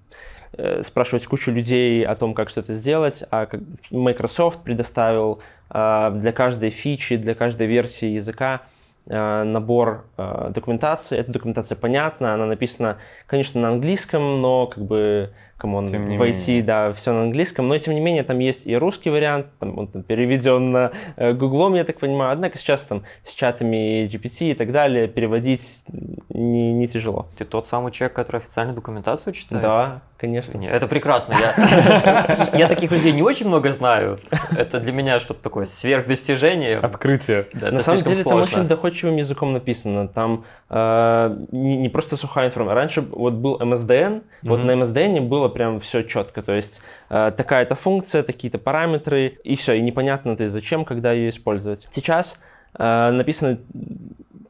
спрашивать 0.82 1.24
кучу 1.24 1.50
людей 1.50 2.04
о 2.04 2.14
том, 2.14 2.34
как 2.34 2.50
что-то 2.50 2.74
сделать, 2.74 3.24
а 3.30 3.48
Microsoft 3.90 4.60
предоставил 4.62 5.40
для 5.70 6.32
каждой 6.36 6.68
фичи, 6.68 7.16
для 7.16 7.34
каждой 7.34 7.66
версии 7.66 8.08
языка 8.08 8.60
набор 9.06 10.06
э, 10.16 10.50
документации. 10.54 11.18
Эта 11.18 11.32
документация 11.32 11.76
понятна, 11.76 12.34
она 12.34 12.46
написана, 12.46 12.98
конечно, 13.26 13.60
на 13.60 13.68
английском, 13.68 14.40
но 14.40 14.66
как 14.66 14.84
бы, 14.84 15.32
come 15.56 15.74
on, 15.74 15.88
Тем 15.88 16.08
не 16.08 16.16
в 16.16 16.22
IT, 16.22 16.46
менее. 16.46 16.62
да, 16.62 16.92
все 16.92 17.12
на 17.12 17.22
английском, 17.22 17.68
но 17.68 17.76
тем 17.78 17.94
не 17.94 18.00
менее 18.00 18.22
там 18.22 18.38
есть 18.38 18.66
и 18.66 18.76
русский 18.76 19.10
вариант, 19.10 19.46
там 19.58 19.78
он 19.78 19.88
там 19.88 20.02
переведен 20.02 20.70
на 20.70 20.92
э, 21.16 21.32
гуглом, 21.32 21.74
я 21.74 21.84
так 21.84 21.98
понимаю, 21.98 22.32
однако 22.32 22.58
сейчас 22.58 22.82
там 22.82 23.02
с 23.24 23.32
чатами 23.32 24.06
GPT 24.06 24.52
и 24.52 24.54
так 24.54 24.72
далее 24.72 25.08
переводить 25.08 25.82
не, 26.28 26.72
не 26.72 26.86
тяжело. 26.88 27.26
Ты 27.36 27.44
тот 27.44 27.66
самый 27.66 27.92
человек, 27.92 28.14
который 28.14 28.38
официальную 28.38 28.76
документацию 28.76 29.32
читает? 29.32 29.62
Да, 29.62 30.02
конечно. 30.22 30.56
Не, 30.56 30.68
Это 30.68 30.86
прекрасно. 30.86 31.34
Я, 31.34 32.50
я 32.54 32.68
таких 32.68 32.90
людей 32.92 33.12
не 33.12 33.22
очень 33.22 33.48
много 33.48 33.72
знаю. 33.72 34.18
Это 34.56 34.80
для 34.80 34.92
меня 34.92 35.20
что-то 35.20 35.42
такое 35.42 35.66
сверхдостижение. 35.66 36.78
Открытие. 36.78 37.46
Да, 37.52 37.70
На 37.72 37.82
самом 37.82 38.00
деле 38.02 38.22
там 38.22 38.32
сложно. 38.32 38.58
очень 38.60 38.68
доходчивым 38.68 39.16
языком 39.16 39.52
написано. 39.52 40.08
Там 40.08 40.44
э, 40.70 41.36
не, 41.50 41.76
не 41.76 41.88
просто 41.88 42.16
сухая 42.16 42.46
информация. 42.48 42.74
Раньше 42.76 43.00
вот 43.02 43.34
был 43.34 43.58
MSDN, 43.60 44.22
вот 44.44 44.58
Мгм. 44.60 44.66
на 44.66 44.72
MSDN 44.72 45.20
было 45.28 45.48
прям 45.48 45.80
все 45.80 46.02
четко. 46.04 46.40
То 46.42 46.52
есть 46.52 46.80
э, 47.10 47.32
такая-то 47.36 47.74
функция, 47.74 48.22
такие-то 48.22 48.58
параметры, 48.58 49.26
и 49.44 49.56
все. 49.56 49.74
И 49.74 49.80
непонятно, 49.82 50.36
то 50.36 50.44
есть 50.44 50.54
зачем, 50.54 50.84
когда 50.84 51.12
ее 51.12 51.28
использовать. 51.30 51.88
Сейчас 51.92 52.38
э, 52.78 53.10
написано 53.10 53.58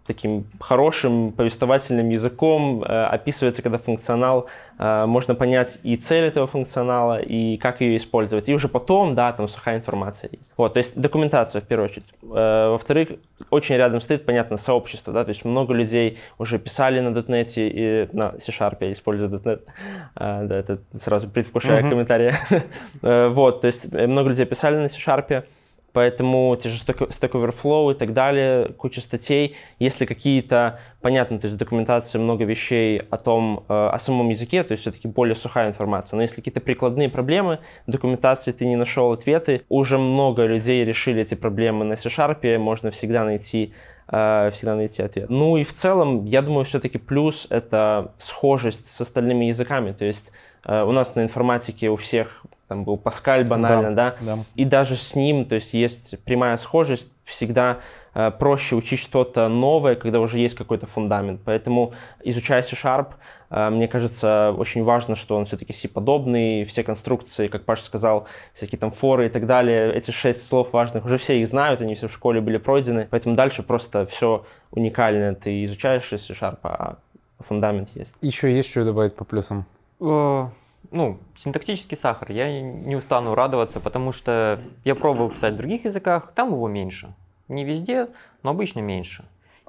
таким 0.06 0.44
хорошим 0.60 1.32
повествовательным 1.32 2.08
языком, 2.10 2.82
э, 2.82 3.04
описывается, 3.04 3.62
когда 3.62 3.78
функционал, 3.78 4.46
э, 4.78 5.06
можно 5.06 5.34
понять 5.34 5.78
и 5.84 5.96
цель 5.96 6.24
этого 6.24 6.46
функционала, 6.46 7.20
и 7.20 7.56
как 7.56 7.80
ее 7.80 7.96
использовать. 7.96 8.48
И 8.48 8.54
уже 8.54 8.68
потом, 8.68 9.14
да, 9.14 9.32
там 9.32 9.48
сухая 9.48 9.76
информация 9.76 10.30
есть. 10.32 10.50
Вот, 10.56 10.74
то 10.74 10.78
есть 10.78 11.00
документация 11.00 11.62
в 11.62 11.64
первую 11.66 11.88
очередь. 11.88 12.06
Э, 12.22 12.70
во-вторых, 12.70 13.08
очень 13.50 13.76
рядом 13.76 14.00
стоит, 14.00 14.24
понятно, 14.26 14.56
сообщество, 14.56 15.12
да, 15.12 15.24
то 15.24 15.30
есть 15.30 15.44
много 15.44 15.72
людей 15.74 16.18
уже 16.38 16.58
писали 16.58 17.00
на 17.00 17.08
.NET 17.16 17.52
и 17.56 18.08
на 18.12 18.32
C-Sharp, 18.40 18.78
я 18.80 18.92
использую 18.92 19.30
.NET, 19.30 19.60
Э, 20.16 20.44
да, 20.44 20.56
это 20.56 20.78
сразу 21.02 21.28
предвкушая 21.28 21.80
Мгм. 21.80 21.90
комментарии. 21.90 22.32
Вот, 23.32 23.60
то 23.60 23.66
есть 23.66 23.92
много 23.92 24.30
людей 24.30 24.46
писали 24.46 24.76
на 24.76 24.88
C-Sharp, 24.88 25.44
Поэтому 25.92 26.56
те 26.56 26.70
же 26.70 26.82
Stack 26.82 27.32
Overflow 27.32 27.92
и 27.92 27.94
так 27.94 28.12
далее, 28.12 28.68
куча 28.68 29.00
статей. 29.00 29.56
Если 29.78 30.06
какие-то, 30.06 30.80
понятно, 31.02 31.38
то 31.38 31.46
есть 31.46 31.58
документация, 31.58 32.18
много 32.18 32.44
вещей 32.44 33.02
о 33.10 33.18
том, 33.18 33.64
э, 33.68 33.72
о 33.74 33.98
самом 33.98 34.30
языке, 34.30 34.62
то 34.64 34.72
есть 34.72 34.82
все-таки 34.82 35.06
более 35.06 35.34
сухая 35.34 35.68
информация. 35.68 36.16
Но 36.16 36.22
если 36.22 36.36
какие-то 36.36 36.60
прикладные 36.60 37.10
проблемы, 37.10 37.58
документации 37.86 38.52
ты 38.52 38.64
не 38.64 38.76
нашел 38.76 39.12
ответы, 39.12 39.62
уже 39.68 39.98
много 39.98 40.46
людей 40.46 40.82
решили 40.82 41.22
эти 41.22 41.34
проблемы 41.34 41.84
на 41.84 41.96
C-Sharp, 41.96 42.58
можно 42.58 42.90
всегда 42.90 43.24
найти 43.24 43.74
э, 44.08 44.50
всегда 44.54 44.74
найти 44.74 45.02
ответ. 45.02 45.28
Ну 45.28 45.58
и 45.58 45.64
в 45.64 45.74
целом, 45.74 46.24
я 46.24 46.40
думаю, 46.40 46.64
все-таки 46.64 46.96
плюс— 46.96 47.46
это 47.50 48.12
схожесть 48.18 48.90
с 48.90 49.00
остальными 49.00 49.44
языками. 49.44 49.92
То 49.92 50.06
есть 50.06 50.32
э, 50.64 50.82
у 50.82 50.92
нас 50.92 51.14
на 51.16 51.22
информатике 51.22 51.90
у 51.90 51.96
всех 51.96 52.44
там 52.72 52.84
был 52.84 52.96
Паскаль 52.96 53.46
банально, 53.46 53.94
да, 53.94 54.16
да. 54.20 54.38
и 54.54 54.64
даже 54.64 54.96
с 54.96 55.14
ним, 55.14 55.44
то 55.44 55.56
есть 55.56 55.74
есть 55.74 56.18
прямая 56.24 56.56
схожесть, 56.56 57.06
всегда 57.24 57.80
э, 58.14 58.30
проще 58.30 58.76
учить 58.76 58.98
что-то 58.98 59.48
новое, 59.48 59.94
когда 59.94 60.20
уже 60.20 60.38
есть 60.38 60.54
какой-то 60.54 60.86
фундамент. 60.86 61.42
Поэтому 61.44 61.92
изучая 62.24 62.62
C-Sharp, 62.62 63.08
э, 63.50 63.68
мне 63.68 63.88
кажется, 63.88 64.54
очень 64.56 64.84
важно, 64.84 65.16
что 65.16 65.36
он 65.36 65.44
все-таки 65.44 65.74
C-подобный, 65.74 66.64
все 66.64 66.82
конструкции, 66.82 67.48
как 67.48 67.66
Паша 67.66 67.82
сказал, 67.84 68.26
всякие 68.54 68.78
там 68.78 68.90
форы 68.90 69.26
и 69.26 69.28
так 69.28 69.44
далее, 69.44 69.92
эти 69.92 70.10
шесть 70.10 70.48
слов 70.48 70.72
важных, 70.72 71.04
уже 71.04 71.18
все 71.18 71.38
их 71.38 71.48
знают, 71.48 71.82
они 71.82 71.94
все 71.94 72.08
в 72.08 72.12
школе 72.12 72.40
были 72.40 72.56
пройдены, 72.56 73.06
поэтому 73.10 73.36
дальше 73.36 73.62
просто 73.62 74.06
все 74.06 74.46
уникальное 74.70 75.34
ты 75.34 75.66
изучаешь 75.66 76.10
из 76.10 76.26
C-Sharp, 76.26 76.60
а 76.62 76.96
фундамент 77.38 77.90
есть. 77.94 78.14
Еще 78.22 78.50
есть 78.56 78.70
что 78.70 78.82
добавить 78.82 79.14
по 79.14 79.24
плюсам? 79.24 79.66
Э, 80.00 80.46
ну, 80.92 81.18
синтактический 81.36 81.96
сахар, 81.96 82.30
я 82.30 82.60
не 82.60 82.94
устану 82.94 83.34
радоваться, 83.34 83.80
потому 83.80 84.12
что 84.12 84.60
я 84.84 84.94
пробовал 84.94 85.30
писать 85.30 85.54
в 85.54 85.56
других 85.56 85.84
языках, 85.84 86.32
там 86.34 86.52
его 86.52 86.68
меньше. 86.68 87.14
Не 87.48 87.64
везде, 87.64 88.08
но 88.42 88.50
обычно 88.50 88.80
меньше. 88.80 89.24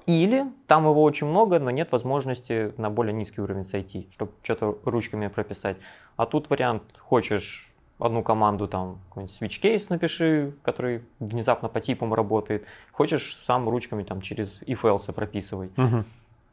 Или 0.06 0.46
там 0.68 0.84
его 0.84 1.02
очень 1.02 1.28
много, 1.28 1.60
но 1.60 1.72
нет 1.72 1.92
возможности 1.92 2.74
на 2.78 2.90
более 2.90 3.14
низкий 3.14 3.42
уровень 3.42 3.64
сойти, 3.64 4.10
чтобы 4.12 4.34
что-то 4.44 4.78
ручками 4.84 5.28
прописать. 5.28 5.78
А 6.18 6.26
тут 6.26 6.50
вариант, 6.50 6.84
хочешь 7.00 7.74
одну 8.00 8.22
команду, 8.22 8.68
там, 8.68 9.00
какой-нибудь 9.10 9.42
switch 9.42 9.62
case 9.62 9.86
напиши, 9.90 10.54
который 10.62 11.04
внезапно 11.20 11.70
по 11.70 11.80
типам 11.80 12.14
работает. 12.14 12.66
Хочешь 12.92 13.42
сам 13.48 13.70
ручками 13.70 14.04
там 14.04 14.22
через 14.22 14.62
if 14.64 14.82
else 14.82 15.12
прописывай. 15.14 15.72
Угу. 15.78 16.04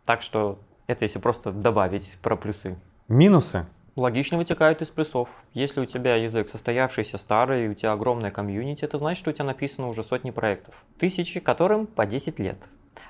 Так 0.05 0.23
что 0.23 0.59
это 0.87 1.05
если 1.05 1.19
просто 1.19 1.51
добавить 1.51 2.19
про 2.23 2.37
плюсы. 2.37 2.77
Минусы? 3.09 3.67
Логично 4.01 4.39
вытекают 4.39 4.81
из 4.81 4.89
плюсов. 4.89 5.29
Если 5.53 5.79
у 5.79 5.85
тебя 5.85 6.17
язык 6.17 6.49
состоявшийся, 6.49 7.19
старый, 7.19 7.67
и 7.67 7.69
у 7.69 7.75
тебя 7.75 7.93
огромная 7.93 8.31
комьюнити, 8.31 8.83
это 8.83 8.97
значит, 8.97 9.21
что 9.21 9.29
у 9.29 9.35
тебя 9.35 9.45
написано 9.45 9.89
уже 9.89 10.03
сотни 10.03 10.31
проектов. 10.31 10.75
Тысячи, 10.99 11.39
которым 11.39 11.87
по 11.87 12.07
10 12.07 12.39
лет. 12.39 12.57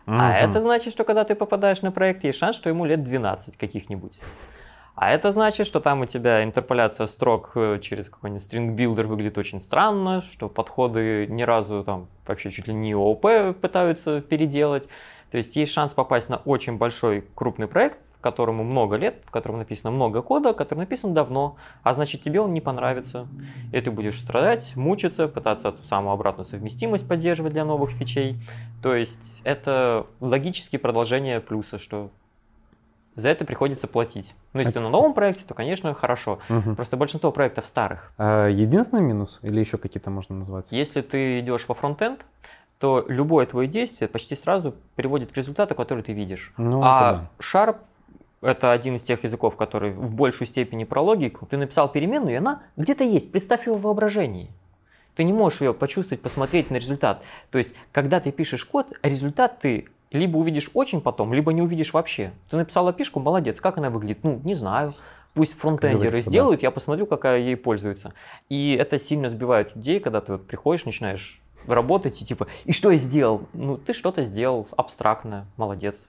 А 0.06 0.36
это 0.36 0.60
значит, 0.60 0.92
что 0.92 1.04
когда 1.04 1.22
ты 1.22 1.36
попадаешь 1.36 1.82
на 1.82 1.92
проект, 1.92 2.24
есть 2.24 2.40
шанс, 2.40 2.56
что 2.56 2.70
ему 2.70 2.86
лет 2.86 3.04
12 3.04 3.56
каких-нибудь. 3.56 4.18
А 4.96 5.12
это 5.12 5.30
значит, 5.30 5.68
что 5.68 5.78
там 5.78 6.00
у 6.00 6.06
тебя 6.06 6.42
интерполяция 6.42 7.06
строк 7.06 7.52
э, 7.54 7.78
через 7.80 8.10
какой-нибудь 8.10 8.52
builder 8.52 9.04
выглядит 9.04 9.38
очень 9.38 9.60
странно, 9.60 10.22
что 10.22 10.48
подходы 10.48 11.28
ни 11.28 11.42
разу 11.42 11.84
там 11.84 12.08
вообще 12.26 12.50
чуть 12.50 12.66
ли 12.66 12.74
не 12.74 12.94
ООП 12.94 13.56
пытаются 13.60 14.20
переделать. 14.20 14.88
То 15.30 15.38
есть 15.38 15.56
есть 15.56 15.72
шанс 15.72 15.92
попасть 15.94 16.28
на 16.28 16.36
очень 16.36 16.76
большой 16.76 17.24
крупный 17.34 17.66
проект, 17.68 17.98
которому 18.20 18.64
много 18.64 18.96
лет, 18.96 19.22
в 19.24 19.30
котором 19.30 19.58
написано 19.58 19.90
много 19.90 20.22
кода, 20.22 20.52
который 20.52 20.80
написан 20.80 21.14
давно, 21.14 21.56
а 21.82 21.94
значит 21.94 22.22
тебе 22.22 22.40
он 22.40 22.52
не 22.52 22.60
понравится. 22.60 23.26
И 23.72 23.80
ты 23.80 23.90
будешь 23.90 24.20
страдать, 24.20 24.76
мучиться, 24.76 25.28
пытаться 25.28 25.72
ту 25.72 25.82
самую 25.84 26.12
обратную 26.12 26.44
совместимость 26.44 27.08
поддерживать 27.08 27.52
для 27.52 27.64
новых 27.64 27.90
фичей. 27.90 28.38
То 28.82 28.94
есть 28.94 29.40
это 29.44 30.06
логические 30.20 30.78
продолжение 30.78 31.40
плюса, 31.40 31.78
что 31.78 32.10
за 33.16 33.28
это 33.28 33.44
приходится 33.44 33.86
платить. 33.86 34.34
Но 34.52 34.60
если 34.60 34.74
ты 34.74 34.80
на 34.80 34.88
новом 34.88 35.14
проекте, 35.14 35.44
то, 35.46 35.54
конечно, 35.54 35.92
хорошо. 35.94 36.38
Угу. 36.48 36.74
Просто 36.76 36.96
большинство 36.96 37.32
проектов 37.32 37.66
старых. 37.66 38.12
А 38.18 38.48
единственный 38.48 39.02
минус 39.02 39.40
или 39.42 39.60
еще 39.60 39.78
какие-то 39.78 40.10
можно 40.10 40.36
назвать? 40.36 40.70
Если 40.70 41.00
ты 41.00 41.40
идешь 41.40 41.64
во 41.68 41.74
фронтенд, 41.74 42.24
то 42.80 43.04
любое 43.08 43.44
твое 43.44 43.68
действие 43.68 44.08
почти 44.08 44.34
сразу 44.34 44.74
приводит 44.96 45.30
к 45.30 45.36
результату, 45.36 45.74
который 45.74 46.02
ты 46.02 46.12
видишь. 46.12 46.52
Ну, 46.56 46.80
а 46.82 47.28
Sharp 47.38 47.76
это 48.40 48.72
один 48.72 48.96
из 48.96 49.02
тех 49.02 49.22
языков, 49.22 49.56
который 49.56 49.92
в 49.92 50.14
большей 50.14 50.46
степени 50.46 50.84
про 50.84 51.02
логику. 51.02 51.44
Ты 51.44 51.58
написал 51.58 51.90
переменную, 51.90 52.32
и 52.32 52.36
она 52.36 52.62
где-то 52.78 53.04
есть. 53.04 53.30
Представь 53.30 53.66
ее 53.66 53.74
в 53.74 53.82
воображении. 53.82 54.50
Ты 55.14 55.24
не 55.24 55.34
можешь 55.34 55.60
ее 55.60 55.74
почувствовать, 55.74 56.22
посмотреть 56.22 56.70
на 56.70 56.76
результат. 56.76 57.22
То 57.50 57.58
есть, 57.58 57.74
когда 57.92 58.18
ты 58.18 58.32
пишешь 58.32 58.64
код, 58.64 58.86
результат 59.02 59.58
ты 59.60 59.88
либо 60.10 60.38
увидишь 60.38 60.70
очень 60.72 61.02
потом, 61.02 61.34
либо 61.34 61.52
не 61.52 61.60
увидишь 61.60 61.92
вообще. 61.92 62.32
Ты 62.48 62.56
написал 62.56 62.88
опишку, 62.88 63.20
молодец, 63.20 63.60
как 63.60 63.76
она 63.76 63.90
выглядит? 63.90 64.24
Ну, 64.24 64.40
не 64.42 64.54
знаю. 64.54 64.94
Пусть 65.34 65.52
фронтендеры 65.52 66.20
сделают, 66.20 66.62
я 66.62 66.70
посмотрю, 66.70 67.06
какая 67.06 67.40
ей 67.40 67.56
пользуется. 67.56 68.14
И 68.48 68.74
это 68.80 68.98
сильно 68.98 69.28
сбивает 69.28 69.76
людей, 69.76 70.00
когда 70.00 70.22
ты 70.22 70.32
вот 70.32 70.46
приходишь, 70.46 70.86
начинаешь 70.86 71.40
работать 71.66 72.20
и 72.22 72.24
типа, 72.24 72.46
и 72.64 72.72
что 72.72 72.90
я 72.90 72.98
сделал? 72.98 73.48
Ну, 73.52 73.76
ты 73.76 73.92
что-то 73.92 74.22
сделал 74.22 74.66
абстрактное, 74.76 75.46
молодец 75.56 76.06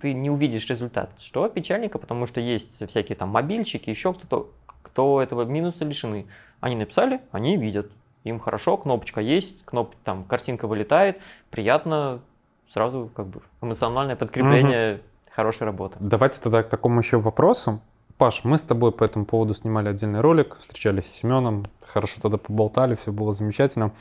ты 0.00 0.12
не 0.12 0.30
увидишь 0.30 0.68
результат. 0.68 1.10
Что 1.18 1.48
печальненько, 1.48 1.98
потому 1.98 2.26
что 2.26 2.40
есть 2.40 2.86
всякие 2.88 3.16
там 3.16 3.30
мобильчики, 3.30 3.90
еще 3.90 4.12
кто-то, 4.12 4.50
кто 4.82 5.22
этого 5.22 5.42
минуса 5.42 5.84
лишены. 5.84 6.26
Они 6.60 6.76
написали, 6.76 7.20
они 7.32 7.56
видят. 7.56 7.90
Им 8.24 8.40
хорошо, 8.40 8.76
кнопочка 8.76 9.20
есть, 9.20 9.64
кноп, 9.64 9.94
там 10.02 10.24
картинка 10.24 10.66
вылетает, 10.66 11.20
приятно, 11.50 12.20
сразу 12.68 13.10
как 13.14 13.28
бы 13.28 13.40
эмоциональное 13.60 14.16
подкрепление 14.16 14.94
угу. 14.94 15.02
хорошей 15.30 15.64
работы. 15.64 15.96
Давайте 16.00 16.40
тогда 16.40 16.64
к 16.64 16.68
такому 16.68 17.00
еще 17.00 17.18
вопросу. 17.18 17.80
Паш, 18.18 18.42
мы 18.42 18.58
с 18.58 18.62
тобой 18.62 18.90
по 18.90 19.04
этому 19.04 19.26
поводу 19.26 19.54
снимали 19.54 19.88
отдельный 19.88 20.20
ролик, 20.20 20.56
встречались 20.58 21.04
с 21.04 21.20
Семеном, 21.20 21.66
хорошо 21.82 22.20
тогда 22.20 22.38
поболтали, 22.38 22.96
все 22.96 23.12
было 23.12 23.32
замечательно. 23.32 23.92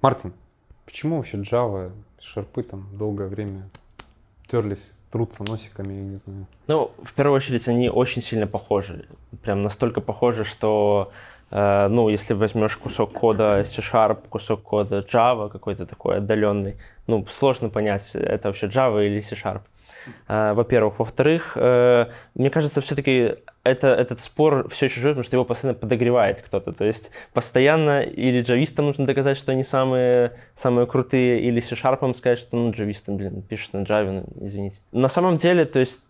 Мартин, 0.00 0.32
почему 0.84 1.16
вообще 1.16 1.38
Java, 1.38 1.92
шарпы 2.20 2.62
там 2.62 2.86
долгое 2.92 3.28
время 3.28 3.68
терлись 4.46 4.92
трутся 5.10 5.42
носиками, 5.42 5.94
я 5.94 6.02
не 6.02 6.16
знаю. 6.16 6.46
Ну, 6.66 6.90
в 7.02 7.12
первую 7.14 7.36
очередь, 7.36 7.66
они 7.68 7.88
очень 7.88 8.22
сильно 8.22 8.46
похожи. 8.46 9.06
Прям 9.42 9.62
настолько 9.62 10.00
похожи, 10.00 10.44
что, 10.44 11.12
э, 11.50 11.88
ну, 11.88 12.08
если 12.08 12.34
возьмешь 12.34 12.76
кусок 12.76 13.12
кода 13.12 13.64
C-Sharp, 13.64 14.28
кусок 14.28 14.62
кода 14.62 15.00
Java, 15.00 15.48
какой-то 15.48 15.86
такой 15.86 16.18
отдаленный, 16.18 16.76
ну, 17.06 17.26
сложно 17.26 17.70
понять, 17.70 18.10
это 18.14 18.48
вообще 18.48 18.66
Java 18.66 19.04
или 19.04 19.20
C-Sharp. 19.20 19.62
Э, 20.28 20.52
во-первых. 20.52 20.98
Во-вторых, 20.98 21.52
э, 21.56 22.06
мне 22.34 22.50
кажется, 22.50 22.80
все-таки 22.80 23.36
это, 23.68 23.88
этот 23.88 24.20
спор 24.20 24.68
все 24.70 24.86
еще 24.86 25.00
живет, 25.00 25.14
потому 25.14 25.24
что 25.24 25.36
его 25.36 25.44
постоянно 25.44 25.78
подогревает 25.78 26.42
кто-то. 26.42 26.72
То 26.72 26.84
есть 26.84 27.10
постоянно 27.32 28.02
или 28.02 28.42
джавистам 28.42 28.86
нужно 28.86 29.06
доказать, 29.06 29.38
что 29.38 29.52
они 29.52 29.64
самые, 29.64 30.32
самые 30.54 30.86
крутые, 30.86 31.40
или 31.40 31.60
C-Sharp 31.60 32.16
сказать, 32.16 32.38
что 32.38 32.56
ну 32.56 32.70
джавистам, 32.70 33.16
блин, 33.16 33.42
пишут 33.42 33.74
на 33.74 33.78
Java, 33.78 34.10
ну, 34.10 34.46
извините. 34.46 34.80
На 34.92 35.08
самом 35.08 35.36
деле, 35.36 35.64
то 35.64 35.78
есть 35.78 36.00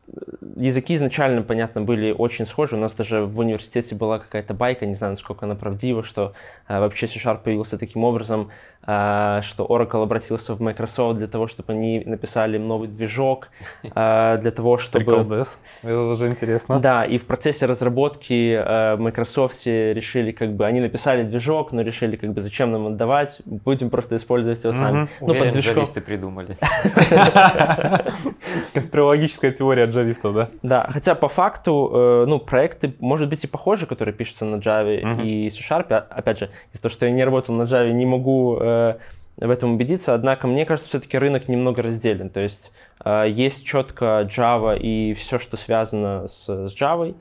языки 0.56 0.94
изначально, 0.94 1.42
понятно, 1.42 1.82
были 1.82 2.12
очень 2.12 2.46
схожи. 2.46 2.76
У 2.76 2.78
нас 2.78 2.92
даже 2.92 3.24
в 3.24 3.38
университете 3.38 3.94
была 3.94 4.18
какая-то 4.18 4.54
байка, 4.54 4.86
не 4.86 4.94
знаю, 4.94 5.12
насколько 5.12 5.46
она 5.46 5.54
правдива, 5.54 6.02
что 6.02 6.32
э, 6.68 6.78
вообще 6.78 7.06
C-Sharp 7.06 7.42
появился 7.42 7.78
таким 7.78 8.04
образом, 8.04 8.50
э, 8.86 9.40
что 9.42 9.66
Oracle 9.66 10.02
обратился 10.02 10.54
в 10.54 10.60
Microsoft 10.60 11.18
для 11.18 11.26
того, 11.26 11.46
чтобы 11.46 11.72
они 11.72 12.02
написали 12.04 12.58
новый 12.58 12.88
движок, 12.88 13.48
э, 13.82 14.38
для 14.40 14.50
того, 14.50 14.78
чтобы... 14.78 15.04
Приколдес. 15.04 15.60
Это 15.82 16.00
уже 16.00 16.28
интересно. 16.28 16.80
Да, 16.80 17.04
и 17.04 17.18
в 17.18 17.26
процессе 17.26 17.66
разработки 17.66 18.52
э, 18.54 18.96
в 18.96 19.00
Microsoft 19.00 19.66
решили, 19.66 20.32
как 20.32 20.54
бы, 20.54 20.66
они 20.66 20.80
написали 20.80 21.22
движок, 21.22 21.72
но 21.72 21.82
решили, 21.82 22.16
как 22.16 22.32
бы, 22.32 22.42
зачем 22.42 22.72
нам 22.72 22.86
отдавать, 22.88 23.40
будем 23.44 23.90
просто 23.90 24.16
использовать 24.16 24.62
его 24.64 24.72
сами. 24.72 25.08
Ну, 25.20 25.34
под 25.34 25.52
движком... 25.52 25.86
придумали. 26.04 26.56
Конспирологическая 28.74 29.52
теория 29.52 29.84
джавистов, 29.98 30.34
да? 30.34 30.48
Да, 30.62 30.88
хотя 30.90 31.14
по 31.14 31.28
факту, 31.28 31.90
э, 31.92 32.24
ну, 32.26 32.38
проекты, 32.38 32.94
может 33.00 33.28
быть, 33.28 33.44
и 33.44 33.46
похожи, 33.46 33.86
которые 33.86 34.14
пишутся 34.14 34.44
на 34.44 34.56
Java 34.56 35.00
uh-huh. 35.00 35.26
и 35.26 35.50
C-Sharp. 35.50 35.92
Опять 35.92 36.40
же, 36.40 36.50
из-за 36.72 36.82
того, 36.82 36.92
что 36.92 37.06
я 37.06 37.12
не 37.12 37.24
работал 37.24 37.54
на 37.54 37.62
Java, 37.62 37.90
не 37.90 38.06
могу 38.06 38.58
э, 38.60 38.96
в 39.36 39.50
этом 39.50 39.74
убедиться. 39.74 40.14
Однако, 40.14 40.46
мне 40.46 40.64
кажется, 40.64 40.88
все-таки 40.88 41.18
рынок 41.18 41.48
немного 41.48 41.82
разделен. 41.82 42.30
То 42.30 42.40
есть 42.40 42.72
э, 43.04 43.26
есть 43.28 43.64
четко 43.64 44.28
Java 44.28 44.78
и 44.78 45.14
все, 45.14 45.38
что 45.38 45.56
связано 45.56 46.28
с, 46.28 46.46
с 46.46 46.80
Java. 46.80 47.14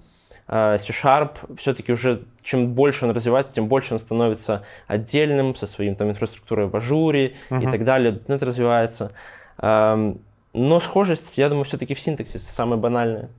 C-Sharp 0.49 1.57
все-таки 1.57 1.91
уже 1.91 2.21
чем 2.41 2.73
больше 2.73 3.03
он 3.03 3.11
развивается, 3.11 3.53
тем 3.53 3.67
больше 3.67 3.93
он 3.93 3.99
становится 3.99 4.63
отдельным, 4.87 5.57
со 5.57 5.67
своим 5.67 5.95
там 5.95 6.09
инфраструктурой 6.09 6.67
в 6.67 6.75
ажуре 6.77 7.35
uh-huh. 7.49 7.67
и 7.67 7.69
так 7.69 7.83
далее. 7.83 8.17
.NET 8.27 8.45
развивается. 8.45 9.11
Эм, 9.59 10.21
но 10.53 10.79
схожесть, 10.79 11.33
я 11.36 11.49
думаю, 11.49 11.65
все-таки 11.65 11.93
в 11.93 11.99
синтаксисе 11.99 12.51
самая 12.51 12.79
банальная. 12.79 13.29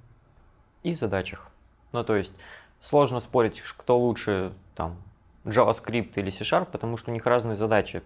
И 0.83 0.95
задачах. 0.95 1.49
Ну, 1.93 2.05
то 2.05 2.17
есть 2.17 2.33
сложно 2.81 3.21
спорить, 3.21 3.61
кто 3.61 3.99
лучше, 3.99 4.53
там, 4.75 4.97
JavaScript 5.45 6.13
или 6.17 6.31
C-Sharp, 6.31 6.67
потому 6.71 6.97
что 6.97 7.11
у 7.11 7.15
них 7.15 7.27
разные 7.27 7.57
задачи. 7.57 8.03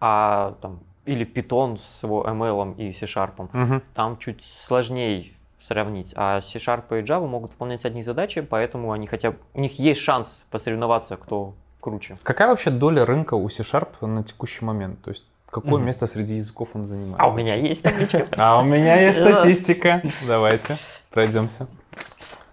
А 0.00 0.56
там, 0.60 0.80
или 1.06 1.26
Python 1.26 1.78
с 1.78 2.02
его 2.02 2.24
ML 2.24 2.76
и 2.76 2.92
C-Sharp, 2.92 3.48
угу. 3.52 3.82
там 3.94 4.18
чуть 4.18 4.44
сложнее 4.44 5.32
сравнить. 5.60 6.12
А 6.16 6.40
C-Sharp 6.40 6.98
и 6.98 7.02
Java 7.02 7.26
могут 7.26 7.52
выполнять 7.52 7.84
одни 7.84 8.02
задачи, 8.02 8.40
поэтому 8.42 8.92
они 8.92 9.06
хотя 9.06 9.34
у 9.54 9.60
них 9.60 9.78
есть 9.78 10.00
шанс 10.00 10.42
посоревноваться, 10.50 11.16
кто 11.16 11.54
круче. 11.80 12.18
Какая 12.22 12.48
вообще 12.48 12.70
доля 12.70 13.04
рынка 13.04 13.34
у 13.34 13.48
C-Sharp 13.48 14.06
на 14.06 14.22
текущий 14.22 14.64
момент? 14.64 15.02
То 15.02 15.10
есть 15.10 15.24
Какое 15.54 15.74
Мгм. 15.74 15.84
место 15.86 16.08
среди 16.08 16.34
языков 16.34 16.70
он 16.74 16.84
занимает? 16.84 17.14
А 17.20 17.28
у 17.28 17.32
меня 17.32 17.54
есть 17.54 17.84
табличка. 17.84 18.26
А 18.36 18.58
у 18.60 18.64
меня 18.64 19.00
есть 19.00 19.18
Да. 19.22 19.34
статистика. 19.40 20.02
Давайте, 20.26 20.78
пройдемся. 21.12 21.68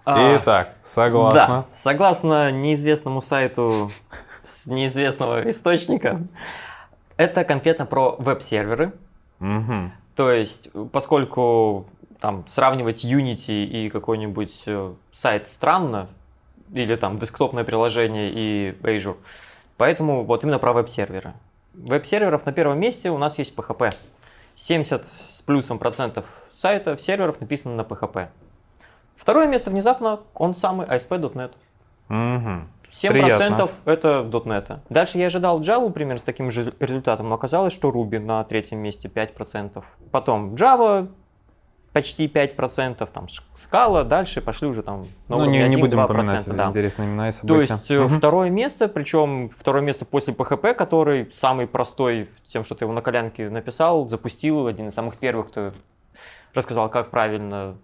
А, 0.06 0.38
Итак, 0.38 0.68
Да, 0.84 0.88
согласна. 0.88 1.66
согласно 1.72 2.52
неизвестному 2.52 3.22
сайту 3.24 3.92
с 4.44 4.68
неизвестного 4.68 5.50
источника, 5.50 6.22
это 7.18 7.44
конкретно 7.44 7.88
про 7.88 8.16
веб-серверы. 8.20 8.94
Мгм. 9.40 9.94
То 10.16 10.32
есть, 10.32 10.70
поскольку 10.92 11.88
там 12.20 12.46
сравнивать 12.50 13.04
Unity 13.04 13.66
и 13.66 13.90
какой-нибудь 13.90 14.62
э, 14.68 14.94
сайт 15.12 15.48
странно, 15.50 16.08
или 16.72 16.96
там 16.96 17.18
десктопное 17.18 17.64
приложение 17.64 18.30
и 18.32 18.72
Azure, 18.84 19.18
поэтому 19.78 20.24
вот 20.24 20.44
именно 20.44 20.60
про 20.60 20.72
веб-серверы. 20.74 21.34
Веб-серверов 21.74 22.46
на 22.46 22.52
первом 22.52 22.80
месте 22.80 23.10
у 23.10 23.18
нас 23.18 23.38
есть 23.38 23.56
PHP. 23.56 23.94
70 24.56 25.06
с 25.32 25.42
плюсом 25.42 25.80
процентов 25.80 26.26
сайтов, 26.54 27.02
серверов 27.02 27.40
написано 27.40 27.76
на 27.76 27.82
PHP. 27.82 28.28
Второе 29.16 29.48
место 29.48 29.70
внезапно 29.70 30.22
он 30.34 30.56
самый 30.56 30.88
ASP.NET. 30.88 31.52
Мгм. 32.10 32.68
7% 32.92 33.72
это 33.86 34.30
.NET. 34.30 34.80
Дальше 34.90 35.18
я 35.18 35.28
ожидал 35.28 35.62
Java 35.62 35.90
примерно 35.92 36.20
с 36.20 36.24
таким 36.24 36.52
же 36.52 36.74
результатом, 36.80 37.30
но 37.30 37.36
оказалось, 37.36 37.72
что 37.72 37.90
Ruby 37.90 38.20
на 38.20 38.44
третьем 38.44 38.80
месте 38.80 39.08
5%. 39.08 39.84
Потом 40.12 40.56
Java 40.56 41.08
почти 41.94 42.28
5%, 42.28 43.08
там 43.12 43.28
Scala, 43.56 44.04
дальше 44.04 44.42
пошли 44.42 44.68
уже 44.68 44.82
там 44.82 45.08
на 45.28 45.38
Ну, 45.38 45.46
не, 45.46 45.68
не 45.68 45.76
1-2%, 45.76 45.80
будем 45.80 46.00
упоминать 46.00 46.48
эти 46.48 46.56
да. 46.56 46.68
интересные 46.68 47.08
имена 47.08 47.30
и 47.30 47.32
То 47.46 47.60
есть 47.60 47.90
Мгм. 47.90 48.18
второе 48.18 48.50
место, 48.50 48.88
причем 48.88 49.50
второе 49.58 49.82
место 49.82 50.06
после 50.06 50.34
PHP, 50.34 50.74
который 50.74 51.32
самый 51.34 51.68
простой 51.68 52.30
тем, 52.48 52.64
что 52.64 52.76
ты 52.76 52.86
его 52.86 52.94
на 52.94 53.02
колянке 53.02 53.50
написал, 53.50 54.08
запустил, 54.08 54.68
один 54.68 54.88
из 54.88 54.94
самых 54.94 55.18
первых, 55.18 55.50
кто 55.50 55.74
рассказал, 56.54 56.90
как 56.90 57.10
правильно 57.10 57.76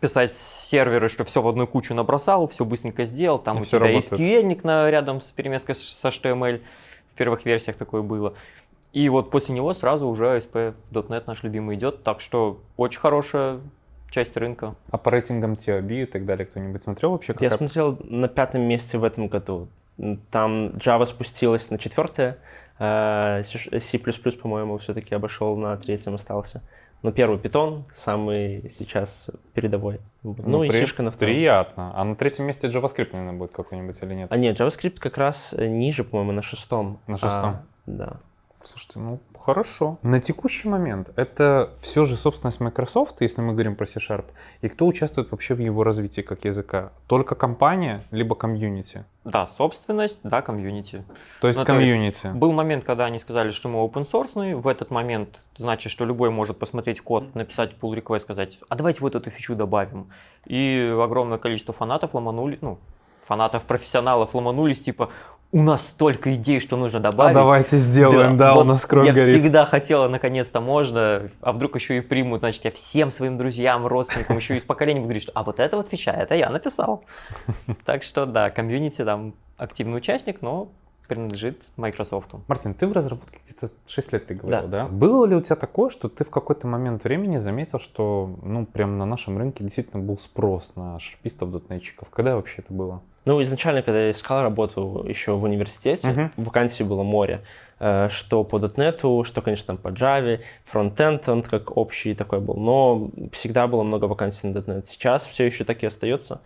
писать 0.00 0.32
серверы, 0.32 1.10
что 1.10 1.24
все 1.24 1.42
в 1.42 1.48
одну 1.48 1.66
кучу 1.66 1.94
набросал, 1.94 2.46
все 2.46 2.64
быстренько 2.64 3.04
сделал, 3.04 3.38
там 3.38 3.58
И 3.58 3.62
у 3.62 3.64
тебя 3.64 3.80
работает. 3.80 4.12
SQL 4.12 4.60
на, 4.62 4.90
рядом 4.90 5.20
с 5.20 5.26
перемеской 5.26 5.74
с 5.74 6.00
HTML, 6.02 6.62
в 7.10 7.16
первых 7.16 7.44
версиях 7.44 7.76
такое 7.76 8.02
было. 8.02 8.34
И 8.94 9.08
вот 9.08 9.30
после 9.30 9.54
него 9.54 9.74
сразу 9.74 10.06
уже 10.06 10.24
ASP.NET 10.38 11.24
наш 11.26 11.42
любимый 11.42 11.76
идет, 11.76 12.02
так 12.04 12.20
что 12.20 12.60
очень 12.76 13.00
хорошая 13.00 13.58
часть 14.10 14.36
рынка. 14.36 14.76
А 14.90 14.98
по 14.98 15.10
рейтингам 15.10 15.54
TOB 15.54 16.02
и 16.02 16.06
так 16.06 16.24
далее 16.24 16.46
кто-нибудь 16.46 16.82
смотрел 16.84 17.10
вообще? 17.10 17.32
Я 17.32 17.50
какая- 17.50 17.58
смотрел 17.58 17.98
на 18.04 18.28
пятом 18.28 18.62
месте 18.62 18.96
в 18.96 19.02
этом 19.04 19.26
году. 19.26 19.66
Там 20.30 20.68
Java 20.76 21.06
спустилась 21.06 21.70
на 21.70 21.78
четвертое, 21.78 22.38
э, 22.78 23.42
C++, 23.44 23.98
по-моему, 24.40 24.78
все-таки 24.78 25.14
обошел 25.14 25.56
на 25.56 25.76
третьем 25.76 26.14
остался. 26.14 26.62
Но 27.02 27.10
первый 27.12 27.38
Python 27.38 27.82
самый 27.94 28.72
сейчас 28.78 29.26
передовой. 29.54 30.00
Вот. 30.22 30.46
Ну, 30.46 30.62
и 30.62 30.68
при- 30.68 30.78
Сишка 30.80 31.02
на 31.02 31.10
втором. 31.10 31.34
Приятно. 31.34 31.92
А 31.94 32.04
на 32.04 32.14
третьем 32.16 32.46
месте 32.46 32.68
JavaScript, 32.68 33.10
наверное, 33.12 33.36
будет 33.38 33.50
какой-нибудь 33.50 34.00
или 34.02 34.14
нет? 34.14 34.32
А 34.32 34.36
нет, 34.36 34.58
JavaScript 34.58 34.98
как 35.00 35.18
раз 35.18 35.52
э, 35.52 35.66
ниже, 35.66 36.02
по-моему, 36.04 36.32
на 36.32 36.42
шестом. 36.42 36.98
На 37.08 37.18
шестом. 37.18 37.50
А, 37.50 37.62
да. 37.86 38.16
Слушайте, 38.66 38.98
ну 38.98 39.20
хорошо. 39.38 39.98
На 40.02 40.20
текущий 40.20 40.68
момент 40.68 41.12
это 41.16 41.70
все 41.80 42.04
же 42.04 42.16
собственность 42.16 42.60
Microsoft, 42.60 43.20
если 43.20 43.40
мы 43.40 43.52
говорим 43.52 43.76
про 43.76 43.86
C-Sharp, 43.86 44.24
и 44.62 44.68
кто 44.68 44.86
участвует 44.86 45.30
вообще 45.30 45.54
в 45.54 45.58
его 45.58 45.84
развитии 45.84 46.22
как 46.22 46.44
языка? 46.44 46.92
Только 47.06 47.34
компания, 47.34 48.04
либо 48.10 48.34
комьюнити? 48.34 49.04
Да, 49.24 49.46
собственность, 49.46 50.18
да, 50.22 50.42
комьюнити. 50.42 51.04
То 51.40 51.48
есть 51.48 51.58
Ну, 51.58 51.64
то 51.64 51.78
есть 51.78 51.90
комьюнити. 51.92 52.26
Был 52.34 52.52
момент, 52.52 52.84
когда 52.84 53.04
они 53.06 53.18
сказали, 53.18 53.52
что 53.52 53.68
мы 53.68 53.84
open 53.84 54.06
source, 54.10 54.54
в 54.54 54.68
этот 54.68 54.90
момент 54.90 55.40
значит, 55.56 55.92
что 55.92 56.04
любой 56.04 56.30
может 56.30 56.58
посмотреть 56.58 57.00
код, 57.00 57.34
написать 57.34 57.72
pull 57.80 57.94
request, 57.94 58.20
сказать, 58.20 58.58
а 58.68 58.76
давайте 58.76 59.00
вот 59.00 59.14
эту 59.14 59.30
фичу 59.30 59.54
добавим. 59.54 60.10
И 60.46 60.94
огромное 61.02 61.38
количество 61.38 61.72
фанатов 61.72 62.14
ломанули, 62.14 62.58
ну, 62.60 62.78
фанатов, 63.24 63.64
профессионалов 63.64 64.34
ломанулись, 64.34 64.82
типа, 64.82 65.10
у 65.52 65.62
нас 65.62 65.86
столько 65.86 66.34
идей, 66.34 66.58
что 66.60 66.76
нужно 66.76 66.98
А 66.98 67.02
добавить. 67.02 67.34
давайте 67.34 67.76
сделаем, 67.76 68.36
да, 68.36 68.52
у 68.54 68.56
вот 68.56 68.64
нас 68.64 68.84
кровь 68.84 69.06
я 69.06 69.12
горит. 69.12 69.28
всегда 69.40 69.66
хотела, 69.66 70.08
наконец-то 70.08 70.60
можно, 70.60 71.30
а 71.40 71.52
вдруг 71.52 71.76
еще 71.76 71.96
и 71.98 72.00
примут, 72.00 72.40
значит, 72.40 72.64
я 72.64 72.70
всем 72.72 73.10
своим 73.12 73.38
друзьям, 73.38 73.86
родственникам, 73.86 74.36
еще 74.36 74.56
из 74.56 74.62
поколения 74.64 75.00
буду 75.00 75.08
говорить, 75.10 75.22
что, 75.22 75.32
а 75.34 75.44
вот 75.44 75.60
это 75.60 75.76
вот 75.76 75.88
фича, 75.88 76.10
это 76.10 76.34
я 76.34 76.50
написал. 76.50 77.04
Так 77.84 78.02
что, 78.02 78.26
да, 78.26 78.50
комьюнити 78.50 79.04
там 79.04 79.34
активный 79.56 79.98
участник, 79.98 80.42
но 80.42 80.68
принадлежит 81.08 81.62
Microsoft. 81.76 82.30
Мартин, 82.48 82.74
ты 82.74 82.86
в 82.86 82.92
разработке 82.92 83.38
где-то 83.44 83.70
6 83.86 84.12
лет, 84.12 84.26
ты 84.26 84.34
говорил, 84.34 84.68
да. 84.68 84.84
Да. 84.84 84.88
Было 84.88 85.26
ли 85.26 85.36
у 85.36 85.40
тебя 85.40 85.56
такое, 85.56 85.90
что 85.90 86.08
ты 86.08 86.24
в 86.24 86.30
какой-то 86.30 86.66
момент 86.66 87.04
времени 87.04 87.36
заметил, 87.38 87.78
что, 87.78 88.36
ну, 88.42 88.66
прям 88.66 88.98
на 88.98 89.06
нашем 89.06 89.36
рынке 89.38 89.62
действительно 89.64 90.02
был 90.02 90.18
спрос 90.18 90.72
на 90.76 90.98
шарпистов, 90.98 91.50
дотнетчиков? 91.52 92.08
Когда 92.10 92.36
вообще 92.36 92.62
это 92.62 92.72
было? 92.72 93.02
Ну, 93.24 93.40
изначально, 93.42 93.82
когда 93.82 94.00
я 94.02 94.10
искал 94.10 94.42
работу 94.42 95.04
еще 95.08 95.32
в 95.32 95.44
университете, 95.44 96.08
Мгм. 96.08 96.32
вакансий 96.36 96.84
было 96.84 97.02
море. 97.02 97.40
Э, 97.80 98.08
Что 98.10 98.44
по 98.44 98.56
.NET, 98.58 99.24
что, 99.24 99.42
конечно, 99.42 99.66
там 99.66 99.78
по 99.78 99.88
Java, 99.88 100.40
фронтенд, 100.64 101.28
он 101.28 101.42
как 101.42 101.76
общий 101.76 102.14
такой 102.14 102.40
был. 102.40 102.54
Но 102.54 103.10
всегда 103.32 103.66
было 103.66 103.82
много 103.82 104.04
вакансий 104.04 104.46
на 104.46 104.56
.NET. 104.58 104.86
Сейчас 104.86 105.26
все 105.26 105.44
еще 105.46 105.64
так 105.64 105.82
и 105.82 105.86
остается. 105.86 106.40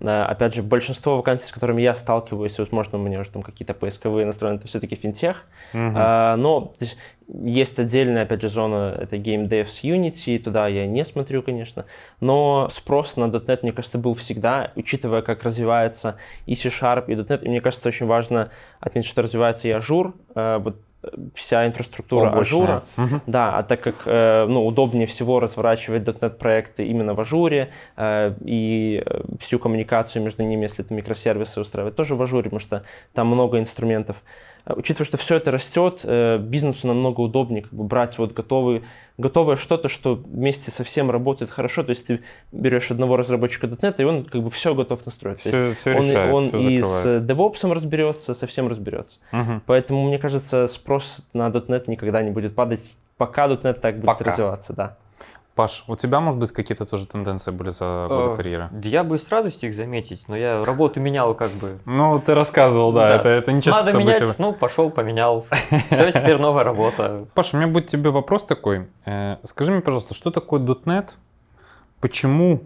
Опять 0.00 0.54
же, 0.54 0.62
большинство 0.62 1.16
вакансий, 1.16 1.46
с 1.46 1.52
которыми 1.52 1.80
я 1.80 1.94
сталкиваюсь, 1.94 2.58
возможно, 2.58 2.98
у 2.98 3.02
меня 3.02 3.20
уже 3.20 3.30
там 3.30 3.42
какие-то 3.42 3.72
поисковые 3.72 4.26
настроены, 4.26 4.56
это 4.56 4.66
все-таки 4.66 4.96
финтех. 4.96 5.44
Мгм. 5.72 5.94
А, 5.96 6.36
но 6.36 6.74
есть, 6.80 6.96
есть 7.28 7.78
отдельная, 7.78 8.22
опять 8.22 8.42
же, 8.42 8.48
зона, 8.48 8.96
это 8.98 9.16
Game 9.16 9.48
Dev 9.48 9.68
с 9.68 9.84
Unity, 9.84 10.38
туда 10.38 10.66
я 10.66 10.86
не 10.86 11.04
смотрю, 11.04 11.42
конечно, 11.42 11.84
но 12.20 12.68
спрос 12.72 13.16
на 13.16 13.24
.NET, 13.24 13.60
мне 13.62 13.72
кажется, 13.72 13.98
был 13.98 14.14
всегда, 14.14 14.72
учитывая, 14.74 15.22
как 15.22 15.44
развивается 15.44 16.16
и 16.46 16.56
C-Sharp, 16.56 17.04
и 17.06 17.14
.NET, 17.14 17.44
и 17.44 17.48
мне 17.48 17.60
кажется, 17.60 17.88
очень 17.88 18.06
важно 18.06 18.50
отметить, 18.80 19.08
что 19.08 19.22
развивается 19.22 19.68
и 19.68 19.70
Azure, 19.70 20.14
э, 20.34 20.58
вот 20.58 20.76
вся 21.34 21.66
инфраструктура 21.66 22.30
Облачная. 22.30 22.60
Azure, 22.66 22.82
Мгм. 22.96 23.20
да, 23.26 23.58
а 23.58 23.62
так 23.62 23.80
как 23.80 23.96
э, 24.06 24.46
ну, 24.46 24.66
удобнее 24.66 25.06
всего 25.06 25.40
разворачивать 25.40 26.02
.NET 26.02 26.30
проекты 26.30 26.86
именно 26.86 27.14
в 27.14 27.20
Ажуре 27.20 27.70
э, 27.96 28.34
и 28.44 29.02
э, 29.04 29.20
всю 29.40 29.58
коммуникацию 29.58 30.22
между 30.22 30.42
ними, 30.42 30.64
если 30.64 30.84
это 30.84 30.94
микросервисы 30.94 31.60
устраивать, 31.60 31.96
тоже 31.96 32.14
в 32.14 32.22
Ажуре, 32.22 32.44
потому 32.44 32.60
что 32.60 32.82
там 33.14 33.26
много 33.28 33.58
инструментов. 33.58 34.22
Э, 34.64 34.74
Учитывая, 34.76 35.06
что 35.06 35.16
все 35.16 35.36
это 35.36 35.50
растет, 35.50 36.00
э, 36.04 36.38
бизнесу 36.38 36.86
намного 36.86 37.20
удобнее 37.20 37.62
как 37.62 37.72
бы, 37.72 37.84
брать 37.84 38.18
вот 38.18 38.32
готовый, 38.32 38.82
готовое 39.18 39.56
что-то, 39.56 39.88
что 39.88 40.14
вместе 40.14 40.70
со 40.70 40.84
всем 40.84 41.10
работает 41.10 41.50
хорошо. 41.50 41.82
То 41.82 41.90
есть 41.90 42.06
ты 42.06 42.20
берешь 42.52 42.90
одного 42.90 43.16
разработчика 43.16 43.66
.NET, 43.66 43.94
и 43.98 44.04
он 44.04 44.24
как 44.24 44.42
бы 44.42 44.50
все 44.50 44.74
готов 44.74 45.04
настроить. 45.06 45.42
То 45.42 45.48
есть 45.50 45.78
Все, 45.80 45.90
все 45.92 45.98
он, 45.98 46.06
решает, 46.06 46.34
он 46.34 46.48
все 46.48 46.58
и 46.58 46.80
закрывает. 46.80 47.22
с 47.22 47.26
DevOps 47.26 47.72
разберется, 47.72 48.34
со 48.34 48.46
всем 48.46 48.68
разберется. 48.68 49.18
Мгм. 49.32 49.62
Поэтому, 49.66 50.06
мне 50.06 50.18
кажется, 50.18 50.66
спрос 50.68 51.18
на 51.32 51.48
.NET 51.48 51.84
никогда 51.88 52.22
не 52.22 52.30
будет 52.30 52.54
падать, 52.54 52.92
пока 53.16 53.48
.NET 53.48 53.74
так 53.74 53.96
будет 53.96 54.06
Пока. 54.06 54.24
развиваться, 54.30 54.72
да. 54.72 54.96
Паш, 55.54 55.84
у 55.86 55.96
тебя, 55.96 56.20
может 56.20 56.40
быть, 56.40 56.50
какие-то 56.50 56.86
тоже 56.86 57.06
тенденции 57.06 57.50
были 57.50 57.68
за 57.70 58.06
годы 58.08 58.32
Э, 58.32 58.36
карьеры? 58.36 58.70
Я 58.82 59.04
бы 59.04 59.18
с 59.18 59.28
радостью 59.28 59.68
их 59.68 59.74
заметить, 59.76 60.24
но 60.26 60.34
я 60.34 60.64
работу 60.64 60.98
менял 60.98 61.34
как 61.34 61.50
бы. 61.50 61.78
Ну, 61.84 62.18
ты 62.20 62.34
рассказывал, 62.34 62.92
да, 62.92 63.08
Да. 63.08 63.16
это, 63.16 63.28
это 63.28 63.52
не 63.52 63.60
часто 63.60 63.80
Надо 63.80 63.92
событие. 63.92 64.20
менять, 64.20 64.38
ну, 64.38 64.54
пошел, 64.54 64.88
поменял. 64.90 65.42
Все, 65.90 66.10
теперь 66.10 66.38
новая 66.38 66.64
работа. 66.64 67.26
Паша, 67.34 67.56
у 67.56 67.60
меня 67.60 67.70
будет 67.70 67.88
тебе 67.88 68.08
вопрос 68.08 68.44
такой. 68.44 68.88
Э, 69.04 69.36
скажи 69.44 69.72
мне, 69.72 69.82
пожалуйста, 69.82 70.14
что 70.14 70.30
такое 70.30 70.58
.NET? 70.60 71.10
Почему 72.00 72.62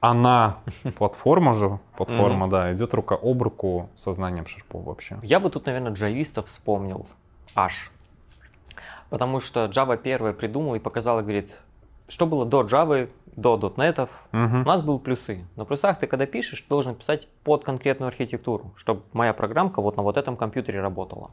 она, 0.00 0.58
платформа 0.98 1.54
же, 1.54 1.78
платформа, 1.96 2.46
да, 2.50 2.74
идет 2.74 2.92
рука 2.92 3.14
об 3.14 3.42
руку 3.42 3.88
со 3.96 4.12
знанием 4.12 4.46
шарпов 4.46 4.84
вообще? 4.84 5.18
Я 5.22 5.40
бы 5.40 5.48
тут, 5.48 5.64
наверное, 5.64 5.92
джавистов 5.92 6.46
вспомнил. 6.46 7.06
Аж. 7.54 7.90
Потому 9.08 9.40
что 9.40 9.64
Java 9.66 9.96
первая 9.96 10.34
придумала 10.34 10.74
и 10.74 10.78
показала, 10.78 11.22
говорит, 11.22 11.50
что 12.12 12.26
было 12.26 12.44
до 12.44 12.62
Java, 12.62 13.08
до 13.36 13.56
.NET, 13.56 14.08
у 14.32 14.36
Мгм. 14.36 14.62
нас 14.64 14.82
были 14.82 14.98
плюсы. 14.98 15.46
На 15.56 15.64
плюсах 15.64 15.98
ты, 15.98 16.06
когда 16.06 16.26
пишешь, 16.26 16.60
ты 16.60 16.68
должен 16.68 16.94
писать 16.94 17.26
под 17.42 17.64
конкретную 17.64 18.08
архитектуру, 18.08 18.72
чтобы 18.76 19.02
моя 19.14 19.32
программка 19.32 19.80
вот 19.80 19.96
на 19.96 20.02
вот 20.02 20.18
этом 20.18 20.36
компьютере 20.36 20.82
работала. 20.82 21.30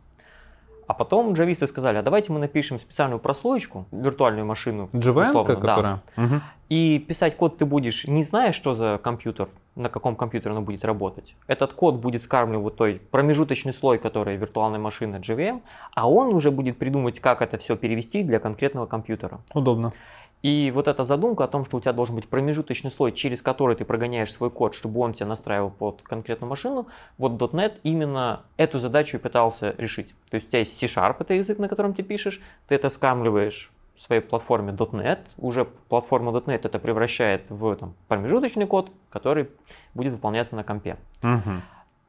А 0.88 0.94
потом 0.96 1.34
джависты 1.34 1.68
сказали, 1.68 1.98
а 1.98 2.02
давайте 2.02 2.32
мы 2.32 2.39
напишем 2.39 2.80
специальную 2.80 3.20
прослоечку, 3.20 3.86
виртуальную 3.92 4.46
машину, 4.46 4.89
JVM, 4.94 5.30
условно, 5.30 5.56
да. 5.56 5.62
которая? 5.62 6.02
Мгм. 6.15 6.42
И 6.70 6.98
писать 6.98 7.36
код 7.36 7.58
ты 7.60 7.65
будешь, 7.65 8.08
не 8.08 8.24
зная, 8.24 8.54
что 8.54 8.74
за 8.74 9.00
компьютер, 9.04 9.50
на 9.76 9.89
каком 9.89 10.15
компьютере 10.15 10.52
оно 10.56 10.62
будет 10.62 10.84
работать. 10.86 11.36
Этот 11.46 11.74
код 11.74 11.96
будет 11.96 12.24
скармливать 12.24 12.76
той 12.76 13.02
промежуточный 13.12 13.74
слой, 13.74 14.00
который 14.00 14.36
виртуальная 14.38 14.80
машина 14.80 15.18
JVM, 15.18 15.62
а 15.94 16.10
он 16.10 16.34
уже 16.34 16.50
будет 16.50 16.80
придумывать, 16.80 17.20
как 17.20 17.44
это 17.44 17.60
все 17.60 17.76
перевести 17.76 18.24
для 18.24 18.39
конкретного 18.39 18.88
компьютера. 18.88 19.42
Удобно. 19.54 19.94
И 20.41 20.71
вот 20.73 20.88
эта 20.88 21.04
задумка 21.04 21.43
о 21.43 21.47
том, 21.47 21.65
что 21.65 21.78
у 21.78 21.82
тебя 21.82 21.91
должен 21.91 22.15
быть 22.15 22.28
промежуточный 22.28 22.91
слой, 22.91 23.12
через 23.12 23.41
который 23.41 23.75
ты 23.75 23.84
прогоняешь 23.84 24.32
свой 24.32 24.49
код, 24.49 24.73
чтобы 24.73 25.02
он 25.02 25.13
тебя 25.13 25.25
настраивал 25.25 25.69
под 25.69 26.02
конкретную 26.02 26.49
машину, 26.49 26.88
вот 27.17 27.34
.NET 27.34 27.80
именно 27.84 28.43
эту 28.56 28.80
задачу 28.80 29.17
и 29.17 29.19
пытался 29.19 29.75
решить. 29.78 30.13
То 30.30 30.36
есть 30.36 30.47
у 30.47 30.49
тебя 30.49 30.60
есть 30.60 30.78
C-Sharp, 30.80 31.17
это 31.19 31.34
язык, 31.34 31.60
на 31.60 31.67
котором 31.67 31.93
ты 31.93 32.04
пишешь, 32.04 32.41
ты 32.67 32.75
это 32.75 32.89
скамливаешь 32.89 33.71
в 33.97 34.04
своей 34.04 34.21
платформе 34.21 34.71
.NET, 34.71 35.19
уже 35.38 35.65
платформа 35.65 36.32
.NET 36.32 36.62
это 36.63 36.80
превращает 36.80 37.49
в 37.49 37.75
там, 37.75 37.93
промежуточный 38.08 38.65
код, 38.65 38.91
который 39.10 39.49
будет 39.93 40.13
выполняться 40.13 40.56
на 40.56 40.63
компе. 40.63 40.95
Угу. 41.21 41.62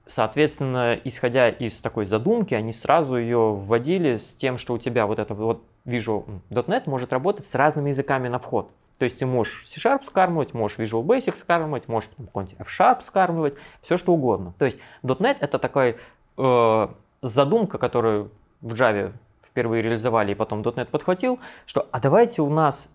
Соответственно, 0.06 0.98
исходя 1.04 1.48
из 1.48 1.80
такой 1.80 2.06
задумки, 2.06 2.54
они 2.54 2.72
сразу 2.72 3.16
ее 3.16 3.52
вводили 3.54 4.18
с 4.18 4.34
тем, 4.34 4.58
что 4.58 4.74
у 4.74 4.78
тебя 4.78 5.06
вот 5.06 5.18
это 5.18 5.34
вот 5.34 5.62
Visual 5.84 6.24
.NET 6.50 6.82
может 6.86 7.12
работать 7.12 7.46
с 7.46 7.54
разными 7.54 7.90
языками 7.90 8.28
на 8.28 8.38
вход. 8.38 8.72
То 8.98 9.04
есть 9.04 9.18
ты 9.18 9.26
можешь 9.26 9.66
C-Sharp 9.66 10.04
скармливать, 10.04 10.52
можешь 10.52 10.78
Visual 10.78 11.02
Basic 11.02 11.34
скармливать, 11.34 11.88
можешь 11.88 12.10
какой-нибудь 12.18 12.60
F-Sharp 12.60 13.00
скармливать, 13.00 13.54
все 13.80 13.96
что 13.96 14.12
угодно. 14.12 14.52
То 14.58 14.66
есть 14.66 14.78
.NET 15.02 15.38
это 15.40 15.58
такая 15.58 15.96
э, 16.36 16.88
задумка, 17.22 17.78
которую 17.78 18.30
в 18.60 18.74
Java 18.74 19.12
впервые 19.42 19.82
реализовали 19.82 20.32
и 20.32 20.34
потом 20.34 20.60
.NET 20.60 20.86
подхватил, 20.86 21.38
что 21.64 21.88
а 21.90 21.98
давайте 21.98 22.42
у 22.42 22.50
нас 22.50 22.90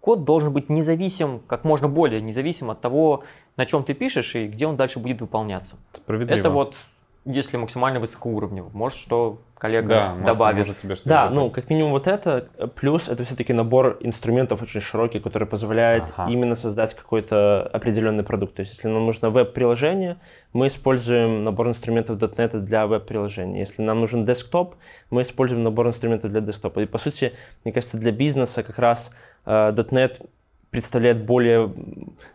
код 0.00 0.24
должен 0.24 0.52
быть 0.52 0.70
независим, 0.70 1.40
как 1.46 1.64
можно 1.64 1.88
более 1.88 2.20
независим 2.20 2.70
от 2.70 2.80
того, 2.80 3.24
на 3.56 3.66
чем 3.66 3.84
ты 3.84 3.94
пишешь 3.94 4.34
и 4.34 4.46
где 4.48 4.66
он 4.66 4.76
дальше 4.76 4.98
будет 4.98 5.20
выполняться. 5.20 5.76
Справедливо. 5.92 6.38
Это 6.38 6.50
вот 6.50 6.76
если 7.24 7.56
максимально 7.56 8.00
высокоуровнево. 8.00 8.70
Может, 8.72 8.98
что 8.98 9.38
коллега 9.58 9.88
да, 9.88 10.14
добавит. 10.32 10.66
Может, 10.66 10.78
тебе 10.78 10.94
что 10.94 11.08
да, 11.08 11.28
ну, 11.28 11.50
как 11.50 11.68
минимум 11.68 11.92
вот 11.92 12.06
это. 12.06 12.48
Плюс 12.76 13.08
это 13.08 13.24
все-таки 13.24 13.52
набор 13.52 13.98
инструментов 14.00 14.62
очень 14.62 14.80
широкий, 14.80 15.20
который 15.20 15.46
позволяет 15.46 16.04
ага. 16.16 16.30
именно 16.30 16.54
создать 16.54 16.94
какой-то 16.94 17.62
определенный 17.72 18.24
продукт. 18.24 18.54
То 18.54 18.60
есть, 18.60 18.74
если 18.74 18.88
нам 18.88 19.04
нужно 19.04 19.28
веб-приложение, 19.28 20.16
мы 20.54 20.68
используем 20.68 21.44
набор 21.44 21.68
инструментов 21.68 22.16
.NET 22.18 22.58
для 22.60 22.86
веб-приложения. 22.86 23.60
Если 23.60 23.82
нам 23.82 24.00
нужен 24.00 24.24
десктоп, 24.24 24.76
мы 25.10 25.22
используем 25.22 25.62
набор 25.62 25.88
инструментов 25.88 26.30
для 26.30 26.40
десктопа. 26.40 26.80
И, 26.80 26.86
по 26.86 26.98
сути, 26.98 27.34
мне 27.64 27.72
кажется, 27.72 27.98
для 27.98 28.12
бизнеса 28.12 28.62
как 28.62 28.78
раз 28.78 29.10
.NET 29.44 30.26
представляет 30.70 31.24
более 31.24 31.72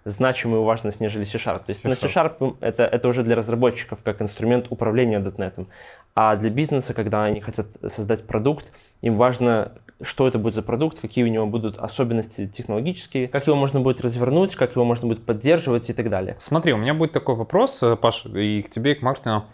значимую 0.03 0.63
важность, 0.63 0.99
нежели 0.99 1.23
C-Sharp. 1.23 1.65
То 1.65 1.69
есть 1.69 1.81
C-Sharp. 1.81 1.89
на 1.89 1.95
C-Sharp 1.95 2.57
это, 2.59 2.83
это 2.83 3.07
уже 3.07 3.23
для 3.23 3.35
разработчиков 3.35 3.99
как 4.03 4.21
инструмент 4.21 4.67
управления 4.69 5.19
.NET. 5.19 5.67
А 6.15 6.35
для 6.35 6.49
бизнеса, 6.49 6.93
когда 6.93 7.23
они 7.23 7.41
хотят 7.41 7.67
создать 7.89 8.25
продукт, 8.25 8.71
им 9.01 9.17
важно, 9.17 9.73
что 10.01 10.27
это 10.27 10.37
будет 10.37 10.55
за 10.55 10.61
продукт, 10.61 10.99
какие 10.99 11.23
у 11.23 11.27
него 11.27 11.45
будут 11.45 11.77
особенности 11.77 12.47
технологические, 12.47 13.27
как 13.27 13.47
его 13.47 13.55
можно 13.55 13.79
будет 13.79 14.01
развернуть, 14.01 14.55
как 14.55 14.71
его 14.75 14.85
можно 14.85 15.07
будет 15.07 15.25
поддерживать 15.25 15.89
и 15.89 15.93
так 15.93 16.09
далее. 16.09 16.35
Смотри, 16.39 16.73
у 16.73 16.77
меня 16.77 16.93
будет 16.93 17.13
такой 17.13 17.35
вопрос, 17.35 17.81
э, 17.83 17.95
Паш, 17.95 18.25
и 18.25 18.61
к 18.61 18.69
тебе, 18.69 18.93
и 18.93 18.95
к 18.95 19.01
Мартину. 19.01 19.45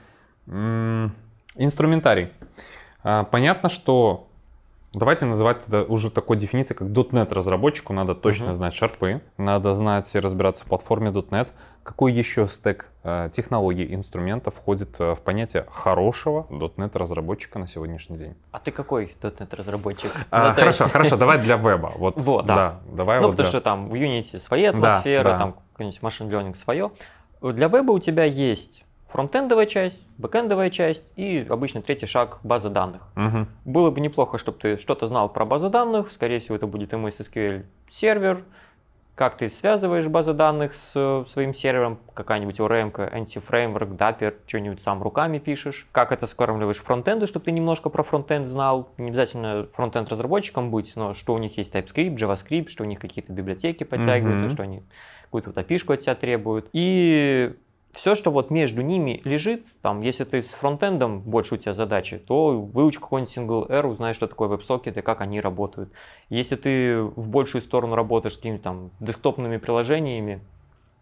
Инструментарий. 1.55 2.29
А, 3.03 3.23
понятно, 3.25 3.69
что 3.69 4.27
Давайте 4.93 5.23
называть 5.23 5.65
это 5.65 5.83
уже 5.83 6.11
такой 6.11 6.35
дефиницией, 6.35 6.77
как 6.77 6.89
.NET 6.89 7.33
разработчику. 7.33 7.93
Надо 7.93 8.13
точно 8.13 8.49
uh-huh. 8.49 8.53
знать 8.53 8.73
шарпы, 8.73 9.21
надо 9.37 9.73
знать 9.73 10.13
и 10.13 10.19
разбираться 10.19 10.65
в 10.65 10.67
платформе 10.67 11.11
.NET. 11.11 11.47
Какой 11.83 12.11
еще 12.11 12.45
стек 12.47 12.91
э, 13.03 13.29
технологий, 13.31 13.95
инструментов 13.95 14.55
входит 14.55 14.99
э, 14.99 15.15
в 15.15 15.21
понятие 15.21 15.65
хорошего 15.71 16.45
.NET 16.49 16.97
разработчика 16.97 17.57
на 17.57 17.67
сегодняшний 17.67 18.17
день? 18.17 18.35
А 18.51 18.59
ты 18.59 18.71
какой 18.71 19.15
.NET 19.21 19.55
разработчик? 19.55 20.11
А, 20.29 20.49
ну, 20.49 20.55
хорошо, 20.55 20.83
есть... 20.83 20.93
хорошо, 20.93 21.15
давай 21.15 21.37
для 21.37 21.55
веба. 21.55 21.93
Вот, 22.01 22.17
вот 22.17 22.45
да. 22.45 22.55
да. 22.55 22.79
давай 22.91 23.21
ну, 23.21 23.27
вот 23.27 23.37
потому 23.37 23.49
для... 23.49 23.59
что 23.59 23.61
там 23.61 23.87
в 23.87 23.93
Unity 23.93 24.39
своя 24.39 24.71
атмосфера, 24.71 25.23
да, 25.23 25.31
да. 25.31 25.37
там 25.37 25.55
какой-нибудь 25.71 26.01
машин 26.01 26.29
learning 26.29 26.55
свое. 26.55 26.91
Для 27.41 27.69
веба 27.69 27.91
у 27.91 27.99
тебя 27.99 28.25
есть 28.25 28.83
фронтендовая 29.11 29.65
часть, 29.65 29.99
бэкендовая 30.17 30.69
часть 30.69 31.05
и 31.15 31.45
обычно 31.49 31.81
третий 31.81 32.05
шаг 32.05 32.39
база 32.43 32.69
данных. 32.69 33.01
Угу. 33.15 33.47
Было 33.65 33.91
бы 33.91 33.99
неплохо, 33.99 34.37
чтобы 34.37 34.57
ты 34.57 34.77
что-то 34.77 35.07
знал 35.07 35.29
про 35.29 35.45
базу 35.45 35.69
данных. 35.69 36.11
Скорее 36.11 36.39
всего, 36.39 36.55
это 36.55 36.67
будет 36.67 36.93
MS 36.93 37.19
SQL 37.19 37.65
сервер. 37.89 38.43
Как 39.15 39.37
ты 39.37 39.49
связываешь 39.49 40.07
базы 40.07 40.33
данных 40.33 40.73
с 40.73 41.25
своим 41.27 41.53
сервером, 41.53 41.99
какая-нибудь 42.13 42.59
ORM, 42.59 42.91
anti-framework, 42.91 43.97
Dapper, 43.97 44.35
что-нибудь 44.47 44.81
сам 44.81 45.03
руками 45.03 45.37
пишешь. 45.37 45.87
Как 45.91 46.11
это 46.11 46.25
скормливаешь 46.25 46.79
фронтенду, 46.79 47.27
чтобы 47.27 47.45
ты 47.45 47.51
немножко 47.51 47.89
про 47.89 48.03
фронтенд 48.03 48.47
знал. 48.47 48.89
Не 48.97 49.09
обязательно 49.09 49.67
фронтенд 49.73 50.09
разработчиком 50.09 50.71
быть, 50.71 50.93
но 50.95 51.13
что 51.13 51.33
у 51.33 51.37
них 51.37 51.57
есть 51.57 51.75
TypeScript, 51.75 52.15
JavaScript, 52.15 52.69
что 52.69 52.83
у 52.83 52.87
них 52.87 52.99
какие-то 52.99 53.31
библиотеки 53.33 53.83
подтягиваются, 53.83 54.47
mm-hmm. 54.47 54.53
что 54.53 54.63
они 54.63 54.83
какую-то 55.25 55.49
вот 55.49 55.57
api 55.57 55.93
от 55.93 55.99
тебя 55.99 56.15
требуют. 56.15 56.69
И 56.73 57.53
все, 57.93 58.15
что 58.15 58.31
вот 58.31 58.49
между 58.51 58.81
ними 58.81 59.21
лежит, 59.23 59.65
там, 59.81 60.01
если 60.01 60.23
ты 60.23 60.41
с 60.41 60.47
фронтендом 60.47 61.19
больше 61.21 61.55
у 61.55 61.57
тебя 61.57 61.73
задачи, 61.73 62.17
то 62.17 62.61
выучи 62.61 62.99
какой-нибудь 62.99 63.35
single 63.35 63.71
R, 63.71 63.85
узнай, 63.85 64.13
что 64.13 64.27
такое 64.27 64.47
веб-сокет 64.47 64.97
и 64.97 65.01
как 65.01 65.21
они 65.21 65.41
работают. 65.41 65.91
Если 66.29 66.55
ты 66.55 67.01
в 67.01 67.27
большую 67.27 67.61
сторону 67.61 67.95
работаешь 67.95 68.35
с 68.35 68.37
какими-то 68.37 68.63
там 68.63 68.91
десктопными 68.99 69.57
приложениями, 69.57 70.41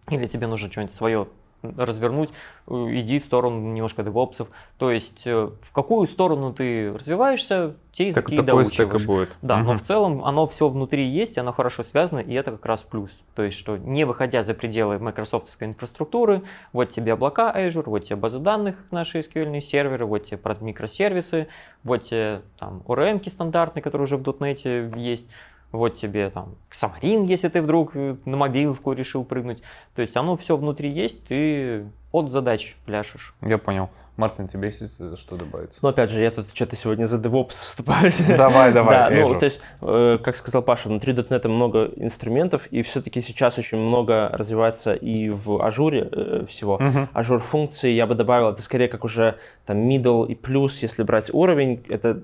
или 0.10 0.28
тебе 0.28 0.48
нужно 0.48 0.72
что-нибудь 0.72 0.96
свое 0.96 1.28
развернуть, 1.62 2.30
э, 2.68 2.74
иди 2.92 3.20
в 3.20 3.24
сторону 3.24 3.74
немножко 3.74 4.04
девопсов. 4.04 4.48
То 4.78 4.92
есть 4.92 5.24
э, 5.26 5.50
в 5.62 5.72
какую 5.72 6.08
сторону 6.08 6.54
ты 6.54 6.94
развиваешься, 6.94 7.76
те 7.92 8.10
языки 8.10 8.38
так, 8.38 8.46
доучиваешь. 8.46 8.92
Так 8.92 9.02
и 9.02 9.06
будет. 9.06 9.38
Да, 9.42 9.58
угу. 9.58 9.64
но 9.64 9.78
в 9.78 9.82
целом 9.82 10.24
оно 10.24 10.48
все 10.48 10.70
внутри 10.70 11.08
есть, 11.08 11.38
оно 11.38 11.52
хорошо 11.52 11.84
связано, 11.84 12.20
и 12.20 12.34
это 12.34 12.52
как 12.52 12.66
раз 12.66 12.82
плюс. 12.82 13.12
То 13.36 13.44
есть, 13.44 13.58
что 13.58 13.78
не 13.78 14.06
выходя 14.06 14.44
за 14.44 14.54
пределы 14.54 15.00
майкрософтской 15.00 15.68
инфраструктуры, 15.68 16.44
вот 16.72 16.90
тебе 16.92 17.14
облака 17.14 17.54
Azure, 17.56 17.84
вот 17.86 18.06
тебе 18.06 18.16
базы 18.16 18.40
данных, 18.40 18.78
наши 18.92 19.20
SQL 19.20 19.60
серверы, 19.60 20.06
вот 20.06 20.26
тебе 20.26 20.40
микросервисы, 20.62 21.48
вот 21.84 22.04
тебе 22.04 22.42
там 22.58 22.84
ORM 22.88 23.28
стандартные, 23.30 23.84
которые 23.84 24.06
уже 24.06 24.18
в 24.18 24.22
.NET 24.22 24.98
есть, 24.98 25.28
вот 25.72 25.96
тебе 25.96 26.30
там 26.30 26.56
Xamarin, 26.72 27.26
если 27.26 27.48
ты 27.48 27.62
вдруг 27.62 27.96
э, 27.96 28.16
на 28.26 28.38
мобилку 28.38 28.94
решил 28.94 29.24
прыгнуть. 29.24 29.62
То 29.96 30.02
есть 30.02 30.18
оно 30.18 30.36
все 30.36 30.58
внутри 30.58 30.90
есть, 30.90 31.26
ты 31.28 31.86
от 32.12 32.32
задач 32.32 32.76
пляшешь. 32.86 33.36
Я 33.42 33.58
понял. 33.58 33.90
Мартин, 34.20 34.48
тебе 34.48 34.68
есть 34.68 35.18
что 35.18 35.38
добавить? 35.38 35.78
Ну, 35.82 35.88
опять 35.88 36.10
же, 36.10 36.22
я 36.22 36.30
тут 36.30 36.48
что-то 36.54 36.76
сегодня 36.76 37.06
за 37.06 37.16
DevOps 37.16 37.54
выступаю. 37.68 38.12
Давай, 38.38 38.74
давай. 38.74 39.16
Да, 39.16 39.28
ну, 39.28 39.40
то 39.40 39.46
есть, 39.46 39.62
э, 39.82 40.18
как 40.22 40.36
сказал 40.36 40.62
Паша, 40.62 40.90
внутри 40.90 41.14
.NET 41.14 41.48
много 41.48 41.86
инструментов, 41.96 42.68
и 42.68 42.82
все-таки 42.82 43.22
сейчас 43.22 43.58
очень 43.58 43.78
много 43.78 44.30
развивается 44.34 44.94
и 44.94 45.30
в 45.30 45.64
ажуре 45.66 46.10
э, 46.12 46.46
всего. 46.50 46.82
Azure 47.14 47.40
функции 47.40 47.92
я 47.92 48.06
бы 48.08 48.16
добавил, 48.16 48.50
это 48.50 48.62
скорее 48.62 48.90
как 48.90 49.06
уже 49.06 49.36
там 49.66 49.78
middle 49.90 50.28
и 50.28 50.36
плюс, 50.36 50.82
если 50.82 51.04
брать 51.04 51.34
уровень, 51.34 51.82
это 51.88 52.22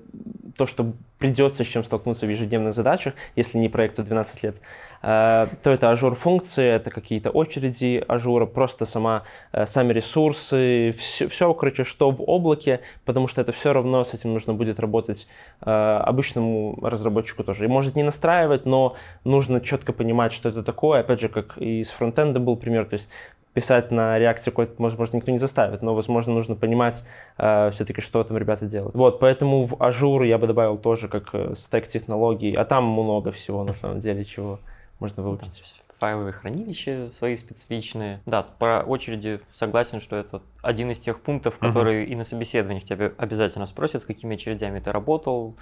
то, 0.58 0.66
что 0.66 0.92
придется 1.18 1.64
с 1.64 1.66
чем 1.66 1.82
столкнуться 1.82 2.26
в 2.26 2.30
ежедневных 2.30 2.74
задачах, 2.74 3.14
если 3.36 3.56
не 3.56 3.70
проекту 3.70 4.02
12 4.02 4.42
лет. 4.42 4.56
Э, 5.02 5.46
то 5.62 5.70
это 5.70 5.90
Azure 5.90 6.14
функции, 6.14 6.66
это 6.66 6.90
какие-то 6.90 7.30
очереди 7.30 8.02
Azure 8.06 8.35
а, 8.35 8.46
просто 8.46 8.86
сама, 8.86 9.22
э, 9.52 9.66
сами 9.66 9.92
ресурсы, 9.92 10.94
все, 10.98 11.28
все, 11.28 11.52
короче, 11.54 11.84
что 11.84 12.10
в 12.10 12.22
облаке, 12.28 12.80
потому 13.04 13.28
что 13.28 13.40
это 13.40 13.52
все 13.52 13.72
равно 13.72 14.04
с 14.04 14.14
этим 14.14 14.32
нужно 14.32 14.54
будет 14.54 14.80
работать 14.80 15.26
э, 15.60 15.70
обычному 15.70 16.78
разработчику 16.82 17.44
тоже. 17.44 17.64
И 17.64 17.68
может 17.68 17.96
не 17.96 18.02
настраивать, 18.02 18.66
но 18.66 18.96
нужно 19.24 19.60
четко 19.60 19.92
понимать, 19.92 20.32
что 20.32 20.48
это 20.48 20.62
такое. 20.62 21.00
Опять 21.00 21.20
же, 21.20 21.28
как 21.28 21.58
и 21.58 21.84
с 21.84 21.90
фронтенда 21.90 22.40
был 22.40 22.56
пример, 22.56 22.86
то 22.86 22.94
есть 22.94 23.08
писать 23.54 23.90
на 23.90 24.18
React 24.18 24.45
е 24.45 24.50
какой-то, 24.50 24.74
возможно, 24.82 25.16
никто 25.16 25.32
не 25.32 25.38
заставит, 25.38 25.80
но, 25.80 25.94
возможно, 25.94 26.34
нужно 26.34 26.56
понимать 26.56 27.02
э, 27.38 27.70
все-таки, 27.70 28.02
что 28.02 28.22
там 28.22 28.36
ребята 28.36 28.66
делают. 28.66 28.94
Вот, 28.94 29.18
поэтому 29.18 29.64
в 29.64 29.82
Azure 29.82 30.24
я 30.24 30.36
бы 30.36 30.46
добавил 30.46 30.76
тоже 30.76 31.08
как 31.08 31.56
стек 31.56 31.88
технологий, 31.88 32.54
а 32.54 32.64
там 32.66 32.84
много 32.84 33.32
всего, 33.32 33.64
на 33.64 33.72
самом 33.72 34.00
деле, 34.00 34.24
чего 34.26 34.58
можно 34.98 35.22
выучить. 35.22 35.82
Файловые 35.98 36.32
хранилища 36.32 37.10
свои 37.14 37.36
специфичные. 37.36 38.20
Да, 38.26 38.42
про 38.42 38.82
очереди 38.82 39.40
согласен, 39.54 40.00
что 40.00 40.16
это 40.16 40.42
один 40.62 40.90
из 40.90 40.98
тех 40.98 41.20
пунктов, 41.20 41.58
которые 41.58 42.04
uh-huh. 42.04 42.08
и 42.08 42.16
на 42.16 42.24
собеседованиях 42.24 42.84
тебя 42.84 43.12
обязательно 43.16 43.64
спросят, 43.64 44.02
с 44.02 44.04
какими 44.04 44.34
очередями 44.34 44.78
ты 44.80 44.92
работал, 44.92 45.56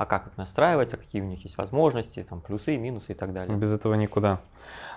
а 0.00 0.06
как 0.06 0.28
их 0.28 0.36
настраивать, 0.36 0.94
а 0.94 0.96
какие 0.96 1.20
у 1.20 1.26
них 1.26 1.42
есть 1.44 1.58
возможности, 1.58 2.24
там 2.26 2.40
плюсы, 2.40 2.76
минусы 2.76 3.12
и 3.12 3.14
так 3.14 3.34
далее. 3.34 3.54
Без 3.56 3.72
этого 3.72 3.94
никуда. 3.94 4.40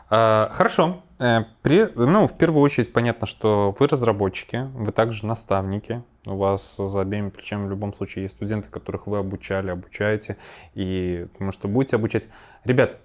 А, 0.09 0.49
хорошо. 0.53 1.01
Э, 1.19 1.45
при, 1.61 1.91
ну, 1.95 2.27
в 2.27 2.37
первую 2.37 2.61
очередь 2.61 2.93
понятно, 2.93 3.27
что 3.27 3.75
вы 3.77 3.87
разработчики, 3.87 4.69
вы 4.73 4.91
также 4.91 5.25
наставники. 5.25 6.03
У 6.25 6.37
вас 6.37 6.77
за 6.77 7.01
обеими 7.01 7.31
плечами 7.31 7.65
в 7.65 7.69
любом 7.69 7.93
случае 7.93 8.23
есть 8.23 8.35
студенты, 8.35 8.69
которых 8.69 9.07
вы 9.07 9.17
обучали, 9.17 9.71
обучаете, 9.71 10.37
и 10.73 11.27
думаю, 11.37 11.51
что 11.51 11.67
будете 11.67 11.97
обучать. 11.97 12.29
Ребят, 12.63 12.97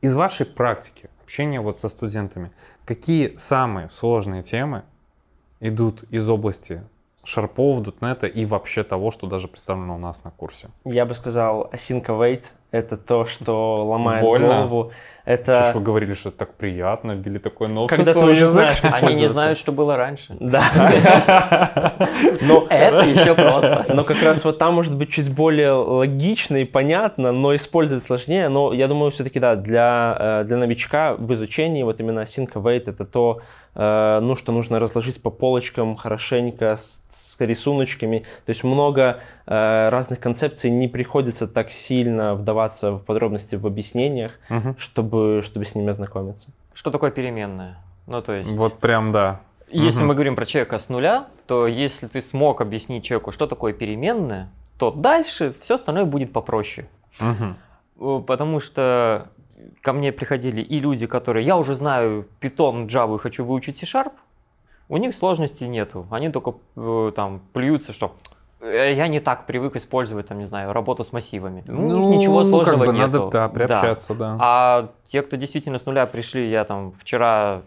из 0.00 0.14
вашей 0.14 0.46
практики 0.46 1.10
общения 1.22 1.60
вот 1.60 1.78
со 1.78 1.88
студентами, 1.88 2.50
какие 2.84 3.36
самые 3.36 3.90
сложные 3.90 4.42
темы 4.42 4.84
идут 5.60 6.04
из 6.10 6.28
области 6.28 6.82
шарпов, 7.24 7.82
дотнета 7.82 8.26
и 8.26 8.44
вообще 8.44 8.84
того, 8.84 9.10
что 9.10 9.26
даже 9.26 9.48
представлено 9.48 9.96
у 9.96 9.98
нас 9.98 10.24
на 10.24 10.30
курсе? 10.30 10.70
Я 10.84 11.04
бы 11.04 11.14
сказал, 11.14 11.68
async 11.72 12.06
await— 12.06 12.44
это 12.70 12.96
то, 12.96 13.26
что 13.26 13.84
ломает 13.86 14.22
Больно? 14.22 14.66
голову. 14.66 14.92
Это... 15.24 15.54
Что 15.56 15.72
ж 15.72 15.74
вы 15.74 15.80
говорили, 15.82 16.14
что 16.14 16.30
это 16.30 16.38
так 16.38 16.54
приятно, 16.54 17.12
ввели 17.12 17.38
такое 17.38 17.68
новшество 17.68 18.02
Когда 18.02 18.18
ты 18.18 18.26
уже 18.26 18.44
язык. 18.44 18.50
знаешь, 18.50 18.78
Они 18.82 19.14
не 19.14 19.28
знают, 19.28 19.58
что 19.62 19.72
было 19.72 19.94
раньше. 19.94 20.34
Да. 20.40 20.62
Но 22.40 22.66
Это 22.70 23.00
еще 23.00 23.34
просто. 23.34 23.84
Но 23.92 24.04
как 24.04 24.22
раз 24.22 24.42
вот 24.46 24.56
там 24.56 24.72
может 24.72 24.96
быть 24.96 25.10
чуть 25.10 25.30
более 25.30 25.72
логично 25.72 26.56
и 26.56 26.64
понятно, 26.64 27.32
но 27.32 27.54
использовать 27.54 28.04
сложнее. 28.04 28.48
Но 28.48 28.72
я 28.72 28.88
думаю, 28.88 29.10
все-таки 29.10 29.38
да, 29.38 29.54
для, 29.54 30.16
э, 30.18 30.44
для 30.44 30.56
новичка 30.56 31.14
в 31.18 31.30
изучении 31.34 31.82
вот 31.82 32.00
именно 32.00 32.20
async 32.20 32.50
await 32.54 32.84
это 32.86 33.04
то, 33.04 33.42
э, 33.74 34.20
ну, 34.22 34.34
что 34.34 34.52
нужно 34.52 34.78
разложить 34.78 35.20
по 35.20 35.28
полочкам 35.28 35.96
хорошенько, 35.96 36.78
с, 36.78 37.02
с 37.38 37.44
рисуночками. 37.44 38.20
То 38.46 38.50
есть 38.50 38.64
много 38.64 39.20
э, 39.46 39.88
разных 39.90 40.20
концепций, 40.20 40.70
не 40.70 40.88
приходится 40.88 41.46
так 41.46 41.70
сильно 41.70 42.34
вдаваться 42.34 42.92
в 42.92 43.04
подробности 43.04 43.56
в 43.56 43.66
объяснениях, 43.66 44.32
Мгм. 44.48 44.76
чтобы, 44.78 45.42
чтобы 45.44 45.64
с 45.64 45.74
ними 45.74 45.90
ознакомиться. 45.90 46.48
Что 46.74 46.90
такое 46.90 47.10
переменная? 47.10 47.76
Ну, 48.06 48.22
то 48.22 48.32
есть, 48.32 48.50
Вот 48.50 48.78
прям 48.78 49.12
да. 49.12 49.40
если 49.70 50.00
Мгм. 50.00 50.08
мы 50.08 50.14
говорим 50.14 50.36
про 50.36 50.46
человека 50.46 50.78
с 50.78 50.88
нуля, 50.88 51.26
то 51.46 51.66
если 51.66 52.06
ты 52.06 52.20
смог 52.20 52.60
объяснить 52.60 53.04
человеку, 53.04 53.32
что 53.32 53.46
такое 53.46 53.72
переменная, 53.72 54.48
то 54.78 54.90
дальше 54.90 55.52
все 55.60 55.74
остальное 55.76 56.04
будет 56.04 56.32
попроще. 56.32 56.86
Э, 57.20 57.54
Потому 58.26 58.60
что 58.60 59.28
ко 59.82 59.92
мне 59.92 60.12
приходили 60.12 60.60
и 60.60 60.78
люди, 60.78 61.06
которые, 61.06 61.44
я 61.44 61.56
уже 61.56 61.74
знаю 61.74 62.26
Python, 62.40 62.86
Java 62.86 63.16
и 63.16 63.18
хочу 63.18 63.44
выучить 63.44 63.78
C-Sharp, 63.80 64.12
у 64.88 64.96
них 64.96 65.14
сложностей 65.14 65.68
нету. 65.68 66.06
Они 66.10 66.30
только 66.30 66.54
э, 66.76 67.12
там 67.14 67.40
плюются, 67.52 67.92
что 67.92 68.14
«Э, 68.60 68.92
я 68.94 69.08
не 69.08 69.20
так 69.20 69.46
привык 69.46 69.76
использовать, 69.76 70.28
там, 70.28 70.38
не 70.38 70.46
знаю, 70.46 70.72
работу 70.72 71.04
с 71.04 71.12
массивами. 71.12 71.62
Ну, 71.66 71.86
у 71.86 72.08
них 72.08 72.18
ничего 72.18 72.42
ну, 72.42 72.48
сложного 72.48 72.84
как 72.84 72.86
бы 72.86 72.98
нету. 72.98 73.18
надо, 73.18 73.30
да, 73.30 73.48
приобщаться, 73.48 74.14
да. 74.14 74.36
А 74.40 74.90
те, 75.04 75.22
кто 75.22 75.36
действительно 75.36 75.78
с 75.78 75.86
нуля 75.86 76.06
пришли, 76.06 76.48
я 76.48 76.64
там 76.64 76.92
вчера 76.92 77.62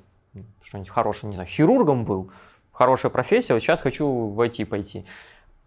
что-нибудь 0.64 0.90
хорошее, 0.90 1.30
не 1.30 1.36
знаю, 1.36 1.50
хирургом 1.50 2.06
был, 2.06 2.32
хорошая 2.72 3.12
профессия, 3.12 3.54
вот 3.54 3.62
сейчас 3.62 3.82
хочу 3.82 4.08
в 4.08 4.40
IT 4.40 4.66
пойти. 4.66 5.06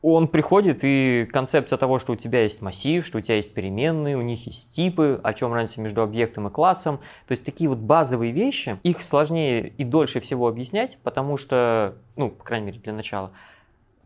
Он 0.07 0.29
приходит, 0.29 0.81
и 0.83 1.27
концепция 1.33 1.79
того, 1.79 1.99
что 1.99 2.13
у 2.13 2.17
тебя 2.17 2.43
есть 2.43 2.61
массив, 2.61 3.07
что 3.07 3.17
у 3.17 3.21
тебя 3.23 3.37
есть 3.37 3.55
переменные, 3.55 4.19
у 4.19 4.21
них 4.21 4.47
есть 4.47 4.71
типы, 4.75 5.19
о 5.25 5.33
чем 5.33 5.55
разница 5.55 5.81
между 5.81 6.03
объектом 6.03 6.47
и 6.47 6.51
классом. 6.51 6.99
То 7.27 7.33
есть 7.33 7.43
такие 7.43 7.71
вот 7.71 7.79
базовые 7.79 8.31
вещи, 8.31 8.79
их 8.83 9.03
сложнее 9.03 9.73
и 9.79 9.83
дольше 9.83 10.21
всего 10.21 10.47
объяснять, 10.47 10.99
потому 11.03 11.39
что, 11.39 11.95
ну, 12.17 12.29
по 12.29 12.45
крайней 12.45 12.67
мере, 12.67 12.81
для 12.81 12.93
начала, 12.93 13.31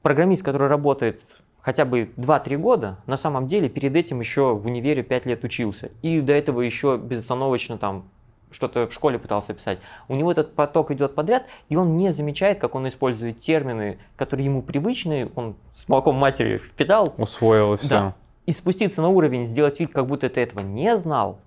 программист, 0.00 0.44
который 0.44 0.68
работает 0.68 1.20
хотя 1.62 1.84
бы 1.84 2.12
2-3 2.16 2.56
года, 2.58 2.98
на 3.06 3.16
самом 3.16 3.48
деле 3.48 3.68
перед 3.68 3.96
этим 3.96 4.20
еще 4.20 4.54
в 4.54 4.66
универе 4.66 5.02
5 5.02 5.26
лет 5.26 5.42
учился. 5.42 5.90
И 6.02 6.20
до 6.20 6.32
этого 6.32 6.60
еще 6.60 6.96
безостановочно 6.96 7.76
там 7.76 8.04
что-то 8.50 8.86
в 8.86 8.92
школе 8.92 9.18
пытался 9.18 9.54
писать. 9.54 9.78
У 10.08 10.14
него 10.14 10.32
этот 10.32 10.54
поток 10.54 10.90
идет 10.90 11.14
подряд, 11.14 11.46
и 11.68 11.76
он 11.76 11.96
не 11.96 12.12
замечает, 12.12 12.58
как 12.58 12.74
он 12.74 12.88
использует 12.88 13.40
термины, 13.40 13.98
которые 14.16 14.46
ему 14.46 14.62
привычны, 14.62 15.30
он 15.34 15.56
с 15.72 15.88
молоком 15.88 16.16
матери 16.16 16.58
впитал, 16.58 17.14
Усвоил 17.16 17.74
и 17.74 17.76
все. 17.76 17.88
Да. 17.88 18.14
и 18.46 18.52
спуститься 18.52 19.02
на 19.02 19.08
уровень, 19.08 19.46
сделать 19.46 19.80
вид, 19.80 19.92
как 19.92 20.06
будто 20.06 20.28
ты 20.28 20.40
этого 20.40 20.60
не 20.60 20.96
знал, 20.96 21.40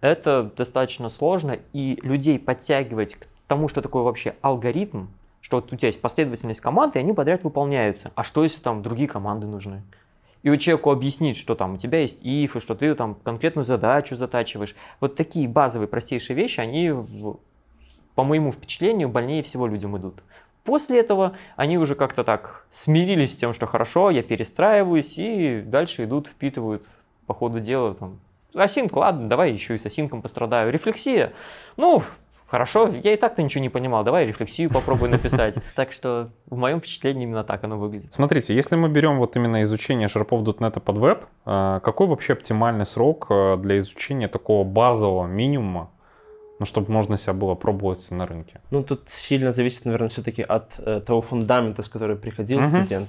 это 0.00 0.52
достаточно 0.56 1.08
сложно, 1.08 1.58
и 1.72 1.98
людей 2.02 2.38
подтягивать 2.38 3.16
к 3.16 3.26
тому, 3.46 3.68
что 3.68 3.82
такое 3.82 4.02
вообще 4.02 4.34
алгоритм, 4.42 5.06
что 5.40 5.56
вот 5.56 5.72
у 5.72 5.76
тебя 5.76 5.88
есть 5.88 6.00
последовательность 6.00 6.60
команд, 6.60 6.96
и 6.96 6.98
они 6.98 7.12
подряд 7.12 7.42
выполняются. 7.42 8.12
А 8.14 8.22
что, 8.22 8.42
если 8.42 8.60
там 8.60 8.82
другие 8.82 9.08
команды 9.08 9.46
нужны? 9.46 9.82
И 10.42 10.50
вот 10.50 10.56
человеку 10.56 10.90
объяснить, 10.90 11.36
что 11.36 11.54
там 11.54 11.74
у 11.74 11.76
тебя 11.78 12.00
есть 12.00 12.24
if, 12.24 12.56
и 12.56 12.60
что 12.60 12.74
ты 12.74 12.94
там 12.94 13.16
конкретную 13.16 13.64
задачу 13.64 14.16
затачиваешь. 14.16 14.74
Вот 15.00 15.16
такие 15.16 15.48
базовые, 15.48 15.88
простейшие 15.88 16.36
вещи, 16.36 16.60
они, 16.60 16.90
в- 16.90 17.38
по 18.14 18.24
моему 18.24 18.52
впечатлению, 18.52 19.08
больнее 19.08 19.42
всего 19.42 19.66
людям 19.66 19.96
идут. 19.98 20.22
После 20.64 21.00
этого 21.00 21.36
они 21.56 21.78
уже 21.78 21.94
как-то 21.94 22.24
так 22.24 22.66
смирились 22.70 23.32
с 23.32 23.36
тем, 23.36 23.52
что 23.52 23.66
хорошо, 23.66 24.10
я 24.10 24.22
перестраиваюсь, 24.22 25.14
и 25.16 25.62
дальше 25.64 26.04
идут, 26.04 26.28
впитывают 26.28 26.86
по 27.26 27.34
ходу 27.34 27.58
дела 27.58 27.94
там. 27.94 28.20
Асинк, 28.54 28.94
ладно, 28.96 29.28
давай 29.28 29.52
еще 29.52 29.74
и 29.74 29.78
с 29.78 29.86
асинком 29.86 30.22
пострадаю. 30.22 30.72
Рефлексия, 30.72 31.32
ну, 31.76 32.02
хорошо, 32.48 32.88
я 32.88 33.14
и 33.14 33.16
так-то 33.16 33.42
ничего 33.42 33.62
не 33.62 33.68
понимал, 33.68 34.04
давай 34.04 34.26
рефлексию 34.26 34.70
попробуй 34.70 35.08
написать. 35.08 35.54
Так 35.74 35.92
что 35.92 36.30
в 36.46 36.56
моем 36.56 36.80
впечатлении 36.80 37.22
именно 37.22 37.44
так 37.44 37.62
оно 37.64 37.78
выглядит. 37.78 38.12
Смотрите, 38.12 38.54
если 38.54 38.76
мы 38.76 38.88
берем 38.88 39.18
вот 39.18 39.36
именно 39.36 39.62
изучение 39.62 40.08
шарпов 40.08 40.42
.NET 40.42 40.80
под 40.80 40.98
веб, 40.98 41.26
э, 41.46 41.80
какой 41.82 42.06
вообще 42.06 42.32
оптимальный 42.32 42.86
срок 42.86 43.26
э, 43.30 43.56
для 43.58 43.78
изучения 43.78 44.28
такого 44.28 44.64
базового 44.64 45.26
минимума, 45.26 45.90
ну, 46.58 46.66
чтобы 46.66 46.90
можно 46.90 47.16
себя 47.16 47.34
было 47.34 47.54
пробовать 47.54 48.10
на 48.10 48.26
рынке? 48.26 48.60
Ну, 48.70 48.82
тут 48.82 49.08
сильно 49.08 49.52
зависит, 49.52 49.84
наверное, 49.84 50.08
все-таки 50.08 50.42
от 50.42 50.72
э, 50.78 51.00
того 51.00 51.20
фундамента, 51.20 51.82
с 51.82 51.88
которым 51.88 52.18
приходил 52.18 52.64
студент. 52.64 53.08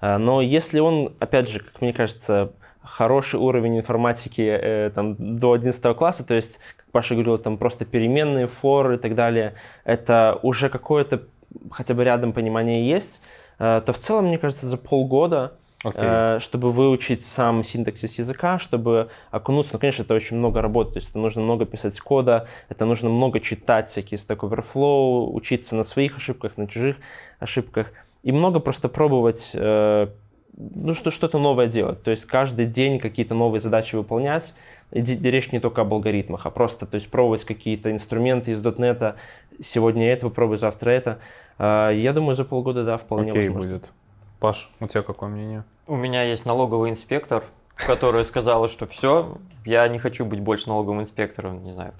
А, 0.00 0.18
но 0.18 0.40
если 0.40 0.80
он, 0.80 1.14
опять 1.18 1.48
же, 1.48 1.60
как 1.60 1.80
мне 1.80 1.92
кажется, 1.92 2.52
хороший 2.86 3.38
уровень 3.38 3.78
информатики 3.78 4.40
э, 4.40 4.90
там, 4.94 5.16
до 5.38 5.52
11 5.52 5.96
класса, 5.96 6.24
то 6.24 6.34
есть, 6.34 6.58
как 6.76 6.86
Паша 6.92 7.14
говорил, 7.14 7.38
там 7.38 7.58
просто 7.58 7.84
переменные, 7.84 8.46
форы 8.46 8.96
и 8.96 8.98
так 8.98 9.14
далее, 9.14 9.54
это 9.84 10.38
уже 10.42 10.68
какое-то 10.68 11.22
хотя 11.70 11.94
бы 11.94 12.04
рядом 12.04 12.32
понимание 12.32 12.88
есть, 12.88 13.20
э, 13.58 13.82
то 13.84 13.92
в 13.92 13.98
целом, 13.98 14.26
мне 14.26 14.38
кажется, 14.38 14.66
за 14.66 14.76
полгода 14.76 15.54
Окей. 15.84 16.00
э, 16.02 16.38
чтобы 16.40 16.72
выучить 16.72 17.24
сам 17.24 17.64
синтаксис 17.64 18.18
языка, 18.18 18.58
чтобы 18.58 19.08
окунуться, 19.30 19.74
ну, 19.74 19.78
конечно, 19.78 20.02
это 20.02 20.14
очень 20.14 20.36
много 20.36 20.62
работы, 20.62 20.92
то 20.92 20.98
есть 20.98 21.10
это 21.10 21.18
нужно 21.18 21.42
много 21.42 21.64
писать 21.66 21.98
кода, 22.00 22.48
это 22.68 22.84
нужно 22.84 23.08
много 23.08 23.40
читать 23.40 23.90
всякие 23.90 24.18
Stack 24.18 24.38
Overflow, 24.38 25.30
учиться 25.32 25.74
на 25.74 25.84
своих 25.84 26.16
ошибках, 26.16 26.56
на 26.56 26.66
чужих 26.66 26.96
ошибках, 27.38 27.92
и 28.22 28.32
много 28.32 28.58
просто 28.60 28.88
пробовать, 28.88 29.50
э, 29.54 30.08
ну, 30.56 30.94
что, 30.94 31.10
что-то 31.10 31.38
новое 31.38 31.66
делать, 31.66 32.02
то 32.02 32.10
есть 32.10 32.24
каждый 32.24 32.66
день 32.66 32.98
какие-то 32.98 33.34
новые 33.34 33.60
задачи 33.60 33.94
выполнять, 33.94 34.54
и 34.92 35.00
речь 35.02 35.52
не 35.52 35.60
только 35.60 35.82
об 35.82 35.92
алгоритмах, 35.92 36.46
а 36.46 36.50
просто, 36.50 36.86
то 36.86 36.94
есть 36.94 37.10
пробовать 37.10 37.44
какие-то 37.44 37.90
инструменты 37.90 38.52
из 38.52 38.62
.NET, 38.62 39.16
сегодня 39.62 40.10
это 40.12 40.28
попробуй, 40.28 40.58
завтра 40.58 40.90
это. 40.90 41.18
Э, 41.58 41.90
Я 41.94 42.12
думаю, 42.12 42.36
за 42.36 42.44
полгода, 42.44 42.84
да, 42.84 42.96
вполне 42.96 43.30
Окей 43.30 43.48
возможно. 43.48 43.72
будет. 43.72 43.90
Паш, 44.38 44.70
у 44.80 44.86
тебя 44.86 45.02
какое 45.02 45.28
мнение? 45.28 45.64
У 45.86 45.96
меня 45.96 46.22
есть 46.22 46.46
налоговый 46.46 46.90
инспектор, 46.90 47.44
которая 47.74 48.24
сказала, 48.24 48.68
что 48.68 48.86
все, 48.86 49.38
я 49.64 49.86
не 49.88 49.98
хочу 49.98 50.24
быть 50.24 50.40
больше 50.40 50.68
налоговым 50.68 51.00
инспектором, 51.00 51.64
не 51.64 51.72
знаю. 51.72 51.92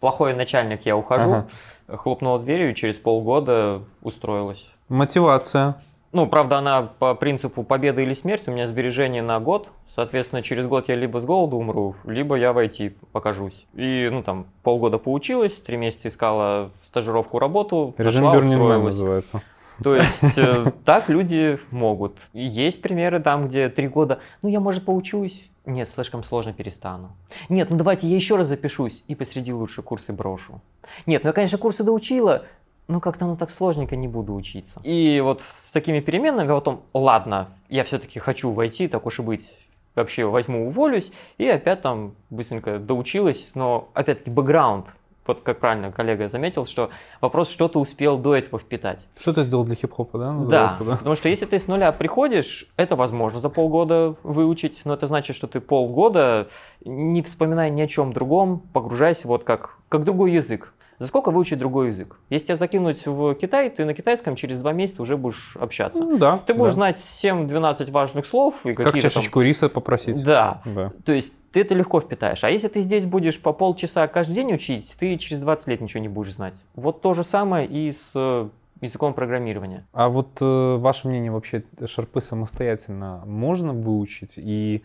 Плохой 0.00 0.34
начальник, 0.34 0.84
я 0.84 0.96
ухожу. 0.96 1.46
Хлопнула 1.88 2.38
дверью 2.38 2.72
и 2.72 2.74
через 2.74 2.98
полгода 2.98 3.82
устроилась. 4.02 4.68
Мотивация. 4.88 5.76
Ну, 6.14 6.28
правда, 6.28 6.58
она 6.58 6.82
по 6.82 7.16
принципу 7.16 7.64
победы 7.64 8.04
или 8.04 8.14
смерти, 8.14 8.48
у 8.48 8.52
меня 8.52 8.68
сбережение 8.68 9.20
на 9.20 9.40
год. 9.40 9.70
Соответственно, 9.96 10.42
через 10.42 10.64
год 10.66 10.88
я 10.88 10.94
либо 10.94 11.20
с 11.20 11.24
голоду 11.24 11.56
умру, 11.56 11.96
либо 12.04 12.36
я 12.36 12.52
в 12.52 12.58
IT 12.58 12.94
покажусь. 13.10 13.66
И, 13.74 14.08
ну, 14.12 14.22
там, 14.22 14.46
полгода 14.62 14.98
поучилась, 14.98 15.54
три 15.54 15.76
месяца 15.76 16.06
искала 16.06 16.70
стажировку, 16.84 17.40
работу, 17.40 17.94
Режим 17.98 18.26
устроилась. 18.26 18.84
называется. 18.84 19.42
То 19.82 19.96
есть 19.96 20.38
э, 20.38 20.70
так 20.84 21.08
люди 21.08 21.58
могут. 21.72 22.18
И 22.32 22.44
Есть 22.44 22.80
примеры 22.80 23.18
там, 23.18 23.48
где 23.48 23.68
три 23.68 23.88
года, 23.88 24.20
ну 24.40 24.48
я, 24.48 24.60
может, 24.60 24.84
поучусь. 24.84 25.50
Нет, 25.66 25.88
слишком 25.88 26.22
сложно, 26.22 26.52
перестану. 26.52 27.16
Нет, 27.48 27.70
ну 27.70 27.76
давайте 27.76 28.06
я 28.06 28.14
еще 28.14 28.36
раз 28.36 28.46
запишусь 28.46 29.02
и 29.08 29.16
посреди 29.16 29.52
лучше 29.52 29.82
курсы 29.82 30.12
брошу. 30.12 30.60
Нет, 31.06 31.24
ну 31.24 31.30
я, 31.30 31.32
конечно, 31.32 31.58
курсы 31.58 31.82
доучила, 31.82 32.44
но 32.88 33.00
как-то 33.00 33.26
ну 33.26 33.36
так 33.36 33.50
сложненько 33.50 33.96
не 33.96 34.08
буду 34.08 34.34
учиться. 34.34 34.80
И 34.82 35.20
вот 35.22 35.40
с 35.40 35.70
такими 35.72 36.00
переменными 36.00 36.50
а 36.50 36.54
потом, 36.54 36.82
ладно, 36.92 37.50
я 37.68 37.84
все-таки 37.84 38.18
хочу 38.18 38.50
войти, 38.50 38.88
так 38.88 39.06
уж 39.06 39.18
и 39.18 39.22
быть, 39.22 39.58
вообще 39.94 40.24
возьму, 40.24 40.66
уволюсь, 40.66 41.12
и 41.38 41.46
опять 41.48 41.82
там 41.82 42.14
быстренько 42.30 42.78
доучилась, 42.78 43.52
но 43.54 43.88
опять-таки 43.94 44.30
бэкграунд, 44.30 44.86
вот 45.26 45.40
как 45.40 45.58
правильно 45.58 45.90
коллега 45.90 46.28
заметил, 46.28 46.66
что 46.66 46.90
вопрос, 47.20 47.48
что 47.48 47.68
ты 47.68 47.78
успел 47.78 48.18
до 48.18 48.36
этого 48.36 48.58
впитать. 48.58 49.06
Что 49.16 49.32
ты 49.32 49.44
сделал 49.44 49.64
для 49.64 49.74
хип-хопа, 49.74 50.18
да? 50.18 50.32
Да, 50.32 50.76
да? 50.78 50.96
потому 50.96 51.16
что 51.16 51.28
если 51.28 51.46
ты 51.46 51.58
с 51.58 51.66
нуля 51.66 51.92
приходишь, 51.92 52.66
это 52.76 52.94
возможно 52.94 53.40
за 53.40 53.48
полгода 53.48 54.16
выучить, 54.22 54.82
но 54.84 54.94
это 54.94 55.06
значит, 55.06 55.34
что 55.34 55.46
ты 55.46 55.60
полгода, 55.60 56.48
не 56.84 57.22
вспоминая 57.22 57.70
ни 57.70 57.80
о 57.80 57.88
чем 57.88 58.12
другом, 58.12 58.60
погружайся 58.72 59.26
вот 59.26 59.44
как, 59.44 59.78
как 59.88 60.04
другой 60.04 60.32
язык. 60.32 60.73
За 60.98 61.08
сколько 61.08 61.30
выучить 61.30 61.58
другой 61.58 61.88
язык? 61.88 62.18
Если 62.30 62.46
тебя 62.48 62.56
закинуть 62.56 63.06
в 63.06 63.34
Китай, 63.34 63.70
ты 63.70 63.84
на 63.84 63.94
китайском 63.94 64.36
через 64.36 64.60
два 64.60 64.72
месяца 64.72 65.02
уже 65.02 65.16
будешь 65.16 65.56
общаться. 65.58 66.00
Ну, 66.00 66.18
да. 66.18 66.38
Ты 66.46 66.54
будешь 66.54 66.72
да. 66.72 66.74
знать 66.74 67.00
7-12 67.22 67.90
важных 67.90 68.26
слов 68.26 68.64
и 68.64 68.74
Как 68.74 68.86
какие-то 68.86 69.08
там... 69.08 69.20
чашечку 69.22 69.40
риса 69.40 69.68
попросить. 69.68 70.22
Да, 70.24 70.62
Да. 70.64 70.92
то 71.04 71.12
есть 71.12 71.34
ты 71.52 71.60
это 71.60 71.74
легко 71.74 72.00
впитаешь. 72.00 72.42
А 72.44 72.50
если 72.50 72.68
ты 72.68 72.80
здесь 72.82 73.04
будешь 73.06 73.40
по 73.40 73.52
полчаса 73.52 74.06
каждый 74.08 74.34
день 74.34 74.52
учить, 74.52 74.94
ты 74.98 75.16
через 75.18 75.40
20 75.40 75.68
лет 75.68 75.80
ничего 75.80 76.00
не 76.00 76.08
будешь 76.08 76.32
знать. 76.32 76.64
Вот 76.74 77.00
то 77.00 77.14
же 77.14 77.22
самое 77.22 77.66
и 77.66 77.92
с 77.92 78.12
э, 78.14 78.48
языком 78.80 79.14
программирования. 79.14 79.86
А 79.92 80.08
вот 80.08 80.38
э, 80.40 80.76
ваше 80.76 81.08
мнение 81.08 81.30
вообще, 81.30 81.64
шарпы 81.86 82.20
самостоятельно 82.20 83.22
можно 83.26 83.72
выучить? 83.72 84.34
И 84.36 84.82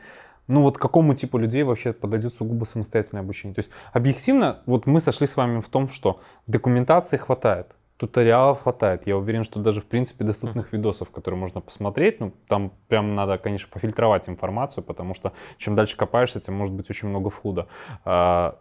ну 0.50 0.64
вот 0.64 0.78
какому 0.78 1.14
типу 1.14 1.38
людей 1.38 1.64
вообще 1.64 1.93
подойдет 1.93 2.34
сугубо 2.34 2.66
самостоятельное 2.66 3.22
обучение? 3.22 3.54
То 3.54 3.60
есть 3.60 3.70
объективно, 3.93 4.60
вот 4.66 4.88
мы 4.88 5.00
сошли 5.00 5.28
с 5.28 5.38
вами 5.38 5.62
в 5.62 5.70
том, 5.70 5.88
что 5.88 6.20
документации 6.47 7.18
хватает, 7.18 7.68
туториалов 7.97 8.64
хватает. 8.64 9.06
Я 9.06 9.16
уверен, 9.18 9.43
что 9.43 9.60
даже 9.60 9.80
в 9.82 9.86
принципе 9.86 10.26
доступных 10.26 10.74
видосов, 10.74 11.12
которые 11.12 11.39
можно 11.39 11.62
посмотреть, 11.62 12.20
ну 12.20 12.34
там 12.47 12.74
прям 12.88 13.14
надо, 13.14 13.38
конечно, 13.38 13.70
пофильтровать 13.72 14.28
информацию, 14.28 14.84
потому 14.84 15.14
что 15.14 15.34
чем 15.58 15.76
дальше 15.76 15.95
копаешься, 15.95 16.41
тем 16.41 16.56
может 16.56 16.74
быть 16.74 16.89
очень 16.89 17.10
много 17.10 17.30
флуда. 17.30 17.68
А, 18.04 18.58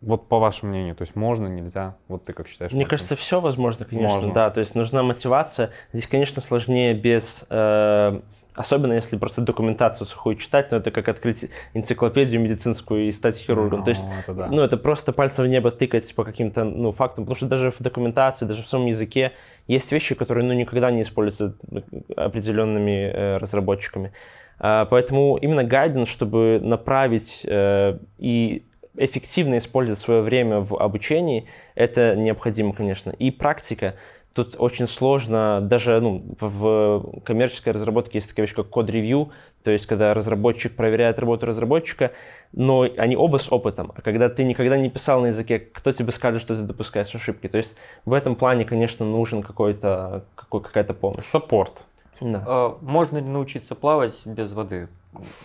вот 0.00 0.28
по 0.28 0.38
вашему 0.38 0.70
мнению, 0.70 0.94
то 0.96 1.02
есть 1.02 1.14
можно, 1.14 1.46
нельзя? 1.46 1.96
Вот 2.08 2.24
ты 2.24 2.32
как 2.32 2.48
считаешь? 2.48 2.72
Мне 2.72 2.86
кажется, 2.86 3.16
все 3.16 3.38
возможно, 3.38 3.84
конечно, 3.84 4.14
Можно. 4.14 4.32
да. 4.32 4.50
То 4.50 4.60
есть 4.60 4.74
нужна 4.74 5.02
мотивация. 5.02 5.72
Здесь, 5.92 6.06
конечно, 6.06 6.40
сложнее 6.40 6.94
без... 6.94 7.44
э, 7.50 8.20
особенно 8.54 8.92
если 8.92 9.16
просто 9.16 9.40
документацию 9.40 10.06
сухую 10.06 10.36
читать, 10.36 10.70
но 10.70 10.78
это 10.78 10.90
как 10.90 11.08
открыть 11.08 11.50
энциклопедию 11.74 12.40
медицинскую 12.40 13.08
и 13.08 13.12
стать 13.12 13.38
хирургом. 13.38 13.80
Ну, 13.80 13.84
То 13.84 13.90
есть, 13.90 14.04
это 14.22 14.34
да. 14.34 14.48
ну, 14.50 14.62
это 14.62 14.76
просто 14.76 15.12
пальцем 15.12 15.44
в 15.44 15.48
небо 15.48 15.70
тыкать 15.70 16.14
по 16.14 16.24
каким-то 16.24 16.64
ну, 16.64 16.92
фактам, 16.92 17.24
потому 17.24 17.36
что 17.36 17.46
даже 17.46 17.70
в 17.70 17.80
документации, 17.80 18.46
даже 18.46 18.62
в 18.62 18.68
самом 18.68 18.86
языке 18.86 19.32
есть 19.66 19.90
вещи, 19.92 20.14
которые 20.14 20.46
ну, 20.46 20.52
никогда 20.52 20.90
не 20.90 21.02
используются 21.02 21.56
ну, 21.70 21.82
определенными 22.16 23.10
э, 23.12 23.36
разработчиками. 23.38 24.12
А, 24.58 24.84
Поэтому 24.86 25.36
именно 25.36 25.64
гайденс, 25.64 26.08
чтобы 26.08 26.60
направить 26.62 27.42
э, 27.44 27.98
и 28.18 28.64
эффективно 28.96 29.58
использовать 29.58 29.98
свое 29.98 30.20
время 30.20 30.60
в 30.60 30.76
обучении, 30.76 31.46
это 31.74 32.14
необходимо, 32.16 32.72
конечно. 32.72 33.10
И 33.10 33.30
практика. 33.30 33.94
Тут 34.40 34.56
очень 34.58 34.88
сложно, 34.88 35.60
даже 35.60 36.00
ну, 36.00 36.22
в 36.40 37.20
коммерческой 37.24 37.74
разработке 37.74 38.16
есть 38.16 38.30
такая 38.30 38.46
вещь, 38.46 38.54
как 38.54 38.70
код-ревью, 38.70 39.32
то 39.64 39.70
есть 39.70 39.84
когда 39.84 40.14
разработчик 40.14 40.74
проверяет 40.74 41.18
работу 41.18 41.44
разработчика, 41.44 42.12
но 42.54 42.88
они 42.96 43.16
оба 43.16 43.36
с 43.36 43.52
опытом. 43.52 43.92
А 43.94 44.00
когда 44.00 44.30
ты 44.30 44.44
никогда 44.44 44.78
не 44.78 44.88
писал 44.88 45.20
на 45.20 45.26
языке, 45.26 45.58
кто 45.58 45.92
тебе 45.92 46.10
скажет, 46.12 46.40
что 46.40 46.56
ты 46.56 46.62
допускаешь 46.62 47.14
ошибки? 47.14 47.48
То 47.48 47.58
есть 47.58 47.76
в 48.06 48.14
этом 48.14 48.34
плане, 48.34 48.64
конечно, 48.64 49.04
нужен 49.04 49.42
какой-то, 49.42 50.24
какой, 50.36 50.62
какая-то 50.62 50.94
помощь. 50.94 51.22
Саппорт. 51.24 51.84
Да. 52.22 52.42
А, 52.46 52.78
Можно 52.80 53.18
ли 53.18 53.28
научиться 53.28 53.74
плавать 53.74 54.18
без 54.24 54.52
воды? 54.52 54.88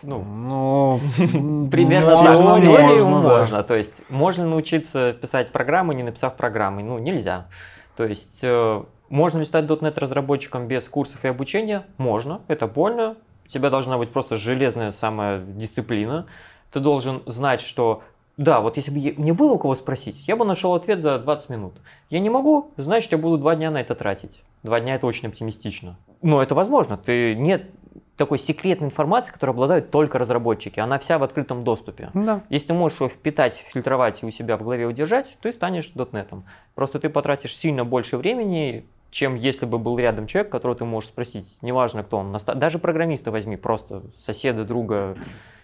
Ну, 0.04 0.24
Ну, 0.24 1.00
примерно 1.70 2.16
можно, 2.16 2.46
так. 2.46 2.60
В 2.60 2.62
теории 2.62 3.02
можно, 3.02 3.22
да. 3.22 3.40
можно. 3.40 3.64
То 3.64 3.76
есть 3.76 4.10
можно 4.10 4.48
научиться 4.48 5.12
писать 5.12 5.52
программы, 5.52 5.96
не 5.96 6.04
написав 6.04 6.38
программы? 6.38 6.82
Ну, 6.82 6.98
нельзя. 6.98 7.48
То 7.96 8.06
есть 8.06 8.40
э, 8.44 8.84
можно 9.10 9.40
ли 9.40 9.46
стать 9.46 9.66
.NET 9.66 10.00
разработчиком 10.00 10.68
без 10.68 10.88
курсов 10.90 11.24
и 11.26 11.28
обучения? 11.28 11.86
Можно. 11.98 12.42
Это 12.48 12.68
больно. 12.68 13.16
У 13.46 13.48
тебя 13.48 13.70
должна 13.70 13.98
быть 13.98 14.10
просто 14.10 14.36
железная 14.36 14.92
самая 14.92 15.40
дисциплина. 15.40 16.26
Ты 16.72 16.80
должен 16.80 17.22
знать, 17.26 17.62
что 17.62 18.02
да, 18.38 18.60
вот 18.60 18.76
если 18.76 18.92
бы 18.92 19.22
мне 19.22 19.34
было 19.34 19.54
у 19.54 19.58
кого 19.58 19.76
спросить, 19.76 20.28
я 20.28 20.36
бы 20.36 20.44
нашел 20.44 20.74
ответ 20.74 21.00
за 21.00 21.18
20 21.20 21.50
минут. 21.50 21.76
Я 22.10 22.20
не 22.20 22.30
могу, 22.30 22.72
значит, 22.76 23.12
я 23.14 23.18
буду 23.18 23.38
два 23.38 23.56
дня 23.56 23.72
на 23.72 23.80
это 23.80 23.96
тратить. 23.96 24.42
Два 24.64 24.82
дня 24.82 24.96
это 24.96 25.08
очень 25.08 25.30
оптимистично. 25.30 25.98
Но 26.22 26.44
это 26.44 26.54
возможно. 26.54 26.98
Ты 26.98 27.36
нет 27.36 27.70
такой 28.18 28.40
секретной 28.40 28.88
информации, 28.88 29.32
которой 29.32 29.52
обладают 29.52 29.92
только 29.92 30.18
разработчики. 30.18 30.80
Она 30.80 31.00
вся 31.00 31.18
в 31.18 31.24
открытом 31.24 31.64
доступе. 31.64 32.12
Да. 32.14 32.42
Если 32.50 32.68
ты 32.68 32.74
можешь 32.74 33.00
его 33.00 33.10
впитать, 33.10 33.56
фильтровать 33.56 34.24
и 34.24 34.26
у 34.26 34.32
себя 34.32 34.58
в 34.58 34.64
голове 34.64 34.86
удержать, 34.86 35.38
и 35.44 35.52
станешь 35.52 35.90
дотнетом. 35.90 36.46
Просто 36.76 37.00
ты 37.00 37.10
потратишь 37.10 37.56
сильно 37.56 37.84
больше 37.84 38.18
времени, 38.18 38.86
чем 39.12 39.36
если 39.36 39.66
бы 39.66 39.78
был 39.80 39.98
рядом 39.98 40.28
человек, 40.28 40.52
которого 40.52 40.78
ты 40.78 40.86
можешь 40.86 41.10
спросить. 41.10 41.58
Неважно, 41.62 42.04
кто 42.04 42.18
он. 42.18 42.36
Даже 42.56 42.80
программиста 42.80 43.32
возьми, 43.32 43.58
просто 43.58 44.04
соседа, 44.18 44.66
друга, 44.66 45.18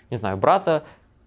не 0.10 0.18
знаю, 0.18 0.38
брата. 0.38 0.84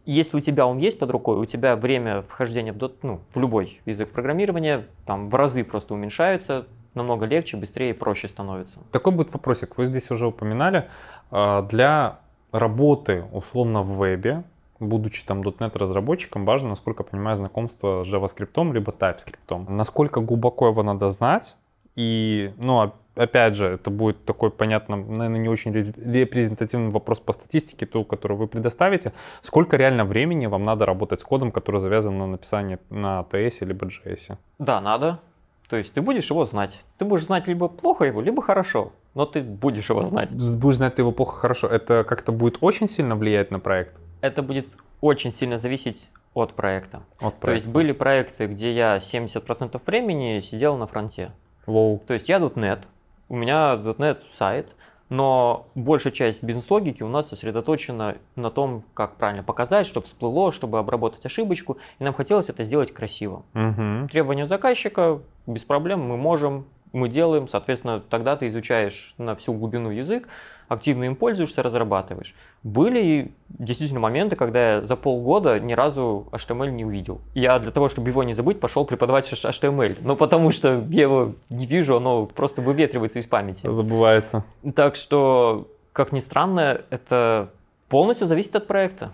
Если 0.07 0.37
у 0.37 0.41
тебя 0.41 0.67
он 0.67 0.77
есть 0.79 0.99
под 0.99 1.11
рукой, 1.11 1.39
у 1.39 1.47
тебя 1.47 1.77
время 1.77 2.23
вхождения 2.23 2.75
в, 2.75 2.77
дот- 2.77 2.99
ну, 3.03 3.21
в 3.33 3.41
любой 3.41 3.81
язык 3.87 4.11
программирования 4.11 4.87
там 5.07 5.31
в 5.31 5.35
разы 5.35 5.65
просто 5.65 5.95
уменьшается, 5.95 6.67
намного 6.95 7.27
легче, 7.27 7.57
быстрее 7.57 7.91
и 7.91 7.93
проще 7.93 8.29
становится. 8.29 8.79
Такой 8.93 9.13
будет 9.13 9.33
вопросик. 9.33 9.77
Вы 9.77 9.87
здесь 9.87 10.11
уже 10.11 10.27
упоминали, 10.27 10.89
а, 11.31 11.63
для 11.63 12.19
работы 12.53 13.25
условно 13.33 13.83
в 13.83 13.97
вебе, 13.99 14.45
будучи 14.81 15.25
там 15.25 15.41
.NET 15.43 15.79
разработчиком, 15.79 16.45
важно, 16.45 16.69
насколько 16.71 17.03
я 17.03 17.09
понимаю, 17.11 17.37
знакомство 17.37 18.05
с 18.05 18.13
JavaScript 18.13 18.73
либо 18.73 18.93
TypeScript. 18.93 19.71
Насколько 19.71 20.21
глубоко 20.21 20.69
его 20.69 20.83
надо 20.83 21.11
знать, 21.11 21.57
и, 21.97 22.53
ну, 22.59 22.83
оп- 22.85 22.95
опять 23.15 23.55
же, 23.55 23.67
это 23.67 23.91
будет 23.91 24.25
такой, 24.25 24.51
понятно, 24.51 24.97
наверное, 24.97 25.39
не 25.39 25.49
очень 25.49 25.73
ре- 25.73 25.95
репрезентативный 25.97 26.91
вопрос 26.91 27.21
по 27.21 27.33
статистике, 27.33 27.87
ту, 27.87 28.05
которую 28.05 28.39
вы 28.39 28.49
предоставите. 28.49 29.13
Сколько 29.43 29.77
реально 29.77 30.05
времени 30.05 30.47
вам 30.47 30.65
надо 30.65 30.87
работать 30.87 31.21
с 31.21 31.25
кодом, 31.25 31.53
который 31.53 31.81
завязан 31.81 32.19
на 32.19 32.27
написании 32.27 32.79
на 32.91 33.25
TS 33.31 33.65
либо 33.65 33.87
JS? 33.87 34.37
Да, 34.59 34.81
надо. 34.81 35.21
То 35.69 35.77
есть 35.77 35.93
ты 35.93 36.03
будешь 36.03 36.31
его 36.31 36.45
знать. 36.45 36.79
Ты 36.99 37.05
будешь 37.05 37.25
знать 37.25 37.47
либо 37.47 37.69
плохо 37.69 38.05
его, 38.05 38.21
либо 38.21 38.43
хорошо. 38.43 38.93
Но 39.15 39.27
ты 39.27 39.43
будешь 39.43 39.89
его 39.89 40.03
знать. 40.05 40.35
Будешь 40.35 40.77
знать 40.77 40.97
ты 40.97 41.03
его 41.03 41.13
плохо, 41.13 41.37
хорошо. 41.39 41.69
Это 41.69 42.05
как-то 42.05 42.33
будет 42.33 42.59
очень 42.61 42.89
сильно 42.89 43.17
влиять 43.17 43.51
на 43.51 43.61
проект? 43.61 44.01
Это 44.21 44.43
будет 44.43 44.67
очень 45.01 45.33
сильно 45.33 45.59
зависеть 45.59 46.09
от 46.35 46.55
проекта. 46.55 47.03
От 47.21 47.39
То 47.41 47.53
есть 47.53 47.65
проекта. 47.65 47.71
были 47.71 47.93
проекты, 47.93 48.47
где 48.47 48.75
я 48.75 48.99
70% 48.99 49.81
времени 49.87 50.41
сидел 50.41 50.77
на 50.77 50.87
фронте. 50.87 51.31
Воу. 51.67 52.03
То 52.07 52.15
есть 52.15 52.29
я 52.29 52.39
.NET, 52.39 52.81
у 53.29 53.37
меня 53.37 53.75
.NET 53.75 54.19
сайт, 54.35 54.75
но 55.15 55.69
большая 55.77 56.13
часть 56.13 56.43
бизнес-логики 56.43 57.05
у 57.05 57.09
нас 57.09 57.29
сосредоточена 57.29 58.17
на 58.35 58.51
том, 58.51 58.83
как 58.95 59.15
правильно 59.15 59.45
показать, 59.45 59.87
чтобы 59.87 60.07
всплыло, 60.07 60.51
чтобы 60.51 60.81
обработать 60.81 61.25
ошибочку, 61.25 61.79
и 62.01 62.05
нам 62.05 62.15
хотелось 62.15 62.49
это 62.49 62.65
сделать 62.65 62.93
красиво. 62.93 63.45
Мгм. 63.53 64.09
Требования 64.09 64.45
заказчика, 64.45 65.21
без 65.47 65.63
проблем, 65.63 66.01
мы 66.01 66.17
можем, 66.17 66.67
мы 66.93 67.09
делаем, 67.09 67.47
соответственно, 67.47 68.01
тогда 68.01 68.35
ты 68.35 68.49
изучаешь 68.49 69.15
на 69.17 69.37
всю 69.37 69.53
глубину 69.55 69.91
язык, 69.91 70.29
активно 70.69 71.05
им 71.05 71.17
пользуешься, 71.17 71.63
разрабатываешь. 71.63 72.35
Были 72.63 73.33
действительно 73.49 74.01
моменты, 74.01 74.37
когда 74.37 74.77
я 74.77 74.83
за 74.83 74.97
полгода 74.97 75.59
ни 75.61 75.73
разу 75.73 76.27
HTML 76.33 76.71
не 76.71 76.85
увидел. 76.85 77.21
Я 77.35 77.59
для 77.59 77.71
того, 77.71 77.89
чтобы 77.89 78.09
его 78.11 78.23
не 78.23 78.35
забыть, 78.35 78.61
пошел 78.61 78.85
преподавать 78.85 79.31
HTML. 79.33 79.99
Ну, 80.01 80.17
потому 80.17 80.51
что 80.51 80.85
я 80.89 81.03
его 81.03 81.35
не 81.51 81.67
вижу, 81.67 81.97
оно 81.97 82.27
просто 82.27 82.63
выветривается 82.63 83.19
из 83.19 83.27
памяти. 83.27 83.71
Забывается. 83.71 84.45
Так 84.75 84.97
что, 84.97 85.69
как 85.93 86.13
ни 86.13 86.21
странно, 86.21 86.81
это 86.91 87.51
полностью 87.89 88.27
зависит 88.27 88.57
от 88.57 88.67
проекта. 88.67 89.13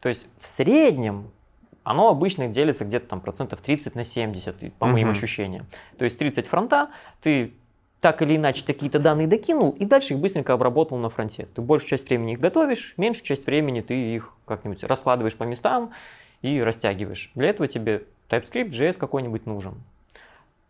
То 0.00 0.08
есть 0.08 0.26
в 0.40 0.46
среднем 0.46 1.30
оно 1.82 2.08
обычно 2.08 2.46
делится 2.48 2.84
где-то 2.84 3.08
там 3.08 3.20
процентов 3.20 3.60
30 3.62 3.94
на 3.94 4.04
70, 4.04 4.62
и 4.62 4.70
по 4.70 4.86
моим 4.86 5.08
Мгм. 5.08 5.16
ощущениям. 5.16 5.66
То 5.98 6.04
есть 6.04 6.18
30 6.18 6.46
фронта, 6.46 6.90
ты 7.22 7.54
так 8.00 8.22
или 8.22 8.36
иначе 8.36 8.64
какие-то 8.64 8.98
данные 8.98 9.26
докинул, 9.26 9.70
и 9.70 9.84
дальше 9.84 10.14
их 10.14 10.20
быстренько 10.20 10.54
обработал 10.54 10.96
на 10.98 11.10
фронте. 11.10 11.46
Ты 11.54 11.60
большую 11.60 11.90
часть 11.90 12.08
времени 12.08 12.32
их 12.32 12.40
готовишь, 12.40 12.94
меньшую 12.96 13.24
часть 13.26 13.46
времени 13.46 13.80
ты 13.82 13.94
их 13.94 14.32
как-нибудь 14.46 14.82
раскладываешь 14.84 15.34
по 15.36 15.44
местам 15.44 15.92
и 16.40 16.60
растягиваешь. 16.62 17.30
Для 17.34 17.50
этого 17.50 17.68
тебе 17.68 18.04
TypeScript, 18.30 18.70
JS 18.70 18.96
какой-нибудь 18.96 19.44
нужен. 19.46 19.74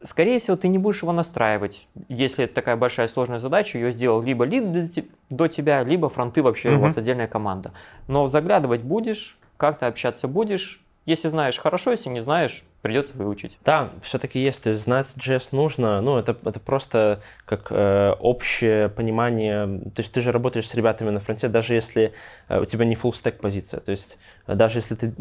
Скорее 0.03 0.39
всего, 0.39 0.57
ты 0.57 0.69
не 0.69 0.79
будешь 0.79 1.03
его 1.03 1.13
настраивать. 1.13 1.87
Если 2.09 2.45
это 2.45 2.55
такая 2.55 2.77
большая 2.77 3.07
сложная 3.07 3.39
задача, 3.39 3.77
ее 3.79 3.93
сделал 3.93 4.23
либо 4.23 4.45
лид 4.45 4.73
до 4.73 4.89
те- 4.89 5.05
до 5.29 5.47
тебя, 5.47 5.85
либо 5.85 6.09
фронты 6.09 6.43
вообще 6.43 6.71
у 6.71 6.73
Мгм. 6.73 6.81
вас 6.83 6.97
отдельная 6.97 7.29
команда. 7.29 7.73
Но 8.09 8.29
заглядывать 8.29 8.81
будешь, 8.81 9.39
как-то 9.59 9.87
общаться 9.87 10.27
будешь. 10.27 10.83
Если 11.11 11.27
знаешь, 11.27 11.59
хорошо, 11.59 11.91
если 11.91 12.09
не 12.09 12.21
знаешь, 12.21 12.63
придется 12.83 13.17
выучить. 13.17 13.59
Да, 13.65 13.91
все-таки 14.05 14.39
есть 14.39 14.73
знать 14.73 15.09
JS 15.17 15.49
нужно. 15.51 16.01
Ну, 16.01 16.19
это, 16.19 16.37
это 16.45 16.61
просто 16.61 17.21
как 17.47 17.67
э, 17.71 18.13
общее 18.21 18.89
понимание. 18.89 19.81
То 19.93 20.03
есть 20.03 20.13
ты 20.13 20.21
же 20.21 20.31
работаешь 20.31 20.69
с 20.69 20.75
ребятами 20.77 21.11
на 21.11 21.19
фронте, 21.19 21.49
даже 21.49 21.75
если 21.75 22.13
э, 22.49 22.61
у 22.61 22.65
тебя 22.65 22.85
не 22.85 22.95
full 22.95 23.11
stack 23.11 23.41
позиция. 23.41 23.81
То 23.81 23.91
есть 23.91 24.21
э, 24.47 24.55
даже 24.55 24.79
если 24.79 24.95
ты 24.95 25.13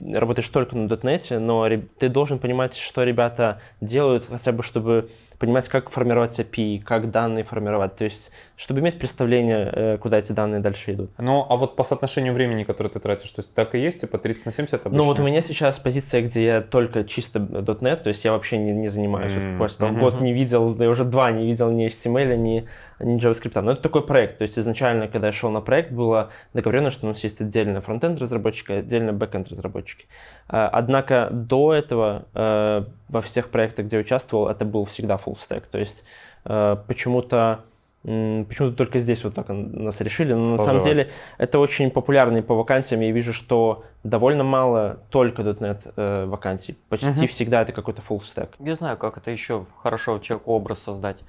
работаешь 0.00 0.48
только 0.48 0.76
на 0.76 0.86
.NET, 0.86 1.36
но 1.40 1.68
ты 1.98 2.08
должен 2.08 2.38
понимать, 2.38 2.76
что 2.76 3.02
ребята 3.02 3.60
делают, 3.80 4.26
хотя 4.30 4.52
бы 4.52 4.62
чтобы 4.62 5.10
понимать, 5.44 5.68
как 5.68 5.90
формировать 5.90 6.38
API, 6.40 6.82
как 6.82 7.10
данные 7.10 7.44
формировать. 7.44 7.96
То 7.96 8.04
есть, 8.04 8.30
чтобы 8.56 8.80
иметь 8.80 8.98
представление, 8.98 9.70
э, 9.72 9.98
куда 9.98 10.18
эти 10.18 10.32
данные 10.32 10.60
дальше 10.60 10.92
идут. 10.92 11.10
Ну, 11.18 11.44
а 11.48 11.56
вот 11.56 11.76
по 11.76 11.84
соотношению 11.84 12.32
времени, 12.32 12.64
которое 12.64 12.88
ты 12.88 12.98
тратишь, 12.98 13.30
то 13.30 13.40
есть 13.40 13.54
так 13.54 13.74
и 13.74 13.78
есть, 13.78 14.00
типа 14.00 14.16
30 14.18 14.46
на 14.46 14.52
70 14.52 14.74
обычно? 14.74 14.96
Ну 14.96 15.04
вот 15.04 15.18
у 15.20 15.22
меня 15.22 15.42
сейчас 15.42 15.78
позиция, 15.78 16.22
где 16.22 16.44
я 16.44 16.60
только 16.62 17.04
чисто 17.04 17.40
.NET, 17.40 18.02
то 18.02 18.08
есть 18.08 18.24
я 18.24 18.32
вообще 18.32 18.56
не, 18.56 18.72
не 18.72 18.88
занимаюсь. 18.88 19.32
Вот 19.34 19.42
М, 19.42 19.58
просто 19.58 19.78
там 19.80 19.98
год 19.98 20.20
не 20.20 20.32
видел, 20.32 20.74
да 20.74 20.88
уже 20.88 21.04
два 21.04 21.30
не 21.30 21.46
видел 21.46 21.70
ни 21.70 21.86
HTML, 21.88 22.36
ни, 22.36 22.66
не 23.00 23.18
JavaScript. 23.18 23.60
Но 23.60 23.72
это 23.72 23.82
такой 23.82 24.06
проект. 24.06 24.38
То 24.38 24.42
есть 24.42 24.58
изначально, 24.58 25.08
когда 25.08 25.26
я 25.26 25.32
шел 25.32 25.50
на 25.50 25.60
проект, 25.60 25.92
было 25.92 26.30
договорено, 26.54 26.90
что 26.90 27.06
у 27.06 27.10
нас 27.10 27.22
есть 27.22 27.40
отдельно 27.40 27.80
фронтенд 27.80 28.18
разработчики, 28.18 28.72
отдельно 28.72 29.12
бэкенд 29.12 29.48
разработчики. 29.48 30.06
А, 30.48 30.68
однако 30.68 31.28
до 31.30 31.74
этого 31.74 32.26
э, 32.34 32.84
во 33.08 33.20
всех 33.20 33.50
проектах, 33.50 33.86
где 33.86 33.98
участвовал, 33.98 34.48
это 34.48 34.64
был 34.64 34.84
всегда 34.84 35.16
full 35.16 35.33
stack. 35.34 35.64
То 35.70 35.78
есть 35.78 36.04
э, 36.44 36.76
почему-то 36.86 37.64
Почему-то 38.04 38.72
только 38.72 38.98
здесь 38.98 39.24
вот 39.24 39.34
так 39.34 39.46
нас 39.48 39.98
решили. 40.02 40.34
Но 40.34 40.58
на 40.58 40.62
самом 40.62 40.82
деле 40.82 41.08
это 41.38 41.58
очень 41.58 41.90
популярный 41.90 42.42
по 42.42 42.54
вакансиям. 42.54 43.00
Я 43.00 43.12
вижу, 43.12 43.32
что 43.32 43.84
довольно 44.02 44.44
мало 44.44 45.00
только 45.08 45.40
.NET 45.40 45.90
э, 45.96 46.26
вакансий. 46.26 46.76
Почти 46.90 47.08
угу. 47.08 47.28
всегда 47.28 47.62
это 47.62 47.72
какой-то 47.72 48.02
full 48.06 48.20
stack. 48.20 48.50
Я 48.58 48.74
знаю, 48.74 48.98
как 48.98 49.16
это 49.16 49.30
еще 49.30 49.64
хорошо 49.82 50.18
человеку 50.18 50.52
образ 50.52 50.80
создать 50.80 51.22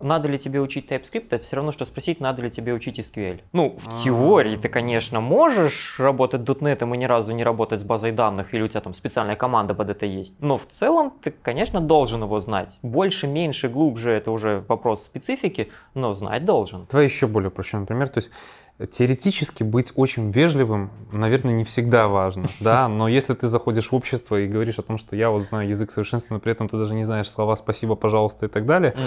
надо 0.00 0.28
ли 0.28 0.38
тебе 0.38 0.60
учить 0.60 0.90
TypeScript, 0.90 1.26
это 1.30 1.44
все 1.44 1.56
равно, 1.56 1.72
что 1.72 1.84
спросить, 1.84 2.20
надо 2.20 2.42
ли 2.42 2.50
тебе 2.50 2.72
учить 2.72 2.98
SQL. 2.98 3.40
Ну, 3.52 3.76
в 3.78 3.88
А-а-а. 3.88 4.04
теории 4.04 4.56
ты, 4.56 4.68
конечно, 4.68 5.20
можешь 5.20 5.98
работать 5.98 6.42
.NET 6.42 6.94
и 6.94 6.98
ни 6.98 7.04
разу 7.04 7.32
не 7.32 7.44
работать 7.44 7.80
с 7.80 7.84
базой 7.84 8.12
данных, 8.12 8.54
или 8.54 8.62
у 8.62 8.68
тебя 8.68 8.80
там 8.80 8.94
специальная 8.94 9.36
команда 9.36 9.74
под 9.74 9.90
это 9.90 10.06
есть. 10.06 10.34
Но 10.40 10.58
в 10.58 10.66
целом 10.66 11.12
ты, 11.22 11.30
конечно, 11.30 11.80
должен 11.80 12.22
его 12.22 12.40
знать. 12.40 12.78
Больше, 12.82 13.26
меньше, 13.26 13.68
глубже, 13.68 14.12
это 14.12 14.30
уже 14.30 14.64
вопрос 14.68 15.04
специфики, 15.04 15.70
но 15.94 16.14
знать 16.14 16.44
должен. 16.44 16.86
Давай 16.90 17.06
еще 17.06 17.26
более 17.26 17.48
упрощенный 17.48 17.86
пример. 17.86 18.08
То 18.08 18.18
есть 18.18 18.30
Теоретически 18.86 19.64
быть 19.64 19.92
очень 19.96 20.30
вежливым, 20.30 20.90
наверное, 21.10 21.52
не 21.52 21.64
всегда 21.64 22.06
важно, 22.06 22.48
да, 22.60 22.86
но 22.86 23.08
если 23.08 23.34
ты 23.34 23.48
заходишь 23.48 23.90
в 23.90 23.94
общество 23.94 24.36
и 24.40 24.46
говоришь 24.46 24.78
о 24.78 24.82
том, 24.82 24.98
что 24.98 25.16
я 25.16 25.30
вот 25.30 25.42
знаю 25.42 25.68
язык 25.68 25.90
совершенственно, 25.90 26.36
но 26.36 26.40
при 26.40 26.52
этом 26.52 26.68
ты 26.68 26.76
даже 26.76 26.94
не 26.94 27.02
знаешь 27.02 27.28
слова 27.28 27.56
«спасибо», 27.56 27.96
«пожалуйста» 27.96 28.46
и 28.46 28.48
так 28.48 28.66
далее, 28.66 28.92
угу. 28.92 29.02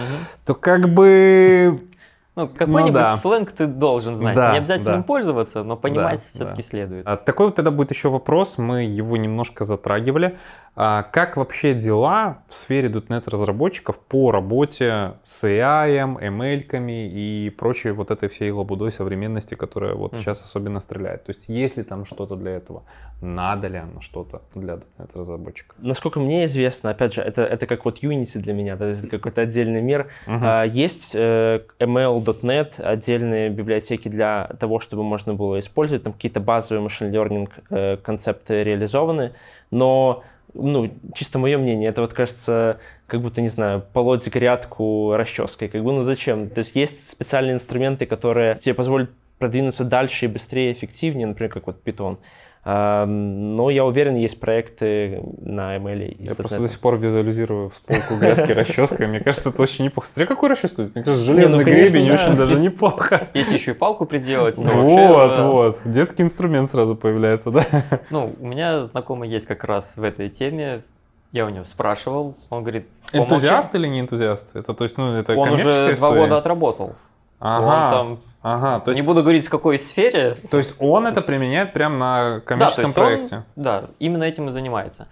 то 0.46 0.56
как 0.56 0.90
бы 0.90 1.80
ну, 2.36 2.50
какой-нибудь 2.50 2.88
ну, 2.88 3.00
да. 3.00 3.18
сленг 3.18 3.52
ты 3.54 3.66
должен 3.66 4.18
знать. 4.18 4.36
Да, 4.36 4.52
не 4.52 4.58
обязательно 4.58 4.92
да. 4.92 4.98
им 4.98 5.04
пользоваться, 5.04 5.64
но 5.64 5.78
понимать 5.78 6.20
да, 6.20 6.26
все-таки 6.34 6.62
да. 6.62 6.68
следует. 6.68 7.08
А, 7.08 7.16
такой 7.16 7.48
вот 7.48 7.56
тогда 7.56 7.72
будет 7.72 7.92
еще 7.92 8.10
вопрос, 8.10 8.58
мы 8.58 8.84
его 8.84 9.16
немножко 9.16 9.64
затрагивали. 9.64 10.38
А 10.74 11.04
как 11.04 11.36
вообще 11.36 11.74
дела 11.74 12.44
в 12.48 12.56
сфере 12.56 12.88
.NET 12.88 13.30
разработчиков 13.30 14.00
по 14.00 14.32
работе 14.32 15.14
с 15.22 15.44
AI, 15.44 16.18
ML 16.18 17.10
и 17.10 17.50
прочей 17.50 17.92
вот 17.92 18.10
этой 18.10 18.30
всей 18.30 18.52
лабудой 18.52 18.94
современности, 18.94 19.56
которая 19.56 19.96
вот 19.96 20.14
mm. 20.14 20.20
сейчас 20.20 20.42
особенно 20.42 20.80
стреляет? 20.80 21.26
То 21.26 21.32
есть 21.32 21.50
есть 21.50 21.76
ли 21.76 21.84
там 21.84 22.06
что-то 22.06 22.38
для 22.38 22.52
этого? 22.52 22.84
Надо 23.22 23.68
ли 23.68 23.80
оно 23.80 24.00
что-то 24.00 24.44
для 24.56 24.76
.NET 24.76 25.10
разработчиков? 25.14 25.76
Насколько 25.78 26.22
мне 26.22 26.46
известно, 26.46 26.92
опять 26.92 27.14
же, 27.16 27.22
это, 27.22 27.42
это 27.42 27.68
как 27.68 27.84
вот 27.84 28.02
Unity 28.02 28.40
для 28.40 28.54
меня, 28.54 28.78
то 28.78 28.86
есть 28.86 29.10
какой-то 29.10 29.42
отдельный 29.42 29.82
мир. 29.82 30.08
Uh-huh. 30.26 30.70
Есть 30.70 31.12
э, 31.14 31.62
ML.NET, 31.80 32.82
отдельные 32.82 33.50
библиотеки 33.50 34.08
для 34.08 34.50
того, 34.58 34.80
чтобы 34.80 35.04
можно 35.04 35.34
было 35.34 35.60
использовать, 35.60 36.04
там 36.04 36.14
какие-то 36.14 36.40
базовые 36.40 36.82
машин 36.82 37.14
learning 37.14 37.50
э, 37.70 37.98
концепты 37.98 38.64
реализованы, 38.64 39.34
но 39.70 40.24
ну, 40.54 40.92
чисто 41.16 41.40
мое 41.40 41.58
мнение, 41.58 41.90
это 41.90 42.02
вот 42.02 42.14
кажется, 42.14 42.80
как 43.08 43.22
будто, 43.22 43.42
не 43.42 43.50
знаю, 43.50 43.84
полоть 43.94 44.28
грядку 44.28 45.14
расческой. 45.16 45.68
Как 45.68 45.84
бы, 45.84 45.92
ну 45.92 46.04
зачем? 46.04 46.50
То 46.50 46.60
есть 46.60 46.76
есть 46.76 47.12
специальные 47.12 47.56
инструменты, 47.56 48.06
которые 48.06 48.56
тебе 48.56 48.74
позволят 48.74 49.10
продвинуться 49.38 49.84
дальше 49.84 50.26
и 50.26 50.28
быстрее, 50.28 50.72
эффективнее, 50.72 51.28
например, 51.28 51.52
как 51.52 51.68
вот 51.68 51.84
Python. 51.84 52.18
Но 52.64 53.70
я 53.72 53.86
уверен, 53.86 54.16
есть 54.16 54.40
проекты 54.40 55.24
на 55.40 55.78
ML. 55.78 56.16
Я 56.20 56.36
просто 56.36 56.60
до 56.60 56.68
сих 56.68 56.80
пор 56.80 56.98
визуализирую 56.98 57.72
полку 57.88 58.16
грядки 58.16 58.52
расческой. 58.52 59.08
Мне 59.08 59.20
кажется, 59.20 59.50
это 59.50 59.62
очень 59.64 59.86
неплохо. 59.86 60.08
Смотри, 60.08 60.28
какую 60.28 60.52
расческу. 60.52 60.84
Мне 60.84 61.04
кажется, 61.04 61.26
железный 61.26 61.58
ну, 61.58 61.64
гребень 61.64 62.12
очень 62.12 62.36
даже 62.36 62.60
неплохо. 62.60 63.30
Если 63.34 63.56
еще 63.56 63.72
и 63.72 63.74
палку 63.74 64.06
приделать. 64.06 64.58
Вот, 64.58 65.40
вот. 65.40 65.80
Детский 65.86 66.22
инструмент 66.22 66.70
сразу 66.70 66.96
появляется, 66.96 67.50
да? 67.50 67.66
Ну, 68.12 68.32
у 68.40 68.46
меня 68.46 68.86
знакомый 68.86 69.28
есть 69.28 69.48
как 69.48 69.64
раз 69.64 69.98
в 69.98 70.04
этой 70.04 70.30
теме. 70.30 70.84
Я 71.32 71.46
у 71.46 71.50
него 71.50 71.64
спрашивал, 71.64 72.36
он 72.50 72.64
говорит... 72.64 72.88
Энтузиаст 73.14 73.74
или 73.74 73.88
не 73.88 74.02
энтузиаст? 74.02 74.56
Это, 74.56 74.74
то 74.74 74.84
есть, 74.84 74.98
ну, 74.98 75.14
это 75.14 75.34
Он 75.34 75.54
уже 75.54 75.96
два 75.96 76.12
года 76.12 76.38
отработал. 76.38 76.96
Ага. 77.40 78.02
Он 78.02 78.08
там 78.18 78.20
Ага, 78.42 78.80
то 78.80 78.92
есть... 78.92 79.00
Не 79.00 79.06
буду 79.06 79.22
говорить, 79.22 79.46
в 79.46 79.50
какой 79.50 79.78
сфере. 79.78 80.36
То 80.50 80.58
есть 80.58 80.76
он 80.80 81.06
это 81.06 81.22
применяет 81.22 81.74
прямо 81.74 81.98
на 81.98 82.40
коммерческом 82.42 82.92
да, 82.94 83.02
проекте? 83.02 83.36
Он, 83.36 83.44
да, 83.56 83.90
именно 84.00 84.24
этим 84.24 84.50
и 84.50 84.52
занимается. 84.52 85.08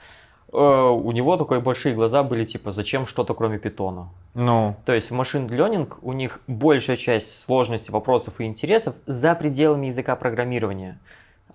Э, 0.52 0.58
у 0.58 1.12
него 1.12 1.38
такие 1.38 1.62
большие 1.62 1.94
глаза 1.94 2.24
были, 2.24 2.44
типа, 2.44 2.72
зачем 2.72 3.06
что-то 3.06 3.34
кроме 3.36 3.60
питона? 3.60 4.10
Ну. 4.34 4.76
То 4.86 4.94
есть 4.94 5.12
в 5.12 5.14
машин 5.14 5.46
learning 5.48 5.94
у 6.02 6.14
них 6.14 6.40
большая 6.48 6.98
часть 6.98 7.44
сложности 7.44 7.92
вопросов 7.92 8.40
и 8.40 8.46
интересов 8.46 8.96
за 9.06 9.36
пределами 9.36 9.88
языка 9.88 10.16
программирования. 10.16 11.00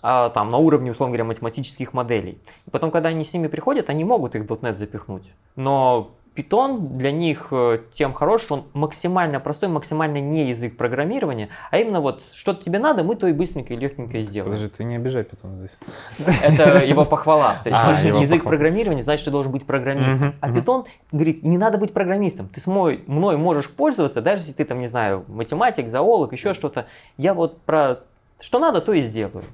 А, 0.00 0.28
там, 0.30 0.50
на 0.50 0.58
уровне, 0.58 0.90
условно 0.90 1.12
говоря, 1.12 1.24
математических 1.24 1.92
моделей. 1.92 2.38
И 2.66 2.70
потом, 2.70 2.90
когда 2.90 3.08
они 3.08 3.24
с 3.24 3.32
ними 3.32 3.46
приходят, 3.46 3.88
они 3.88 4.04
могут 4.04 4.34
их 4.34 4.42
в 4.42 4.52
.NET 4.52 4.74
запихнуть. 4.74 5.32
Но 5.56 6.10
Python 6.35 6.97
для 6.97 7.12
них 7.12 7.49
э, 7.53 7.80
тем 7.93 8.12
хорош, 8.12 8.43
что 8.43 8.55
он 8.55 8.64
максимально 8.72 9.39
простой, 9.39 9.68
максимально 9.68 10.20
не 10.20 10.49
язык 10.49 10.76
программирования, 10.76 11.49
а 11.70 11.78
именно 11.78 12.01
вот 12.01 12.24
что-то 12.32 12.64
тебе 12.64 12.78
надо, 12.78 13.05
мы 13.05 13.14
то 13.14 13.28
и 13.28 13.32
быстренько 13.32 13.72
и 13.72 13.76
легкенько 13.76 14.20
сделаем. 14.22 14.53
Подожди, 14.53 14.74
ты 14.76 14.85
не 14.85 14.97
обижай 14.97 15.22
Python 15.22 15.57
здесь. 15.57 15.78
Это 16.43 16.85
его 16.85 17.05
похвала. 17.05 17.57
То 17.62 17.68
есть 17.68 17.80
а, 17.80 17.91
язык 17.93 18.39
похвала. 18.39 18.57
программирования 18.57 19.03
значит, 19.03 19.26
ты 19.26 19.30
должен 19.30 19.53
быть 19.53 19.64
программистом. 19.64 20.28
Угу, 20.28 20.37
а 20.41 20.49
угу. 20.49 20.59
Python 20.59 20.87
говорит, 21.12 21.43
не 21.45 21.57
надо 21.57 21.78
быть 21.78 21.93
программистом. 21.93 22.49
Ты 22.49 22.61
с 22.61 22.66
мной, 22.66 23.05
мной 23.07 23.37
можешь 23.37 23.70
пользоваться, 23.70 24.20
даже 24.20 24.43
если 24.43 24.55
ты 24.55 24.64
там, 24.64 24.80
не 24.80 24.89
знаю, 24.89 25.24
математик, 25.28 25.89
зоолог, 25.89 26.32
еще 26.32 26.53
что-то. 26.53 26.87
Я 27.16 27.35
вот 27.35 27.61
про 27.62 28.01
что 28.41 28.59
надо, 28.59 28.80
то 28.80 28.93
и 28.93 29.03
сделаю. 29.03 29.45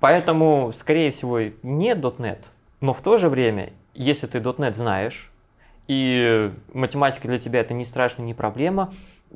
Поэтому, 0.00 0.72
скорее 0.76 1.10
всего, 1.10 1.40
не 1.62 1.94
.NET, 1.94 2.38
но 2.80 2.92
в 2.92 3.00
то 3.00 3.16
же 3.16 3.28
время, 3.28 3.72
если 3.94 4.26
ты 4.26 4.38
.NET 4.38 4.74
знаешь, 4.74 5.31
и 5.92 6.50
математика 6.72 7.28
для 7.28 7.38
тебя 7.38 7.60
это 7.60 7.74
не 7.74 7.84
страшно, 7.84 8.22
не 8.22 8.34
проблема. 8.34 8.94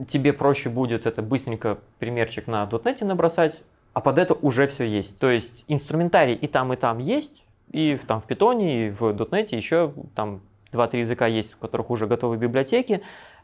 Тебе 0.08 0.32
проще 0.32 0.68
будет 0.68 1.06
это 1.06 1.22
быстренько 1.22 1.78
примерчик 1.98 2.46
на 2.46 2.64
.NET 2.64 3.04
набросать, 3.04 3.62
а 3.92 4.00
под 4.00 4.18
это 4.18 4.34
уже 4.34 4.66
все 4.66 4.84
есть. 4.84 5.18
То 5.18 5.30
есть 5.30 5.64
инструментарий 5.68 6.34
и 6.34 6.46
там, 6.46 6.72
и 6.72 6.76
там 6.76 6.98
есть, 6.98 7.44
и 7.72 7.98
там 8.06 8.20
в 8.20 8.26
Python, 8.26 8.62
и 8.62 8.90
в 8.90 9.02
.NET 9.04 9.54
еще 9.54 9.92
там 10.14 10.40
2-3 10.72 11.00
языка 11.00 11.26
есть, 11.26 11.54
у 11.54 11.58
которых 11.58 11.90
уже 11.90 12.06
готовы 12.06 12.36
библиотеки. 12.36 13.02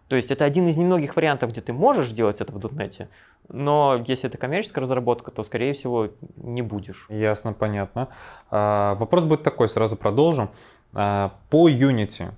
То 0.09 0.17
есть 0.17 0.31
это 0.31 0.45
один 0.45 0.69
из 0.69 0.77
немногих 0.77 1.17
вариантов, 1.17 1.51
где 1.51 1.61
ты 1.61 1.73
можешь 1.73 2.09
сделать 2.09 2.41
это 2.41 2.53
в 2.53 2.59
.NET, 2.59 3.09
но 3.49 4.03
если 4.07 4.29
это 4.29 4.39
коммерческая 4.39 4.83
разработка, 4.83 5.31
то, 5.31 5.43
скорее 5.43 5.73
всего, 5.73 6.09
не 6.37 6.63
будешь. 6.63 7.07
Ясно, 7.09 7.53
понятно. 7.53 8.09
А, 8.51 8.95
вопрос 8.97 9.25
будет 9.25 9.43
такой, 9.43 9.69
сразу 9.69 9.97
продолжим. 9.97 10.51
А, 10.95 11.33
по 11.51 11.69
Unity 11.69 12.31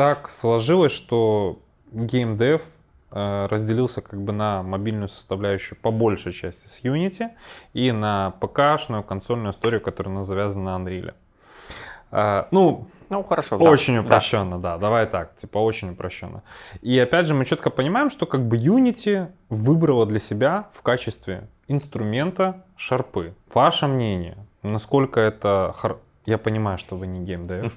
так 0.00 0.30
сложилось, 0.30 0.92
что 0.92 1.58
геймдев 1.92 2.62
э, 3.10 3.46
разделился 3.50 4.00
как 4.00 4.18
бы 4.22 4.32
на 4.32 4.62
мобильную 4.62 5.08
составляющую 5.08 5.78
по 5.78 5.90
большей 5.90 6.32
части 6.32 6.68
с 6.68 6.82
Unity 6.82 7.28
и 7.74 7.92
на 7.92 8.32
ПК-шную 8.40 9.02
консольную 9.02 9.52
историю, 9.52 9.82
которая 9.82 10.22
завязана 10.22 10.78
на 10.78 10.82
Unreal. 10.82 11.12
Э, 12.12 12.44
ну, 12.50 12.86
ну, 13.10 13.22
хорошо. 13.22 13.58
Очень 13.58 13.96
да. 13.96 14.00
упрощенно, 14.00 14.58
да. 14.58 14.72
да, 14.72 14.78
давай 14.78 15.06
так, 15.06 15.36
типа 15.36 15.58
очень 15.58 15.90
упрощенно. 15.90 16.44
И 16.80 16.98
опять 16.98 17.26
же, 17.26 17.34
мы 17.34 17.44
четко 17.44 17.68
понимаем, 17.68 18.08
что 18.08 18.24
как 18.24 18.48
бы 18.48 18.56
Unity 18.56 19.26
выбрала 19.50 20.06
для 20.06 20.20
себя 20.20 20.70
в 20.72 20.80
качестве 20.80 21.46
инструмента 21.68 22.64
шарпы. 22.74 23.34
Ваше 23.52 23.86
мнение, 23.86 24.38
насколько 24.62 25.20
это... 25.20 25.74
Я 26.24 26.38
понимаю, 26.38 26.78
что 26.78 26.96
вы 26.96 27.06
не 27.06 27.20
геймдев, 27.20 27.74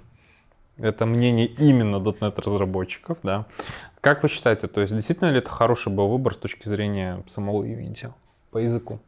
Это 0.84 1.06
мнение 1.06 1.48
именно 1.48 1.96
.NET 1.96 2.42
разработчиков, 2.42 3.18
да. 3.24 3.46
Как 4.02 4.22
вы 4.22 4.28
считаете, 4.28 4.68
то 4.68 4.82
есть 4.82 4.94
действительно 4.94 5.30
ли 5.30 5.38
это 5.38 5.50
хороший 5.50 5.94
был 5.94 6.10
выбор 6.10 6.34
с 6.34 6.38
точки 6.38 6.68
зрения 6.68 7.24
самого 7.26 7.64
Unity 7.64 8.12
по 8.52 8.58
языку? 8.58 9.00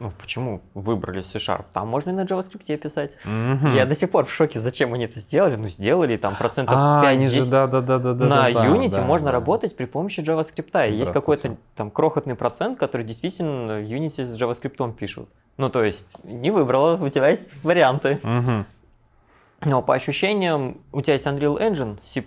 Ну, 0.00 0.10
почему 0.18 0.62
выбрали 0.72 1.20
C-Sharp? 1.20 1.66
Там 1.74 1.88
можно 1.88 2.10
и 2.10 2.12
на 2.14 2.22
JavaScript 2.22 2.74
писать. 2.78 3.18
Mm-hmm. 3.26 3.74
Я 3.74 3.84
до 3.84 3.94
сих 3.94 4.10
пор 4.10 4.24
в 4.24 4.32
шоке, 4.32 4.58
зачем 4.58 4.94
они 4.94 5.04
это 5.04 5.20
сделали. 5.20 5.56
Ну, 5.56 5.68
сделали 5.68 6.16
там 6.16 6.34
процентов 6.34 6.76
а, 6.78 7.02
5 7.02 7.30
же, 7.30 7.44
да, 7.44 7.66
да, 7.66 7.82
да, 7.82 7.98
да, 7.98 8.14
На 8.14 8.50
да, 8.50 8.66
Unity 8.66 8.92
да, 8.92 9.02
можно 9.02 9.26
да. 9.26 9.32
работать 9.32 9.76
при 9.76 9.84
помощи 9.84 10.20
JavaScript. 10.20 10.88
И 10.88 10.94
есть 10.94 11.12
какой-то 11.12 11.56
там 11.76 11.90
крохотный 11.90 12.36
процент, 12.36 12.78
который 12.78 13.04
действительно 13.04 13.82
Unity 13.82 14.24
с 14.24 14.40
JavaScript 14.40 14.94
пишут. 14.94 15.28
Ну, 15.58 15.68
то 15.68 15.84
есть, 15.84 16.16
не 16.24 16.52
выбрала, 16.52 16.96
у 16.96 17.08
тебя 17.10 17.28
есть 17.28 17.52
варианты. 17.62 18.20
Mm-hmm. 18.22 18.64
Но 19.60 19.82
по 19.82 19.94
ощущениям, 19.94 20.80
у 20.92 21.02
тебя 21.02 21.14
есть 21.14 21.26
Unreal 21.26 21.58
Engine 21.58 21.98
C++. 22.02 22.22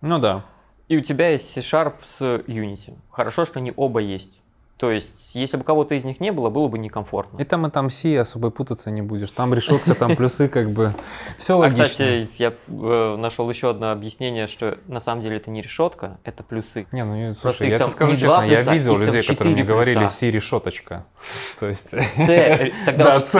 Ну 0.00 0.18
да. 0.18 0.44
И 0.88 0.96
у 0.96 1.00
тебя 1.02 1.30
есть 1.30 1.50
C-Sharp 1.52 1.94
с 2.04 2.20
Unity. 2.20 2.96
Хорошо, 3.10 3.44
что 3.44 3.58
они 3.58 3.72
оба 3.76 4.00
есть. 4.00 4.40
То 4.80 4.90
есть, 4.90 5.34
если 5.34 5.58
бы 5.58 5.62
кого-то 5.64 5.94
из 5.94 6.04
них 6.04 6.20
не 6.20 6.32
было, 6.32 6.48
было 6.48 6.66
бы 6.66 6.78
некомфортно. 6.78 7.38
И 7.38 7.44
там, 7.44 7.66
и 7.66 7.70
там 7.70 7.90
си, 7.90 8.16
особо 8.16 8.48
путаться 8.48 8.90
не 8.90 9.02
будешь. 9.02 9.30
Там 9.30 9.52
решетка, 9.52 9.94
там 9.94 10.16
плюсы, 10.16 10.48
как 10.48 10.70
бы. 10.70 10.94
Все 11.36 11.52
А, 11.54 11.58
логично. 11.58 11.84
кстати, 11.84 12.30
я 12.38 12.54
э, 12.68 13.16
нашел 13.18 13.50
еще 13.50 13.68
одно 13.68 13.92
объяснение, 13.92 14.46
что 14.46 14.78
на 14.86 15.00
самом 15.00 15.20
деле 15.20 15.36
это 15.36 15.50
не 15.50 15.60
решетка, 15.60 16.16
это 16.24 16.42
плюсы. 16.42 16.86
Не, 16.92 17.04
ну 17.04 17.14
я- 17.14 17.34
Просто 17.34 17.58
слушай, 17.58 17.66
их 17.66 17.72
я 17.72 17.78
тебе 17.80 17.88
скажу 17.90 18.12
честно, 18.16 18.42
я 18.44 18.56
плюса, 18.56 18.72
видел 18.72 18.92
их 18.94 18.98
там 19.00 19.06
людей, 19.06 19.22
которые 19.22 19.52
мне 19.54 19.64
говорили 19.64 20.06
си 20.08 20.30
решеточка. 20.30 21.04
То 21.60 21.66
есть. 21.68 21.90
С, 21.90 22.72
тогда 22.86 23.04
Да, 23.04 23.16
уж 23.18 23.22
С, 23.24 23.34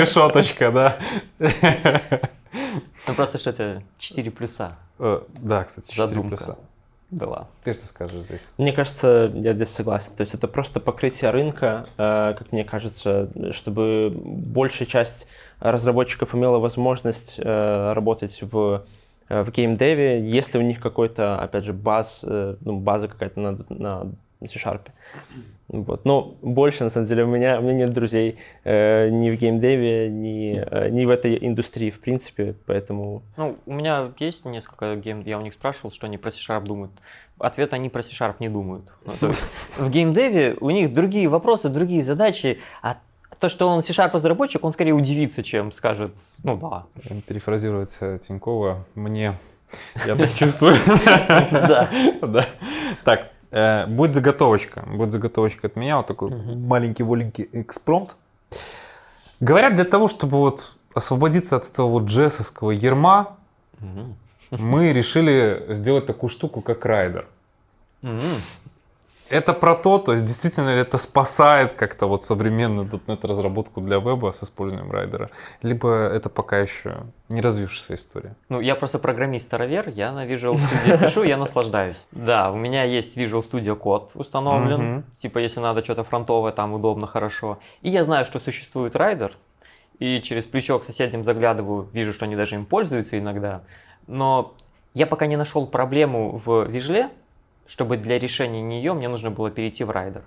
решеточка. 0.00 0.70
да. 0.72 0.98
Ну 3.08 3.14
просто 3.14 3.38
что 3.38 3.50
это 3.50 3.82
4 3.98 4.30
плюса 4.30 4.78
Э, 4.98 5.20
Да, 5.34 5.64
кстати, 5.64 5.90
4 5.90 6.08
Задумка. 6.08 6.36
плюса. 6.36 6.58
Была. 7.12 7.48
Ты 7.62 7.74
что 7.74 7.86
скажешь 7.86 8.24
здесь? 8.24 8.52
Мне 8.58 8.72
кажется, 8.72 9.30
я 9.34 9.52
здесь 9.52 9.68
согласен. 9.68 10.12
То 10.16 10.22
есть 10.22 10.34
это 10.34 10.48
просто 10.48 10.80
покрытие 10.80 11.30
рынка, 11.30 11.84
э, 11.98 12.34
как 12.36 12.50
мне 12.52 12.64
кажется, 12.64 13.28
чтобы 13.52 14.10
большая 14.14 14.88
часть 14.88 15.28
разработчиков 15.60 16.34
имела 16.34 16.58
возможность 16.58 17.34
э, 17.38 17.92
работать 17.92 18.42
в 18.42 18.84
э, 19.28 19.42
в 19.42 19.50
геймдеве, 19.50 20.28
если 20.28 20.58
у 20.58 20.62
них 20.62 20.80
какой-то, 20.80 21.38
опять 21.38 21.64
же, 21.64 21.72
баз, 21.72 22.22
ну, 22.22 22.78
база 22.78 23.08
какая-то 23.08 23.40
на, 23.40 23.58
на 23.68 24.12
C-Sharp. 24.48 24.88
Вот. 25.68 26.04
Но 26.04 26.34
больше, 26.42 26.84
на 26.84 26.90
самом 26.90 27.06
деле, 27.06 27.24
у 27.24 27.28
меня, 27.28 27.58
у 27.58 27.62
меня 27.62 27.86
нет 27.86 27.92
друзей 27.92 28.38
э, 28.64 29.08
ни 29.08 29.30
в 29.30 29.38
геймдеве, 29.38 30.10
ни, 30.10 30.56
э, 30.58 30.90
ни 30.90 31.04
в 31.04 31.10
этой 31.10 31.38
индустрии, 31.46 31.90
в 31.90 32.00
принципе, 32.00 32.54
поэтому... 32.66 33.22
Ну, 33.36 33.56
у 33.64 33.72
меня 33.72 34.12
есть 34.18 34.44
несколько 34.44 34.96
гейм, 34.96 35.22
я 35.22 35.38
у 35.38 35.40
них 35.40 35.54
спрашивал, 35.54 35.90
что 35.90 36.06
они 36.06 36.18
про 36.18 36.30
C-Sharp 36.30 36.64
думают. 36.64 36.92
Ответ 37.38 37.72
они 37.72 37.88
про 37.88 38.02
C-Sharp 38.02 38.36
не 38.40 38.48
думают. 38.48 38.84
Ну, 39.06 39.12
то 39.18 39.28
есть 39.28 39.40
в 39.78 39.90
геймдеве 39.90 40.56
у 40.60 40.70
них 40.70 40.92
другие 40.92 41.28
вопросы, 41.28 41.68
другие 41.70 42.02
задачи, 42.02 42.60
а 42.82 42.98
то, 43.38 43.48
что 43.48 43.68
он 43.68 43.82
C-Sharp 43.82 44.10
разработчик, 44.12 44.62
он 44.64 44.72
скорее 44.72 44.92
удивится, 44.92 45.42
чем 45.42 45.72
скажет, 45.72 46.14
ну 46.44 46.56
да. 46.56 46.86
Перефразировать 47.26 47.96
э, 48.00 48.18
Тинькова, 48.22 48.84
мне, 48.94 49.38
я 50.06 50.16
так 50.16 50.34
чувствую. 50.34 50.74
Да. 51.50 51.88
Да. 52.22 52.46
Так, 53.04 53.30
э, 53.52 53.86
будет 53.86 54.12
заготовочка. 54.14 54.82
Будет 54.86 55.12
заготовочка 55.12 55.66
от 55.68 55.76
меня, 55.76 55.96
вот 55.98 56.06
такой 56.06 56.30
Мгм. 56.30 56.66
маленький-воленький 56.66 57.48
экспромт. 57.52 58.16
Говорят, 59.40 59.74
для 59.74 59.84
того, 59.84 60.08
чтобы 60.08 60.38
вот 60.38 60.72
освободиться 60.94 61.56
от 61.56 61.68
этого 61.68 61.88
вот 61.88 62.04
JS 62.04 62.19
овского 62.19 62.70
ярма, 62.70 63.36
Мгм. 63.80 64.16
мы 64.50 64.92
решили 64.92 65.66
сделать 65.70 66.06
такую 66.06 66.30
штуку, 66.30 66.60
как 66.60 66.84
Rider. 66.84 67.26
Мгм. 68.02 68.42
Это 69.32 69.54
про 69.54 69.74
то, 69.74 69.96
то 69.96 70.12
есть 70.12 70.26
действительно 70.26 70.74
ли 70.74 70.82
это 70.82 70.98
спасает 70.98 71.72
как-то 71.72 72.06
вот 72.06 72.22
современную 72.22 72.86
.NET 72.86 73.26
разработку 73.26 73.80
для 73.80 73.96
веба 73.96 74.30
с 74.30 74.42
использованием 74.42 74.92
Rider 74.92 75.19
а, 75.19 75.30
либо 75.62 75.88
это 75.88 76.28
пока 76.28 76.58
еще 76.58 77.04
не 77.30 77.40
развившаяся 77.40 77.94
история. 77.94 78.36
Ну, 78.50 78.60
я 78.60 78.74
просто 78.74 78.98
программист-старовер, 78.98 79.88
я 79.88 80.12
на 80.12 80.26
Visual 80.26 80.56
Studio 80.56 81.00
пишу, 81.00 81.22
я 81.22 81.38
наслаждаюсь. 81.38 82.04
Да, 82.12 82.52
у 82.52 82.56
меня 82.56 82.84
есть 82.84 83.16
Visual 83.16 83.42
Studio 83.42 83.74
Code 83.74 84.10
установлен, 84.12 85.04
типа 85.16 85.38
если 85.38 85.60
надо 85.60 85.82
что-то 85.82 86.04
фронтовое, 86.04 86.52
там 86.52 86.74
удобно, 86.74 87.06
хорошо. 87.06 87.58
И 87.80 87.88
я 87.88 88.04
знаю, 88.04 88.26
что 88.26 88.38
существует 88.38 88.94
Rider, 88.96 89.38
и 89.98 90.20
через 90.20 90.44
плечо 90.44 90.78
к 90.78 90.84
соседям 90.84 91.24
заглядываю, 91.24 91.88
вижу, 91.94 92.12
что 92.12 92.26
они 92.26 92.36
даже 92.36 92.56
им 92.56 92.66
пользуются 92.66 93.18
иногда. 93.18 93.62
Но 94.06 94.52
я 94.92 95.06
пока 95.06 95.24
не 95.24 95.36
нашел 95.36 95.66
проблему 95.66 96.38
в 96.44 96.64
Вижле, 96.64 97.08
чтобы 97.66 97.96
для 97.96 98.18
решения 98.18 98.62
нее 98.62 98.92
мне 98.92 99.08
нужно 99.08 99.30
было 99.30 99.50
перейти 99.50 99.84
в 99.84 99.90
Rider. 99.90 100.22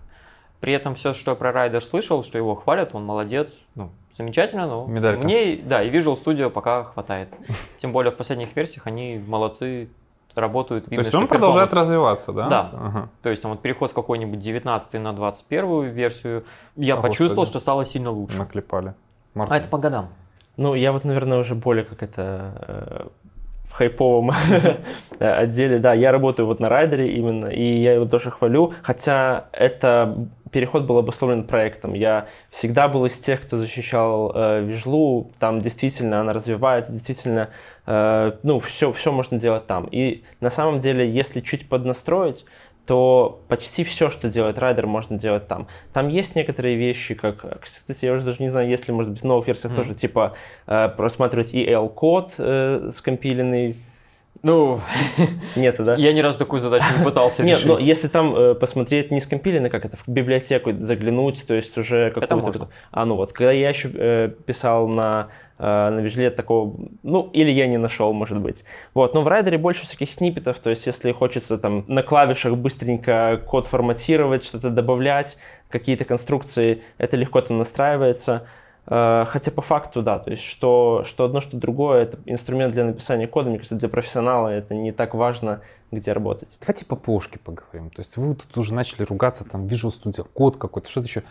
При 0.59 0.73
этом 0.73 0.95
все, 0.95 1.13
что 1.13 1.31
я 1.31 1.35
про 1.35 1.51
Rider 1.51 1.83
слышал, 1.83 2.23
что 2.23 2.37
его 2.37 2.55
хвалят, 2.55 2.95
он 2.95 3.05
молодец, 3.05 3.51
ну, 3.75 3.91
замечательно, 4.17 4.67
но 4.67 4.85
Медалька. 4.85 5.23
мне, 5.23 5.57
да, 5.57 5.83
и 5.83 5.91
Visual 5.91 6.21
Studio 6.23 6.49
пока 6.49 6.83
хватает. 6.83 7.29
Тем 7.77 7.91
более 7.91 8.11
в 8.11 8.15
последних 8.15 8.55
версиях 8.55 8.87
они 8.87 9.21
молодцы, 9.25 9.89
работают. 10.35 10.85
То 10.85 10.91
видно, 10.91 11.01
есть 11.01 11.09
что 11.09 11.19
он 11.19 11.27
продолжает 11.27 11.73
развиваться, 11.73 12.33
да? 12.33 12.49
Да. 12.49 12.69
Ага. 12.73 13.09
То 13.21 13.29
есть 13.29 13.41
там 13.41 13.51
вот 13.51 13.61
переход 13.61 13.91
с 13.91 13.93
какой-нибудь 13.93 14.39
19 14.39 14.93
на 14.93 15.13
21 15.13 15.89
версию, 15.89 16.45
я 16.75 16.95
О, 16.95 17.01
почувствовал, 17.01 17.43
господи. 17.43 17.49
что 17.49 17.59
стало 17.59 17.85
сильно 17.85 18.11
лучше. 18.11 18.37
Наклепали. 18.37 18.89
А 18.89 19.39
Мартин. 19.39 19.55
это 19.55 19.67
по 19.69 19.77
годам. 19.77 20.09
Ну, 20.57 20.73
я 20.73 20.91
вот, 20.91 21.03
наверное, 21.03 21.39
уже 21.39 21.55
более 21.55 21.83
как 21.83 22.01
это 22.01 22.53
э, 22.67 23.07
хайповом 23.75 24.31
отделе. 25.19 25.79
Да, 25.79 25.93
я 25.93 26.11
работаю 26.11 26.45
вот 26.45 26.59
на 26.59 26.69
райдере 26.69 27.11
именно, 27.11 27.47
и 27.47 27.79
я 27.81 27.93
его 27.93 28.05
тоже 28.05 28.31
хвалю, 28.31 28.73
хотя 28.83 29.45
это 29.51 30.27
переход 30.51 30.83
был 30.83 30.97
обусловлен 30.97 31.43
проектом. 31.43 31.93
Я 31.93 32.27
всегда 32.49 32.87
был 32.87 33.05
из 33.05 33.17
тех, 33.17 33.41
кто 33.41 33.57
защищал 33.57 34.31
э, 34.33 34.61
Вижлу, 34.63 35.31
там 35.37 35.59
действительно 35.59 36.21
она 36.21 36.31
развивает, 36.31 36.89
действительно, 36.89 37.49
э, 37.85 38.31
ну, 38.43 38.59
все, 38.59 38.93
все 38.93 39.11
можно 39.11 39.37
делать 39.37 39.67
там. 39.67 39.89
И 39.91 40.23
на 40.39 40.49
самом 40.49 40.79
деле, 40.79 41.09
если 41.09 41.41
чуть 41.41 41.67
поднастроить, 41.67 42.45
то 42.85 43.41
почти 43.47 43.83
все, 43.83 44.09
что 44.09 44.29
делает 44.29 44.59
райдер, 44.59 44.85
можно 44.85 45.17
делать 45.17 45.47
там. 45.47 45.67
Там 45.93 46.07
есть 46.07 46.35
некоторые 46.35 46.75
вещи, 46.75 47.15
как, 47.15 47.59
кстати, 47.61 48.05
я 48.05 48.13
уже 48.13 48.25
даже 48.25 48.41
не 48.43 48.49
знаю, 48.49 48.69
есть 48.69 48.87
ли, 48.87 48.93
может 48.93 49.11
быть, 49.13 49.21
в 49.21 49.25
новых 49.25 49.47
версиях 49.47 49.73
Мгм. 49.73 49.75
тоже, 49.83 49.95
типа, 49.95 50.35
э, 50.67 50.89
просматривать 50.89 51.53
EL-код 51.53 52.33
э, 52.37 52.91
скомпиленный. 52.95 53.75
Ну, 54.45 54.79
Нету, 55.55 55.83
да? 55.83 55.95
я 55.95 56.13
ни 56.13 56.19
разу 56.19 56.37
такую 56.37 56.59
задачу 56.59 56.85
не 56.95 57.03
пытался 57.03 57.43
Нет, 57.43 57.57
решить. 57.57 57.67
но 57.67 57.79
если 57.79 58.07
там 58.07 58.35
э, 58.35 58.53
посмотреть 58.53 59.09
не 59.09 59.19
скомпиленный, 59.19 59.71
как 59.71 59.85
это, 59.85 59.97
в 59.97 60.07
библиотеку 60.07 60.71
заглянуть, 60.71 61.47
то 61.47 61.55
есть 61.55 61.75
уже 61.79 62.11
какую-то... 62.11 62.69
А, 62.91 63.05
ну 63.05 63.15
вот, 63.15 63.33
когда 63.33 63.51
я 63.51 63.69
еще 63.69 63.89
э, 63.91 64.29
писал 64.45 64.87
на, 64.87 65.29
э, 65.57 65.63
на 65.63 65.99
Вижле 65.99 66.29
такого, 66.29 66.75
ну, 67.01 67.27
или 67.33 67.49
я 67.49 67.65
не 67.65 67.77
нашел, 67.77 68.13
может 68.13 68.37
быть. 68.37 68.63
Вот, 68.93 69.15
но 69.15 69.23
в 69.23 69.27
райдере 69.27 69.57
больше 69.57 69.87
всяких 69.87 70.11
сниппетов, 70.11 70.59
то 70.59 70.69
есть 70.69 70.85
если 70.85 71.11
хочется 71.11 71.57
там 71.57 71.83
на 71.87 72.03
клавишах 72.03 72.55
быстренько 72.55 73.41
код 73.47 73.65
форматировать, 73.65 74.45
что-то 74.45 74.69
добавлять, 74.69 75.37
какие-то 75.69 76.05
конструкции, 76.05 76.83
это 76.99 77.17
легко 77.17 77.41
там 77.41 77.57
настраивается. 77.57 78.45
Э, 78.87 79.25
Хотя 79.27 79.51
по 79.51 79.61
факту, 79.61 80.01
да, 80.01 80.19
то 80.19 80.31
есть 80.31 80.43
что, 80.43 81.03
что 81.05 81.25
одно, 81.25 81.41
что 81.41 81.57
другое, 81.57 82.03
это 82.03 82.19
инструмент 82.25 82.73
для 82.73 82.85
написания 82.85 83.27
кода, 83.27 83.49
мне 83.49 83.57
кажется, 83.57 83.75
для 83.75 83.89
профессионала 83.89 84.49
это 84.49 84.73
не 84.73 84.91
так 84.91 85.13
важно, 85.13 85.61
где 85.91 86.13
работать. 86.13 86.57
Давайте 86.61 86.85
по 86.85 86.95
ПОшке 86.95 87.39
поговорим. 87.39 87.89
То 87.89 88.01
есть 88.01 88.17
вы 88.17 88.35
тут 88.35 88.57
уже 88.57 88.73
начали 88.73 89.03
ругаться, 89.03 89.45
там, 89.45 89.65
Visual 89.65 89.93
Studio, 89.93 90.27
код 90.33 90.57
какой-то, 90.57 90.89
что-то 90.89 91.07
еще. 91.07 91.23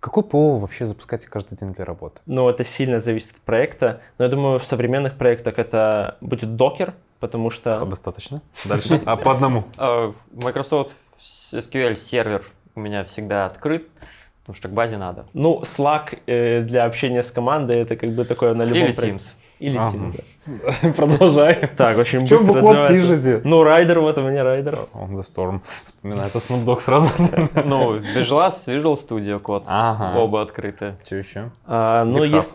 Какой 0.00 0.22
ПО 0.22 0.54
вы 0.54 0.60
вообще 0.60 0.86
запускаете 0.86 1.28
каждый 1.28 1.58
день 1.58 1.74
для 1.74 1.84
работы? 1.84 2.22
Ну, 2.24 2.48
это 2.48 2.64
сильно 2.64 3.00
зависит 3.00 3.32
от 3.32 3.40
проекта. 3.42 4.00
Но 4.16 4.24
я 4.24 4.30
думаю, 4.30 4.58
в 4.58 4.64
современных 4.64 5.16
проектах 5.16 5.58
это 5.58 6.16
будет 6.22 6.56
Docker, 6.56 6.94
потому 7.18 7.50
что... 7.50 7.84
Достаточно. 7.84 8.40
Дальше. 8.64 8.98
А 9.04 9.16
по 9.16 9.32
одному. 9.32 9.64
А, 9.76 10.14
Microsoft 10.32 10.94
SQL 11.52 11.96
Server 11.96 12.44
у 12.74 12.80
меня 12.80 13.04
всегда 13.04 13.44
открыт, 13.44 13.88
потому 14.42 14.56
что 14.56 14.68
к 14.68 14.72
базе 14.72 14.96
надо. 14.96 15.26
Ну, 15.32 15.62
Slack 15.62 16.18
э, 16.26 16.62
для 16.62 16.84
общения 16.84 17.22
с 17.22 17.30
командой 17.30 17.80
это 17.80 17.96
как 17.96 18.10
бы 18.10 18.24
такое 18.24 18.54
на 18.54 18.62
любом 18.64 18.82
Или. 18.82 18.94
Teams. 18.94 19.22
Или 19.60 19.76
Ага. 19.76 19.96
Teams, 19.96 20.16
да. 20.16 20.92
Продолжай. 20.96 21.68
Так, 21.76 21.98
очень 21.98 22.20
быстро 22.20 22.38
код 22.38 22.56
развивается. 22.56 22.94
пишете? 22.94 23.40
Ну, 23.44 23.62
Rider, 23.62 24.00
вот 24.00 24.16
у 24.18 24.22
меня 24.22 24.42
Rider. 24.42 24.88
On 24.94 25.10
the 25.10 25.22
Storm. 25.22 25.60
Вспоминается 25.84 26.38
Snoop 26.38 26.64
Dogg 26.64 26.80
сразу. 26.80 27.08
Ну, 27.64 27.98
Visual, 27.98 28.96
Studio 28.96 29.38
код. 29.38 29.64
Ага. 29.66 30.18
Оба 30.18 30.42
открыты. 30.42 30.96
Что 31.04 31.16
еще? 31.16 31.50
А, 31.66 32.04
ну, 32.04 32.24
GitHub. 32.24 32.36
есть... 32.36 32.54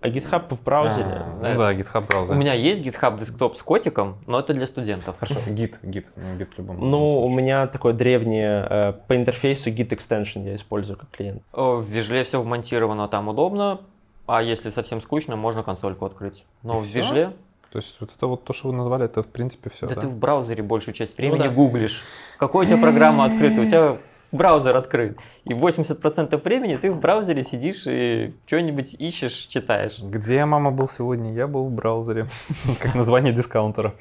А 0.00 0.08
GitHub 0.08 0.54
в 0.54 0.62
браузере? 0.62 1.04
А, 1.04 1.38
да. 1.42 1.48
Ну 1.50 1.58
да, 1.58 1.74
GitHub 1.74 2.06
браузер. 2.06 2.34
У 2.34 2.38
меня 2.38 2.54
есть 2.54 2.82
GitHub 2.84 3.18
десктоп 3.18 3.56
с 3.56 3.62
котиком, 3.62 4.18
но 4.26 4.38
это 4.38 4.54
для 4.54 4.66
студентов. 4.68 5.16
Хорошо, 5.18 5.40
гид, 5.48 5.78
гид, 5.82 6.06
ну, 6.14 6.36
гид 6.36 6.50
в 6.54 6.58
любом 6.58 6.78
Ну, 6.78 7.04
у 7.04 7.28
случае. 7.28 7.36
меня 7.36 7.66
такое 7.66 7.92
древнее 7.94 8.66
э, 8.70 8.92
по 9.08 9.16
интерфейсу 9.16 9.70
Git 9.70 9.88
extension 9.88 10.44
я 10.44 10.54
использую 10.54 10.96
как 10.96 11.10
клиент. 11.10 11.42
В 11.52 11.82
Вижле 11.82 12.22
все 12.22 12.40
вмонтировано, 12.40 13.08
там 13.08 13.26
удобно. 13.28 13.80
А 14.28 14.42
если 14.42 14.70
совсем 14.70 15.00
скучно, 15.00 15.34
можно 15.36 15.62
консольку 15.62 16.04
открыть. 16.04 16.44
Но 16.62 16.78
И 16.78 16.82
в? 16.82 16.84
Вижле, 16.84 17.32
То 17.72 17.78
есть 17.78 17.96
вот 17.98 18.10
это 18.14 18.26
вот 18.26 18.44
то, 18.44 18.52
что 18.52 18.68
вы 18.68 18.74
назвали, 18.74 19.06
это 19.06 19.22
в 19.22 19.26
принципе 19.26 19.68
все, 19.70 19.86
да, 19.88 19.94
да? 19.94 20.02
ты 20.02 20.06
в 20.06 20.16
браузере 20.16 20.62
большую 20.62 20.94
часть 20.94 21.16
времени 21.18 21.42
да. 21.42 21.48
гуглишь. 21.48 22.04
Какой 22.38 22.66
у 22.66 22.68
тебя 22.68 22.78
программа 22.78 23.24
открыта? 23.24 23.62
У 23.62 23.66
тебя 23.66 23.96
браузер 24.32 24.76
открыт. 24.76 25.18
И 25.44 25.52
80% 25.52 26.42
времени 26.42 26.76
ты 26.76 26.90
в 26.90 27.00
браузере 27.00 27.42
сидишь 27.42 27.86
и 27.86 28.34
что-нибудь 28.46 28.94
ищешь, 28.94 29.32
читаешь. 29.32 29.98
Где 30.00 30.36
я, 30.36 30.46
мама, 30.46 30.70
был 30.70 30.88
сегодня? 30.88 31.32
Я 31.32 31.46
был 31.46 31.66
в 31.66 31.70
браузере, 31.70 32.26
как 32.80 32.94
название 32.94 33.32
дискаунтера. 33.32 33.94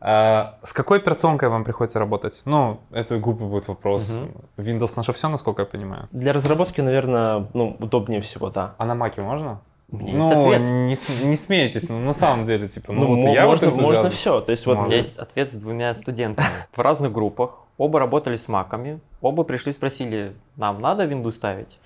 А, 0.00 0.58
с 0.62 0.72
какой 0.72 0.98
операционкой 0.98 1.48
вам 1.48 1.64
приходится 1.64 1.98
работать? 1.98 2.42
Ну, 2.44 2.80
это 2.92 3.18
глупый 3.18 3.48
будет 3.48 3.68
вопрос. 3.68 4.12
Windows 4.56 4.92
наше 4.96 5.12
все, 5.12 5.28
насколько 5.28 5.62
я 5.62 5.66
понимаю. 5.66 6.08
Для 6.12 6.32
разработки, 6.32 6.80
наверное, 6.80 7.46
ну, 7.54 7.76
удобнее 7.80 8.20
всего, 8.20 8.50
да. 8.50 8.74
А 8.78 8.86
на 8.86 8.94
Маке 8.94 9.22
можно? 9.22 9.60
Ну. 9.90 10.52
Не, 10.58 11.26
не 11.26 11.36
смейтесь, 11.36 11.88
но 11.88 11.98
на 11.98 12.12
самом 12.12 12.44
деле, 12.44 12.68
типа, 12.68 12.92
ну, 12.92 13.08
Ну, 13.08 13.22
вот 13.22 13.34
я 13.34 13.46
можно, 13.46 13.70
вот 13.70 13.80
можно 13.80 14.10
все. 14.10 14.40
То 14.40 14.52
есть 14.52 14.66
вот 14.66 14.74
У 14.74 14.76
Можно. 14.80 14.88
меня 14.90 14.98
есть 14.98 15.16
ответ 15.16 15.50
с 15.50 15.54
двумя 15.54 15.94
студентами 15.94 16.46
в 16.72 16.78
разных 16.78 17.10
группах. 17.12 17.52
Оба 17.78 18.00
работали 18.00 18.36
с 18.36 18.48
маками, 18.48 19.00
оба 19.22 19.44
пришли 19.44 19.72
спросили, 19.72 20.34
нам 20.56 20.80
надо 20.80 21.04
винду 21.04 21.32
ставить? 21.32 21.78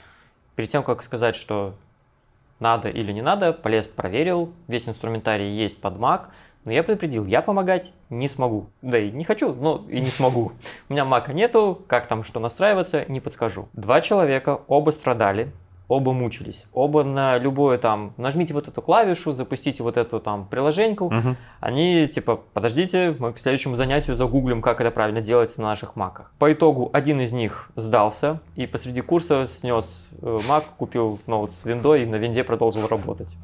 Перед 0.56 0.70
тем, 0.70 0.82
как 0.82 1.02
сказать, 1.02 1.36
что 1.36 1.74
надо 2.58 2.88
или 2.88 3.12
не 3.12 3.22
надо, 3.22 3.52
полез, 3.52 3.86
проверил, 3.86 4.52
весь 4.66 4.88
инструментарий 4.88 5.50
есть 5.54 5.80
под 5.80 5.94
Mac, 5.94 6.26
но 6.64 6.72
я 6.72 6.82
предупредил, 6.82 7.26
я 7.26 7.42
помогать 7.42 7.92
не 8.08 8.28
смогу. 8.28 8.68
Да 8.82 8.98
и 8.98 9.10
не 9.10 9.24
хочу, 9.24 9.52
но 9.52 9.84
и 9.88 10.00
не 10.00 10.10
смогу. 10.10 10.52
У 10.88 10.92
меня 10.92 11.04
мака 11.04 11.32
нету, 11.32 11.82
как 11.88 12.06
там 12.06 12.22
что 12.22 12.38
настраиваться, 12.38 13.04
не 13.08 13.20
подскажу. 13.20 13.68
Два 13.72 14.00
человека, 14.00 14.60
оба 14.68 14.90
страдали, 14.90 15.52
оба 15.92 16.12
мучились. 16.14 16.64
Оба 16.72 17.04
на 17.04 17.36
любое 17.36 17.76
там, 17.76 18.14
нажмите 18.16 18.54
вот 18.54 18.66
эту 18.66 18.80
клавишу, 18.80 19.34
запустите 19.34 19.82
вот 19.82 19.98
эту 19.98 20.20
там 20.20 20.46
приложеньку. 20.46 21.10
Мгм. 21.10 21.36
Они 21.60 22.08
типа, 22.08 22.40
подождите, 22.54 23.14
мы 23.18 23.34
к 23.34 23.38
следующему 23.38 23.76
занятию 23.76 24.16
загуглим, 24.16 24.62
как 24.62 24.80
это 24.80 24.90
правильно 24.90 25.20
делать 25.20 25.56
на 25.58 25.64
наших 25.64 25.94
маках. 25.94 26.32
По 26.38 26.50
итогу 26.50 26.88
один 26.94 27.20
из 27.20 27.32
них 27.32 27.70
сдался 27.76 28.40
и 28.56 28.66
посреди 28.66 29.02
курса 29.02 29.46
снес 29.52 30.08
э, 30.22 30.38
мак, 30.48 30.64
купил 30.78 31.20
ноут 31.26 31.52
с 31.52 31.64
виндой 31.66 32.04
и 32.04 32.06
на 32.06 32.16
винде 32.16 32.42
продолжил 32.42 32.86
работать. 32.86 33.36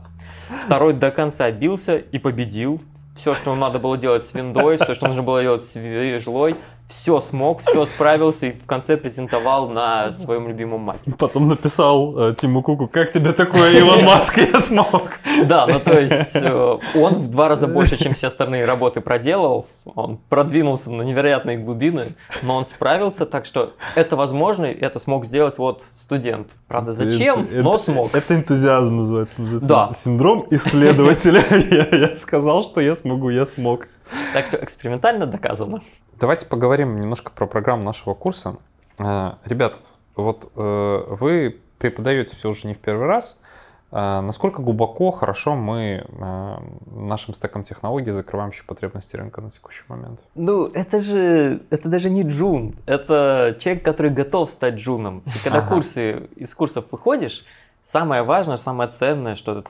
Второй 0.64 0.94
до 0.94 1.10
конца 1.10 1.50
бился 1.50 1.98
и 1.98 2.18
победил. 2.18 2.80
Все, 3.14 3.34
что 3.34 3.54
надо 3.56 3.78
было 3.78 3.98
делать 3.98 4.26
с 4.26 4.32
виндой, 4.32 4.78
все, 4.78 4.94
что 4.94 5.08
нужно 5.08 5.22
было 5.22 5.42
делать 5.42 5.64
с 5.64 5.74
вижлой, 5.74 6.56
все 6.88 7.20
смог, 7.20 7.60
все 7.62 7.84
справился 7.86 8.46
и 8.46 8.52
в 8.52 8.66
конце 8.66 8.96
презентовал 8.96 9.68
на 9.68 10.12
своем 10.14 10.48
любимом 10.48 10.80
маке. 10.80 11.12
Потом 11.18 11.48
написал 11.48 12.18
э, 12.30 12.34
Тиму 12.34 12.62
Куку, 12.62 12.88
как 12.88 13.12
тебе 13.12 13.32
такое, 13.32 13.78
Илон 13.78 14.04
Маск, 14.04 14.38
я 14.38 14.60
смог. 14.60 15.10
Да, 15.44 15.66
ну 15.66 15.78
то 15.80 15.98
есть 16.00 16.34
э, 16.34 16.78
он 16.96 17.14
в 17.14 17.28
два 17.28 17.48
раза 17.48 17.66
больше, 17.68 17.98
чем 17.98 18.14
все 18.14 18.28
остальные 18.28 18.64
работы 18.64 19.02
проделал, 19.02 19.66
он 19.94 20.18
продвинулся 20.30 20.90
на 20.90 21.02
невероятные 21.02 21.58
глубины, 21.58 22.14
но 22.42 22.56
он 22.56 22.66
справился, 22.66 23.26
так 23.26 23.44
что 23.44 23.74
это 23.94 24.16
возможно, 24.16 24.64
и 24.66 24.78
это 24.80 24.98
смог 24.98 25.26
сделать 25.26 25.58
вот 25.58 25.82
студент. 26.00 26.48
Правда, 26.68 26.94
зачем, 26.94 27.44
Это- 27.50 27.62
но 27.62 27.78
смог. 27.78 28.14
Это 28.14 28.34
энтузиазм 28.34 28.96
называется. 28.96 29.40
называется 29.40 29.68
Да. 29.68 29.90
Синдром 29.92 30.46
исследователя. 30.50 31.44
Я 32.10 32.18
сказал, 32.18 32.62
что 32.64 32.80
я 32.80 32.94
смогу, 32.94 33.28
я 33.28 33.44
смог. 33.46 33.88
Так 34.32 34.46
что 34.46 34.62
экспериментально 34.62 35.26
доказано. 35.26 35.82
Давайте 36.18 36.46
поговорим 36.46 37.00
немножко 37.00 37.30
про 37.30 37.46
программу 37.46 37.84
нашего 37.84 38.14
курса. 38.14 38.56
Э, 38.98 39.32
Ребят, 39.44 39.80
вот 40.16 40.50
э, 40.56 41.04
вы 41.08 41.60
преподаете 41.78 42.34
все 42.36 42.48
уже 42.48 42.66
не 42.66 42.74
в 42.74 42.78
первый 42.78 43.06
раз. 43.06 43.40
Э, 43.92 44.20
Насколько 44.20 44.60
глубоко, 44.60 45.12
хорошо 45.12 45.54
мы 45.54 46.04
нашим 46.90 47.34
стеком 47.34 47.62
технологий 47.62 48.10
закрываем 48.10 48.50
еще 48.50 48.64
потребности 48.64 49.16
рынка 49.16 49.40
на 49.40 49.50
текущий 49.50 49.84
момент? 49.88 50.20
Ну, 50.34 50.66
это 50.66 51.00
же, 51.00 51.62
это 51.70 51.88
даже 51.88 52.10
не 52.10 52.22
джун, 52.22 52.74
это 52.86 53.56
человек, 53.60 53.84
который 53.84 54.10
готов 54.10 54.50
стать 54.50 54.74
джуном. 54.74 55.22
И 55.26 55.38
когда 55.44 55.60
Ага. 55.60 55.68
курсы, 55.74 56.28
из 56.36 56.52
курсов 56.54 56.86
выходишь, 56.90 57.44
самое 57.84 58.22
важное, 58.22 58.56
самое 58.56 58.90
ценное, 58.90 59.34
что 59.36 59.64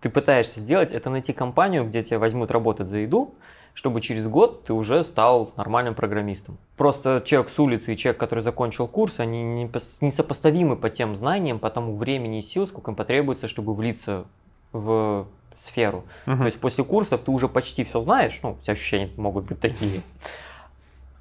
ты 0.00 0.08
пытаешься 0.08 0.60
сделать, 0.60 0.92
это 0.92 1.10
найти 1.10 1.32
компанию, 1.34 1.84
где 1.86 2.02
тебя 2.02 2.18
возьмут 2.18 2.50
работать 2.50 2.88
за 2.88 2.98
еду, 2.98 3.34
чтобы 3.74 4.00
через 4.00 4.28
год 4.28 4.64
ты 4.64 4.72
уже 4.72 5.04
стал 5.04 5.52
нормальным 5.56 5.94
программистом. 5.94 6.58
Просто 6.76 7.22
человек 7.24 7.50
с 7.50 7.58
улицы 7.58 7.94
и 7.94 7.96
человек, 7.96 8.18
который 8.18 8.40
закончил 8.40 8.86
курс, 8.86 9.20
они 9.20 9.42
не 9.42 9.66
пос- 9.66 9.98
несопоставимы 10.00 10.76
по 10.76 10.90
тем 10.90 11.16
знаниям, 11.16 11.58
по 11.58 11.70
тому 11.70 11.96
времени 11.96 12.38
и 12.38 12.42
сил, 12.42 12.66
сколько 12.66 12.90
им 12.90 12.96
потребуется, 12.96 13.48
чтобы 13.48 13.74
влиться 13.74 14.24
в 14.72 15.26
сферу. 15.58 16.04
То 16.24 16.46
есть 16.46 16.58
после 16.58 16.84
курсов 16.84 17.22
ты 17.22 17.30
уже 17.30 17.48
почти 17.48 17.84
все 17.84 18.00
знаешь, 18.00 18.40
ну, 18.42 18.56
все 18.62 18.72
ощущения 18.72 19.10
могут 19.16 19.44
быть 19.44 19.60
такие. 19.60 20.02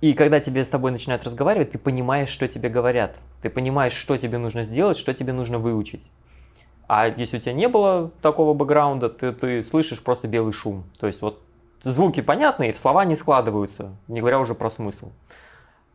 И 0.02 0.14
когда 0.14 0.40
тебе 0.40 0.64
с 0.64 0.70
тобой 0.70 0.92
начинают 0.92 1.26
разговаривать, 1.26 1.72
ты 1.72 1.78
понимаешь, 1.78 2.30
что 2.30 2.48
тебе 2.48 2.70
говорят. 2.70 3.18
Ты 3.42 3.50
понимаешь, 3.50 3.92
что 3.92 4.18
тебе 4.18 4.38
нужно 4.38 4.64
сделать, 4.64 4.98
что 4.98 5.14
тебе 5.14 5.34
нужно 5.34 5.60
выучить. 5.60 6.02
А 6.88 7.08
если 7.08 7.38
у 7.38 7.40
тебя 7.42 7.54
не 7.54 7.68
было 7.68 8.10
такого 8.22 8.54
бэкграунда, 8.54 9.10
ты, 9.10 9.34
ты 9.34 9.62
слышишь 9.62 10.02
просто 10.02 10.28
белый 10.28 10.54
шум. 10.54 10.86
То 11.00 11.08
есть 11.08 11.22
вот 11.22 11.42
звуки 11.82 12.22
понятные, 12.22 12.74
слова 12.76 13.06
не 13.06 13.16
складываются, 13.16 13.96
не 14.08 14.20
говоря 14.20 14.40
уже 14.40 14.56
про 14.56 14.70
смысл. 14.70 15.12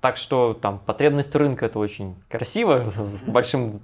Так 0.01 0.16
что 0.16 0.55
там 0.55 0.80
потребность 0.85 1.35
рынка 1.35 1.66
это 1.66 1.78
очень 1.78 2.16
красиво, 2.28 2.93
с 2.97 3.22
большим 3.22 3.80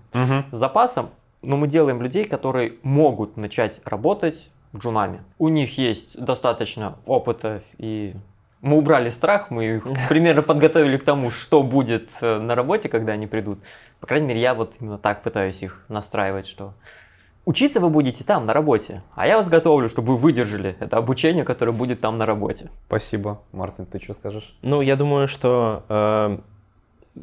запасом, 0.52 1.10
но 1.42 1.56
мы 1.56 1.66
делаем 1.68 2.02
людей, 2.02 2.24
которые 2.24 2.74
могут 2.82 3.36
начать 3.36 3.80
работать 3.84 4.50
джунами. 4.76 5.22
У 5.38 5.48
них 5.48 5.78
есть 5.78 6.22
достаточно 6.22 6.96
опыта 7.06 7.62
и 7.78 8.14
мы 8.62 8.76
убрали 8.76 9.08
страх, 9.10 9.50
мы 9.50 9.76
их 9.76 9.86
примерно 10.08 10.42
подготовили 10.42 10.96
к 10.96 11.04
тому, 11.04 11.30
что 11.30 11.62
будет 11.62 12.08
э, 12.20 12.38
на 12.38 12.54
работе, 12.54 12.88
когда 12.88 13.12
они 13.12 13.26
придут. 13.26 13.58
По 14.00 14.06
крайней 14.06 14.26
мере, 14.26 14.40
я 14.40 14.54
вот 14.54 14.74
именно 14.80 14.98
так 14.98 15.22
пытаюсь 15.22 15.62
их 15.62 15.84
настраивать, 15.88 16.46
что 16.46 16.74
учиться 17.44 17.80
вы 17.80 17.88
будете 17.88 18.24
там, 18.24 18.44
на 18.44 18.52
работе, 18.52 19.02
а 19.14 19.26
я 19.26 19.36
вас 19.36 19.48
готовлю, 19.48 19.88
чтобы 19.88 20.14
вы 20.14 20.18
выдержали 20.18 20.76
это 20.80 20.96
обучение, 20.96 21.44
которое 21.44 21.72
будет 21.72 22.00
там 22.00 22.18
на 22.18 22.26
работе. 22.26 22.70
Спасибо. 22.86 23.40
Мартин, 23.52 23.86
ты 23.86 24.00
что 24.00 24.14
скажешь? 24.14 24.56
Ну, 24.62 24.80
я 24.80 24.96
думаю, 24.96 25.28
что 25.28 25.84
э, 25.88 26.38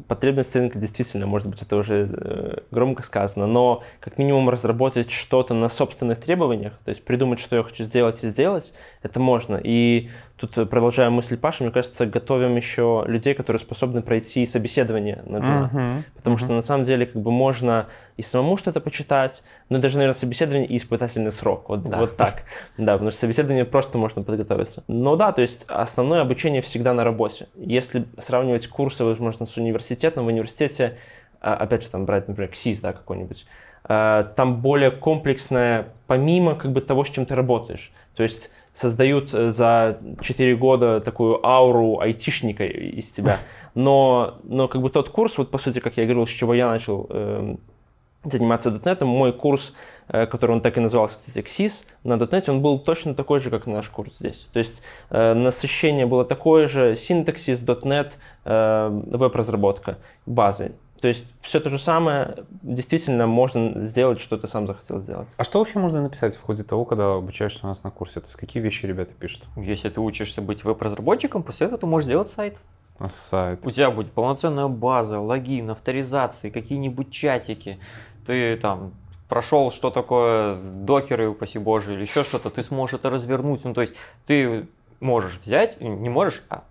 потребность 0.06 0.54
рынка 0.54 0.78
действительно, 0.78 1.26
может 1.26 1.48
быть, 1.48 1.62
это 1.62 1.76
уже 1.76 2.08
э, 2.10 2.58
громко 2.70 3.02
сказано, 3.02 3.46
но 3.46 3.82
как 4.00 4.18
минимум 4.18 4.50
разработать 4.50 5.10
что-то 5.10 5.54
на 5.54 5.68
собственных 5.68 6.20
требованиях, 6.20 6.74
то 6.84 6.90
есть 6.90 7.04
придумать, 7.04 7.40
что 7.40 7.56
я 7.56 7.62
хочу 7.62 7.84
сделать 7.84 8.22
и 8.22 8.28
сделать, 8.28 8.72
это 9.02 9.20
можно. 9.20 9.56
И 9.62 10.10
тут, 10.38 10.56
э, 10.56 10.66
продолжая 10.66 11.10
мысль 11.10 11.36
Паши, 11.36 11.64
мне 11.64 11.72
кажется, 11.72 12.06
готовим 12.06 12.56
еще 12.56 13.04
людей, 13.06 13.34
которые 13.34 13.60
способны 13.60 14.02
пройти 14.02 14.46
собеседование 14.46 15.22
на 15.26 15.38
джуна. 15.38 15.70
Мгм. 15.72 16.04
Потому 16.14 16.36
что 16.36 16.52
на 16.52 16.62
самом 16.62 16.84
деле 16.84 17.06
как 17.06 17.20
бы 17.20 17.30
можно 17.30 17.86
и 18.16 18.22
самому 18.22 18.56
что-то 18.56 18.80
почитать, 18.80 19.42
но 19.68 19.78
даже, 19.78 19.96
наверное, 19.96 20.18
собеседование 20.18 20.66
и 20.66 20.76
испытательный 20.76 21.32
срок. 21.32 21.68
Вот, 21.68 21.82
Да. 21.82 21.98
вот 21.98 22.16
так. 22.16 22.42
Да, 22.78 22.92
потому 22.92 23.10
что 23.10 23.20
собеседование 23.20 23.64
просто 23.64 23.98
можно 23.98 24.22
подготовиться. 24.22 24.84
Но 24.86 25.16
да, 25.16 25.32
то 25.32 25.42
есть 25.42 25.64
основное 25.68 26.20
обучение 26.20 26.62
всегда 26.62 26.94
на 26.94 27.04
работе. 27.04 27.48
Если 27.56 28.04
сравнивать 28.18 28.68
курсы, 28.68 29.04
возможно, 29.04 29.46
с 29.46 29.56
университетом, 29.56 30.24
в 30.24 30.28
университете, 30.28 30.96
а, 31.40 31.54
опять 31.54 31.82
же, 31.82 31.90
там 31.90 32.06
брать, 32.06 32.28
например, 32.28 32.50
КСИС, 32.50 32.80
да, 32.80 32.92
какой-нибудь, 32.92 33.44
а, 33.84 34.24
там 34.36 34.60
более 34.60 34.90
комплексное, 34.92 35.88
помимо 36.06 36.54
как 36.54 36.72
бы 36.72 36.80
того, 36.80 37.04
с 37.04 37.10
чем 37.10 37.26
ты 37.26 37.34
работаешь. 37.34 37.92
То 38.14 38.22
есть 38.22 38.50
создают 38.78 39.34
э, 39.34 39.50
за 39.50 39.98
4 40.22 40.56
года 40.56 41.00
такую 41.00 41.44
ауру 41.44 41.98
айтишника 42.00 42.64
из 42.64 43.08
тебя. 43.10 43.36
Но, 43.74 44.38
но 44.44 44.68
как 44.68 44.82
бы 44.82 44.90
тот 44.90 45.08
курс, 45.10 45.38
вот 45.38 45.50
по 45.50 45.58
сути, 45.58 45.80
как 45.80 45.96
я 45.96 46.04
говорил, 46.04 46.26
с 46.26 46.30
чего 46.30 46.54
я 46.54 46.68
начал 46.68 47.06
эм, 47.10 47.58
заниматься 48.24 48.70
.NET, 48.70 49.04
мой 49.04 49.32
курс, 49.32 49.72
э, 50.08 50.26
который 50.26 50.52
он 50.52 50.60
так 50.60 50.76
и 50.76 50.80
назывался, 50.80 51.16
кстати, 51.18 51.44
XIS, 51.44 51.84
на 52.04 52.14
.NET, 52.14 52.48
он 52.48 52.62
был 52.62 52.78
точно 52.78 53.14
такой 53.14 53.40
же, 53.40 53.50
как 53.50 53.66
наш 53.66 53.88
курс 53.88 54.16
здесь. 54.18 54.48
То 54.52 54.60
есть 54.60 54.80
э, 55.10 55.34
насыщение 55.34 56.06
было 56.06 56.24
такое 56.24 56.68
же, 56.68 56.94
синтаксис, 56.94 57.60
.NET, 57.62 58.12
э, 58.44 58.88
веб-разработка, 58.90 59.98
базы. 60.24 60.72
То 61.00 61.08
есть 61.08 61.26
все 61.42 61.60
то 61.60 61.70
же 61.70 61.78
самое, 61.78 62.44
действительно 62.62 63.26
можно 63.26 63.84
сделать, 63.84 64.20
что 64.20 64.36
ты 64.36 64.48
сам 64.48 64.66
захотел 64.66 64.98
сделать. 64.98 65.28
А 65.36 65.44
что 65.44 65.60
вообще 65.60 65.78
можно 65.78 66.02
написать 66.02 66.36
в 66.36 66.42
ходе 66.42 66.64
того, 66.64 66.84
когда 66.84 67.14
обучаешься 67.14 67.60
у 67.62 67.68
нас 67.68 67.84
на 67.84 67.90
курсе? 67.90 68.20
То 68.20 68.26
есть 68.26 68.36
какие 68.36 68.62
вещи 68.62 68.86
ребята 68.86 69.14
пишут? 69.14 69.44
Если 69.56 69.88
ты 69.88 70.00
учишься 70.00 70.42
быть 70.42 70.64
веб-разработчиком, 70.64 71.42
после 71.42 71.66
этого 71.66 71.78
ты 71.78 71.86
можешь 71.86 72.06
сделать 72.06 72.30
сайт. 72.30 72.56
На 72.98 73.08
сайт. 73.08 73.64
У 73.64 73.70
тебя 73.70 73.92
будет 73.92 74.10
полноценная 74.10 74.66
база, 74.66 75.20
логин, 75.20 75.70
авторизации, 75.70 76.50
какие-нибудь 76.50 77.12
чатики. 77.12 77.78
Ты 78.26 78.56
там 78.56 78.92
прошел, 79.28 79.70
что 79.70 79.90
такое 79.90 80.56
докеры, 80.56 81.28
упаси 81.28 81.60
боже, 81.60 81.94
или 81.94 82.02
еще 82.02 82.24
что-то, 82.24 82.50
ты 82.50 82.62
сможешь 82.64 82.98
это 82.98 83.08
развернуть. 83.08 83.64
Ну, 83.64 83.72
то 83.72 83.82
есть 83.82 83.94
ты 84.26 84.66
можешь 85.00 85.38
взять, 85.38 85.80
не 85.80 86.08
можешь, 86.08 86.42
а 86.48 86.64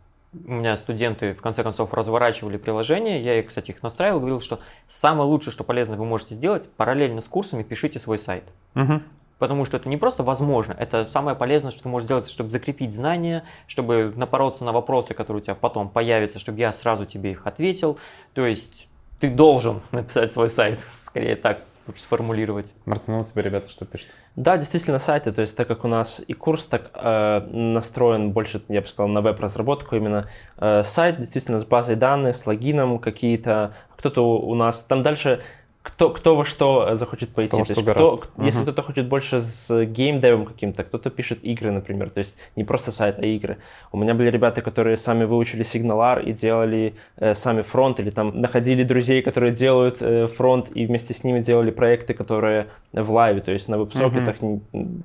у 0.45 0.53
меня 0.53 0.77
студенты 0.77 1.33
в 1.33 1.41
конце 1.41 1.63
концов 1.63 1.93
разворачивали 1.93 2.57
приложение, 2.57 3.23
я, 3.23 3.39
их, 3.39 3.47
кстати, 3.47 3.71
их 3.71 3.81
настраивал, 3.83 4.19
говорил, 4.19 4.41
что 4.41 4.59
самое 4.87 5.29
лучшее, 5.29 5.51
что 5.51 5.63
полезно 5.63 5.95
вы 5.95 6.05
можете 6.05 6.35
сделать, 6.35 6.69
параллельно 6.71 7.21
с 7.21 7.27
курсами 7.27 7.63
пишите 7.63 7.99
свой 7.99 8.19
сайт. 8.19 8.43
Мгм. 8.73 9.03
Потому 9.39 9.65
что 9.65 9.77
это 9.77 9.87
не 9.87 9.97
просто 9.97 10.23
возможно, 10.23 10.75
это 10.77 11.07
самое 11.11 11.37
полезное, 11.37 11.71
что 11.71 11.83
ты 11.83 11.89
можешь 11.89 12.05
сделать, 12.05 12.27
чтобы 12.27 12.49
закрепить 12.49 12.95
знания, 12.95 13.43
чтобы 13.67 14.11
напороться 14.15 14.63
на 14.63 14.71
вопросы, 14.71 15.13
которые 15.13 15.41
у 15.41 15.43
тебя 15.43 15.55
потом 15.55 15.89
появятся, 15.89 16.39
чтобы 16.39 16.59
я 16.59 16.73
сразу 16.73 17.05
тебе 17.05 17.31
их 17.31 17.45
ответил. 17.45 17.99
То 18.33 18.45
есть 18.45 18.87
ты 19.19 19.29
должен 19.29 19.81
написать 19.91 20.33
свой 20.33 20.49
сайт, 20.49 20.79
скорее 21.01 21.35
так 21.35 21.61
сформулировать. 21.95 22.71
Мартин, 22.85 23.13
ну 23.13 23.19
у 23.21 23.23
тебя 23.23 23.41
ребята 23.41 23.69
что 23.69 23.85
пишут? 23.85 24.09
Да, 24.35 24.57
действительно, 24.57 24.99
сайты, 24.99 25.31
то 25.31 25.41
есть 25.41 25.55
так 25.55 25.67
как 25.67 25.85
у 25.85 25.87
нас 25.87 26.21
и 26.27 26.33
курс 26.33 26.63
так 26.63 26.91
э, 26.93 27.39
настроен 27.51 28.31
больше, 28.31 28.61
я 28.67 28.81
бы 28.81 28.87
сказал, 28.87 29.07
на 29.07 29.21
веб-разработку 29.21 29.95
именно, 29.95 30.29
э, 30.57 30.83
сайт 30.83 31.19
действительно 31.19 31.59
с 31.59 31.65
базой 31.65 31.95
данных, 31.95 32.35
с 32.35 32.45
логином 32.45 32.99
какие-то, 32.99 33.75
кто-то 33.95 34.39
у 34.39 34.55
нас, 34.55 34.79
там 34.79 35.03
дальше 35.03 35.41
кто, 35.87 36.09
кто 36.09 36.35
во 36.35 36.43
что 36.43 36.97
захочет 36.97 37.29
пойти. 37.29 37.47
Кто 37.47 37.57
То 37.57 37.61
есть 37.61 37.71
кто- 37.71 37.81
гораст. 37.81 38.29
Если 38.37 38.61
кто-то 38.63 38.81
хочет 38.81 39.07
больше 39.07 39.41
с 39.41 39.85
геймдевом 39.85 40.45
каким-то, 40.45 40.83
кто-то 40.83 41.09
пишет 41.09 41.39
игры, 41.43 41.71
например, 41.71 42.09
то 42.09 42.19
есть 42.19 42.35
не 42.57 42.65
просто 42.65 42.91
сайт, 42.91 43.19
а 43.19 43.25
игры. 43.25 43.57
У 43.93 43.97
меня 43.97 44.13
были 44.13 44.29
ребята, 44.29 44.61
которые 44.61 44.97
сами 44.97 45.23
выучили 45.23 45.63
сигналар 45.63 46.19
и 46.19 46.33
делали 46.33 46.93
э, 47.15 47.35
сами 47.35 47.61
фронт, 47.61 47.99
или 48.01 48.09
там 48.09 48.41
находили 48.41 48.83
друзей, 48.83 49.21
которые 49.21 49.53
делают 49.53 49.97
э, 50.01 50.27
фронт, 50.27 50.69
и 50.75 50.85
вместе 50.85 51.13
с 51.13 51.23
ними 51.23 51.39
делали 51.39 51.71
проекты, 51.71 52.13
которые 52.13 52.67
в 52.91 53.09
лайве, 53.09 53.39
то 53.39 53.51
есть 53.51 53.69
на 53.69 53.77
веб-сокетах 53.77 54.35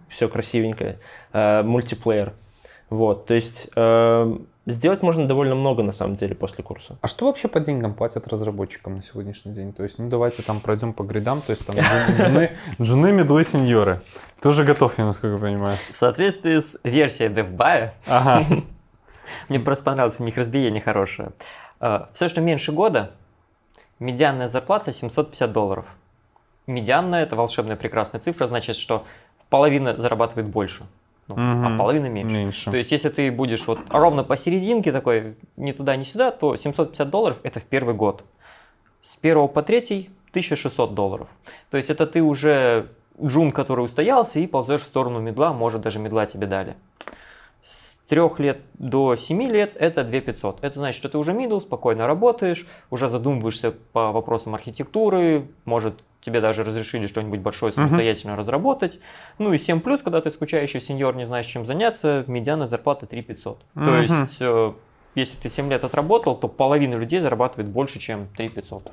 все 0.09 0.29
красивенько, 0.29 0.97
э, 1.33 1.63
мультиплеер. 1.63 2.33
Вот, 2.93 3.25
то 3.25 3.33
есть 3.33 3.69
э, 3.75 4.37
сделать 4.67 5.03
можно 5.03 5.27
довольно 5.27 5.55
много 5.55 5.83
на 5.83 5.93
самом 5.93 6.17
деле 6.17 6.35
после 6.35 6.63
курса. 6.63 6.99
А 7.01 7.09
что 7.09 7.25
вообще 7.25 7.49
по 7.49 7.59
деньгам 7.59 7.95
платят 7.95 8.29
разработчикам 8.29 8.97
на 8.97 9.03
сегодняшний 9.03 9.55
день? 9.55 9.73
То 9.73 9.83
есть, 9.83 9.99
ну 9.99 10.11
давайте 10.11 10.43
там 10.43 10.61
пройдем 10.61 10.93
по 10.93 11.03
гридам, 11.03 11.41
то 11.41 11.53
есть 11.53 11.65
там 11.65 11.75
джуны, 12.19 12.19
джуны, 12.19 12.51
джуны, 12.83 13.13
медлы, 13.13 13.45
сеньоры. 13.45 14.03
Ты 14.43 14.51
уже 14.51 14.65
готов, 14.65 14.99
я 14.99 15.07
насколько 15.07 15.39
понимаю. 15.39 15.79
В 15.91 15.97
соответствии 15.97 16.61
с 16.61 16.79
версией 16.85 17.31
DevBuy, 17.33 17.93
Ага. 18.07 18.45
мне 19.49 19.59
просто 19.59 19.85
понравилось, 19.85 20.21
у 20.21 20.25
них 20.25 20.37
разбиение 20.37 20.83
хорошее. 20.83 21.31
Все, 22.13 22.29
что 22.29 22.43
меньше 22.43 22.73
года, 22.73 23.13
медианная 24.01 24.49
зарплата 24.49 24.93
750 24.93 25.51
долларов. 25.51 25.87
Медианная– 26.67 27.23
это 27.25 27.37
волшебная 27.37 27.77
прекрасная 27.77 28.21
цифра, 28.21 28.47
значит, 28.49 28.77
что 28.77 29.07
половина 29.49 29.97
зарабатывает 29.99 30.49
больше, 30.49 30.85
ну, 31.29 31.37
Мгм. 31.37 31.75
а 31.75 31.79
половина 31.79 32.07
меньше. 32.07 32.35
Меньше. 32.37 32.71
То 32.71 32.77
есть, 32.77 32.93
если 32.93 33.09
ты 33.09 33.31
будешь 33.31 33.67
вот 33.67 33.79
ровно 33.91 34.25
посерединке 34.25 34.93
такой, 34.93 35.37
ни 35.57 35.73
туда, 35.73 35.97
ни 35.97 36.05
сюда, 36.05 36.31
то 36.31 36.57
750 36.57 37.11
долларов– 37.11 37.39
это 37.43 37.61
в 37.61 37.65
первый 37.65 37.95
год. 37.95 38.25
С 39.03 39.17
первого 39.17 39.49
по 39.49 39.63
третий– 39.63 40.11
1600 40.31 40.95
долларов. 40.95 41.29
То 41.71 41.77
есть, 41.77 41.91
это 41.91 42.07
ты 42.07 42.23
уже 42.23 42.89
джун, 43.23 43.53
который 43.53 43.85
устоялся, 43.85 44.39
и 44.41 44.47
ползешь 44.47 44.83
в 44.83 44.87
сторону 44.87 45.21
медла, 45.21 45.53
может, 45.53 45.83
даже 45.83 45.99
медла 45.99 46.27
тебе 46.27 46.47
дали. 46.47 46.75
С 47.63 47.99
трех 48.09 48.41
лет 48.41 48.61
до 48.75 49.17
7 49.17 49.43
лет 49.43 49.77
это 49.77 50.03
2500. 50.05 50.65
Это 50.65 50.79
значит, 50.79 50.99
что 50.99 51.09
ты 51.09 51.19
уже 51.19 51.33
middle, 51.33 51.61
спокойно 51.61 52.07
работаешь, 52.07 52.67
уже 52.91 53.09
задумываешься 53.09 53.73
по 53.93 54.11
вопросам 54.13 54.55
архитектуры, 54.55 55.47
может, 55.65 55.95
тебе 56.23 56.41
даже 56.41 56.65
разрешили 56.65 57.07
что-нибудь 57.07 57.41
большое 57.41 57.73
самостоятельно 57.73 58.37
разработать. 58.37 58.99
Ну 59.39 59.53
и 59.53 59.59
7 59.59 59.81
плюс, 59.81 60.03
когда 60.03 60.21
ты 60.21 60.31
скучающий 60.31 60.81
сеньор, 60.81 61.17
не 61.17 61.27
знаешь, 61.27 61.47
чем 61.47 61.67
заняться, 61.67 62.25
медиана 62.27 62.67
зарплата 62.67 63.07
3500. 63.07 63.59
То 63.75 63.81
Мгм. 63.81 64.01
есть, 64.03 64.37
э, 64.41 64.73
если 65.15 65.37
ты 65.37 65.51
7 65.51 65.69
лет 65.71 65.85
отработал, 65.85 66.37
то 66.37 66.49
половина 66.49 66.95
людей 66.95 67.21
зарабатывает 67.21 67.69
больше, 67.69 67.99
чем 67.99 68.29
3500. 68.37 68.91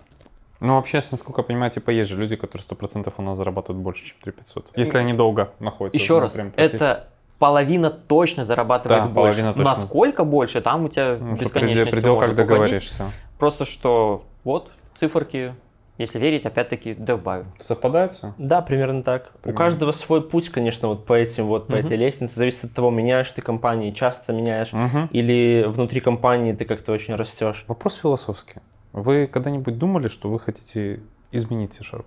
Ну, 0.60 0.76
вообще, 0.76 1.02
насколько 1.12 1.40
я 1.42 1.46
понимаю, 1.46 1.72
типа 1.72 1.92
есть 1.92 2.10
же 2.10 2.18
люди, 2.20 2.36
которые 2.36 2.64
100% 2.64 3.14
у 3.18 3.22
нас 3.22 3.38
зарабатывают 3.38 3.82
больше, 3.82 4.06
чем 4.08 4.18
3500. 4.22 4.66
Если 4.76 4.98
они 4.98 5.14
долго 5.14 5.54
находятся. 5.60 5.98
Еще 5.98 6.20
раз, 6.20 6.36
это 6.58 7.08
половина 7.38 7.90
точно 7.90 8.44
зарабатывает 8.44 9.04
Да, 9.04 9.10
больше. 9.10 9.16
половина 9.16 9.54
точно. 9.54 9.64
Насколько 9.72 10.24
больше, 10.26 10.60
там 10.60 10.86
у 10.86 10.90
тебя 10.90 11.16
Ну, 11.18 11.36
бесконечность 11.36 11.92
предел, 11.92 12.18
предел, 12.18 12.20
как 12.20 12.36
договоришься. 12.36 13.12
Просто 13.38 13.64
что 13.64 14.26
вот 14.44 14.72
циферки, 15.00 15.54
если 16.00 16.18
верить, 16.18 16.46
опять-таки, 16.46 16.94
DevBuy. 16.94 17.46
Совпадает 17.60 18.14
все? 18.14 18.34
Да, 18.40 18.62
примерно 18.62 19.04
так. 19.04 19.32
У 19.36 19.38
Примерно. 19.44 19.58
каждого 19.66 19.92
свой 19.92 20.22
путь, 20.28 20.50
конечно, 20.50 20.88
вот 20.88 21.06
по 21.06 21.14
этим 21.14 21.46
вот, 21.46 21.68
по 21.68 21.74
Мгм. 21.76 21.86
этой 21.86 21.98
лестнице. 21.98 22.34
Зависит 22.36 22.64
от 22.64 22.74
того, 22.74 22.90
меняешь 22.90 23.30
ты 23.32 23.42
компании, 23.42 23.92
часто 23.92 24.34
меняешь, 24.34 24.74
Угу. 24.74 25.10
или 25.12 25.66
внутри 25.68 26.00
компании 26.02 26.54
ты 26.54 26.66
как-то 26.66 26.92
очень 26.94 27.14
растешь. 27.16 27.66
Вопрос 27.68 27.98
философский. 27.98 28.62
Вы 28.94 29.28
когда-нибудь 29.28 29.78
думали, 29.78 30.08
что 30.08 30.30
вы 30.30 30.40
хотите 30.40 31.02
изменить 31.32 31.74
C-Sharp? 31.74 32.06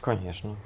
Конечно. 0.00 0.56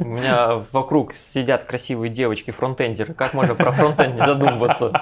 У 0.00 0.04
меня 0.04 0.64
вокруг 0.72 1.14
сидят 1.14 1.64
красивые 1.64 2.10
девочки-фронтендеры. 2.10 3.14
Как 3.14 3.32
можно 3.34 3.54
про 3.54 3.72
фронтенд 3.72 4.16
не 4.18 4.26
задумываться? 4.26 4.92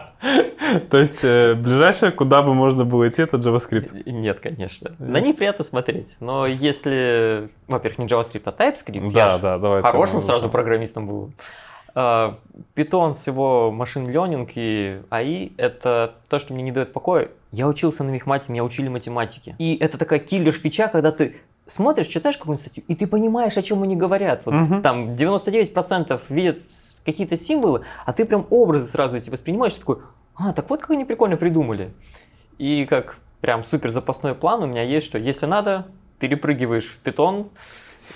То 0.91 0.99
есть, 0.99 1.23
э, 1.23 1.55
ближайшее, 1.55 2.11
куда 2.13 2.43
бы 2.43 2.55
можно 2.55 2.85
было 2.85 3.09
идти, 3.09 3.23
это 3.23 3.37
JavaScript. 3.37 4.11
Нет, 4.11 4.41
конечно. 4.41 4.93
На 4.99 5.21
них 5.21 5.37
приятно 5.37 5.65
смотреть. 5.65 6.17
Но 6.21 6.47
если, 6.47 7.51
во-первых, 7.69 7.99
не 7.99 8.07
JavaScript, 8.07 8.43
а 8.47 8.51
TypeScript, 8.51 9.13
Да, 9.13 9.39
да, 9.39 9.59
давайте. 9.59 9.89
хорошим 9.89 10.23
сразу 10.23 10.49
программистом 10.49 11.07
был. 11.07 11.33
А, 11.97 12.39
Python 12.75 13.15
с 13.15 13.27
его 13.27 13.71
машин 13.71 14.05
learning 14.09 14.51
и 14.57 15.01
AI— 15.11 15.53
это 15.59 16.15
то, 16.29 16.39
что 16.39 16.53
мне 16.55 16.63
не 16.65 16.73
дает 16.73 16.93
покоя. 16.93 17.29
Я 17.53 17.69
учился 17.69 18.03
на 18.03 18.11
мехмате, 18.11 18.51
меня 18.51 18.65
учили 18.65 18.89
математике. 18.89 19.55
И 19.59 19.77
это 19.77 19.97
такая 19.97 20.19
киллер-фича, 20.19 20.89
когда 20.89 21.13
ты 21.13 21.37
смотришь, 21.67 22.07
читаешь 22.07 22.37
какую-нибудь 22.37 22.67
статью, 22.67 22.85
и 22.89 22.95
ты 22.95 23.07
понимаешь, 23.07 23.57
о 23.57 23.63
чем 23.63 23.83
они 23.83 23.97
говорят. 23.97 24.43
Вот 24.45 24.55
Мгм. 24.55 24.83
там 24.83 25.13
99% 25.15 26.31
видят 26.31 26.59
какие-то 27.05 27.37
символы, 27.37 27.83
а 28.07 28.13
ты 28.13 28.25
прям 28.25 28.47
образы 28.51 28.89
сразу 28.89 29.17
эти 29.17 29.31
воспринимаешь, 29.31 29.75
и 29.75 29.79
такой, 29.79 29.99
а, 30.35 30.53
так 30.53 30.69
вот 30.71 30.81
как 30.81 30.91
они 30.91 31.05
прикольно 31.05 31.37
придумали. 31.37 31.93
И 32.59 32.87
как 32.89 33.17
прям 33.41 33.65
супер 33.65 33.91
запасной 33.91 34.35
план 34.35 34.63
у 34.63 34.67
меня 34.67 34.83
есть, 34.83 35.07
что 35.07 35.19
если 35.19 35.47
надо, 35.47 35.87
перепрыгиваешь 36.19 36.87
в 36.87 36.99
питон 36.99 37.51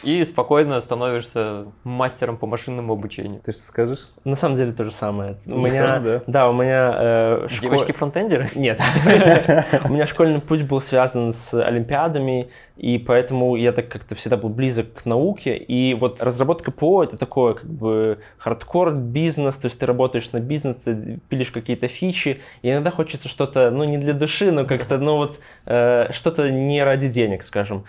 и 0.03 0.25
спокойно 0.25 0.81
становишься 0.81 1.67
мастером 1.85 2.37
по 2.37 2.47
машинному 2.47 2.93
обучению. 2.93 3.41
Ты 3.45 3.53
что 3.53 3.63
скажешь? 3.63 4.09
На 4.25 4.37
самом 4.37 4.57
деле 4.57 4.73
то 4.73 4.85
же 4.85 4.91
самое. 4.91 5.37
У 5.47 5.51
Ну, 5.51 5.59
меня, 5.67 5.99
да. 6.01 6.23
да, 6.27 6.49
у 6.49 6.53
меня 6.53 6.95
э, 6.99 7.47
шко- 7.49 7.63
Девочки-фронтендеры? 7.63 8.51
Нет. 8.55 8.81
У 9.89 9.93
меня 9.93 10.07
школьный 10.07 10.41
путь 10.41 10.63
был 10.63 10.81
связан 10.81 11.33
с 11.33 11.53
олимпиадами, 11.55 12.49
и 12.77 12.99
поэтому 12.99 13.57
я 13.57 13.73
так 13.73 13.89
как-то 13.89 14.15
всегда 14.15 14.37
был 14.37 14.49
близок 14.51 14.93
к 14.95 15.07
науке. 15.07 15.57
И 15.57 15.95
вот 15.95 16.23
разработка 16.23 16.71
ПО— 16.71 17.03
это 17.05 17.17
такое 17.17 17.55
как 17.55 17.67
бы 17.69 18.19
хардкор 18.39 18.93
бизнес, 18.93 19.57
то 19.57 19.67
есть 19.67 19.79
ты 19.79 19.87
работаешь 19.87 20.31
на 20.33 20.41
бизнес, 20.41 20.77
ты 20.85 21.19
пилишь 21.29 21.51
какие-то 21.51 21.89
фичи, 21.89 22.41
и 22.63 22.71
иногда 22.71 22.91
хочется 22.91 23.29
что-то, 23.29 23.71
ну, 23.71 23.85
не 23.85 23.99
для 23.99 24.13
души, 24.13 24.53
но 24.53 24.65
как-то, 24.65 24.99
ну, 24.99 25.17
вот 25.17 25.41
э, 25.67 26.09
что-то 26.13 26.51
не 26.51 26.83
ради 26.85 27.09
денег, 27.09 27.43
скажем. 27.43 27.85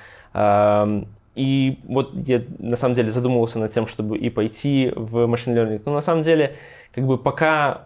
И 1.40 1.80
вот 1.88 2.12
я 2.28 2.42
на 2.60 2.76
самом 2.76 2.96
деле 2.96 3.12
задумывался 3.12 3.60
над 3.60 3.74
тем, 3.74 3.88
чтобы 3.88 4.18
и 4.18 4.30
пойти 4.30 4.92
в 4.94 5.26
машин 5.26 5.56
learning. 5.58 5.82
Но 5.86 5.94
на 5.94 6.02
самом 6.02 6.24
деле, 6.24 6.56
как 6.94 7.06
бы 7.06 7.18
пока 7.18 7.86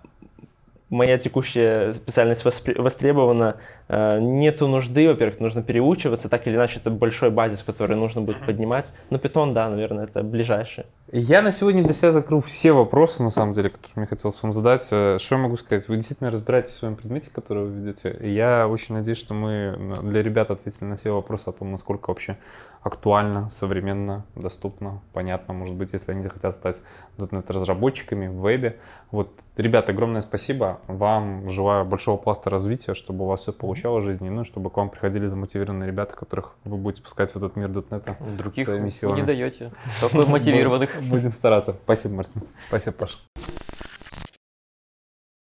моя 0.89 1.17
текущая 1.17 1.93
специальность 1.93 2.43
воспри- 2.45 2.79
востребована, 2.79 3.57
э, 3.89 4.19
нету 4.19 4.67
нужды, 4.67 5.07
во-первых, 5.07 5.39
нужно 5.39 5.63
переучиваться, 5.63 6.29
так 6.29 6.47
или 6.47 6.55
иначе 6.55 6.79
это 6.79 6.91
большой 6.91 7.31
базис, 7.31 7.63
который 7.63 7.95
нужно 7.97 8.21
будет 8.21 8.45
поднимать. 8.45 8.91
Но 9.09 9.17
питон, 9.17 9.53
да, 9.53 9.69
наверное, 9.69 10.05
это 10.05 10.23
ближайшее. 10.23 10.85
Я 11.11 11.41
на 11.41 11.51
сегодня 11.51 11.83
для 11.83 11.93
себя 11.93 12.11
закрыл 12.11 12.41
все 12.41 12.73
вопросы, 12.73 13.23
на 13.23 13.29
самом 13.31 13.53
деле, 13.53 13.69
которые 13.69 13.91
мне 13.95 14.05
хотелось 14.05 14.41
вам 14.43 14.53
задать. 14.53 14.87
Э, 14.91 15.17
Что 15.19 15.35
я 15.35 15.41
могу 15.41 15.57
сказать? 15.57 15.87
Вы 15.87 15.95
действительно 15.95 16.31
разбираетесь 16.31 16.71
в 16.71 16.77
своем 16.79 16.95
предмете, 16.95 17.31
который 17.33 17.65
вы 17.65 17.79
ведете. 17.79 18.15
И 18.21 18.29
я 18.29 18.67
очень 18.67 18.95
надеюсь, 18.95 19.19
что 19.19 19.33
мы 19.33 19.77
для 20.03 20.21
ребят 20.21 20.51
ответили 20.51 20.85
на 20.85 20.97
все 20.97 21.11
вопросы 21.13 21.49
о 21.49 21.51
том, 21.51 21.71
насколько 21.71 22.09
вообще 22.09 22.37
актуально, 22.83 23.49
современно, 23.49 24.25
доступно, 24.35 25.01
понятно, 25.13 25.53
может 25.53 25.75
быть, 25.75 25.93
если 25.93 26.11
они 26.11 26.21
захотят 26.21 26.53
стать 26.53 26.81
.NET-разработчиками 27.17 28.27
в 28.27 28.41
вебе. 28.41 28.77
Вот, 29.11 29.31
ребята, 29.55 29.93
огромное 29.93 30.21
спасибо. 30.21 30.79
Вам 30.87 31.49
желаю 31.49 31.85
большого 31.85 32.17
пласта 32.17 32.49
развития, 32.49 32.93
чтобы 32.93 33.23
у 33.23 33.27
вас 33.27 33.41
все 33.41 33.53
получалось 33.53 34.03
в 34.03 34.07
жизни, 34.07 34.29
ну 34.29 34.41
и 34.41 34.43
чтобы 34.43 34.69
к 34.69 34.77
вам 34.77 34.89
приходили 34.89 35.25
замотивированные 35.25 35.87
ребята, 35.87 36.15
которых 36.15 36.55
вы 36.65 36.77
будете 36.77 37.01
пускать 37.01 37.31
в 37.31 37.37
этот 37.37 37.55
мир 37.55 37.69
.NET. 37.69 38.35
Других 38.37 38.67
Своими 38.67 38.89
силами. 38.89 39.21
не 39.21 39.25
даете. 39.25 39.71
Только 40.01 40.17
мотивированных. 40.29 41.01
Будем 41.03 41.31
стараться. 41.31 41.75
Спасибо, 41.83 42.15
Мартин. 42.15 42.41
Спасибо, 42.67 42.95
Паша. 42.97 43.17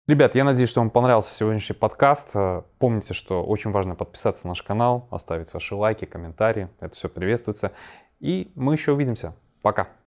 Ребят, 0.09 0.35
я 0.35 0.43
надеюсь, 0.43 0.69
что 0.69 0.81
вам 0.81 0.91
понравился 0.91 1.33
сегодняшний 1.33 1.77
подкаст. 1.77 2.31
Э, 2.35 2.63
Помните, 2.81 3.15
что 3.15 3.45
очень 3.45 3.71
важно 3.71 3.95
подписаться 3.95 4.49
на 4.49 4.51
наш 4.51 4.63
канал, 4.63 5.07
оставить 5.13 5.55
ваши 5.55 5.77
лайки, 5.77 6.07
комментарии. 6.07 6.69
Это 6.81 6.97
все 6.97 7.09
приветствуется. 7.09 7.71
И 8.19 8.51
мы 8.57 8.73
еще 8.73 8.93
увидимся. 8.93 9.37
Пока. 9.63 9.91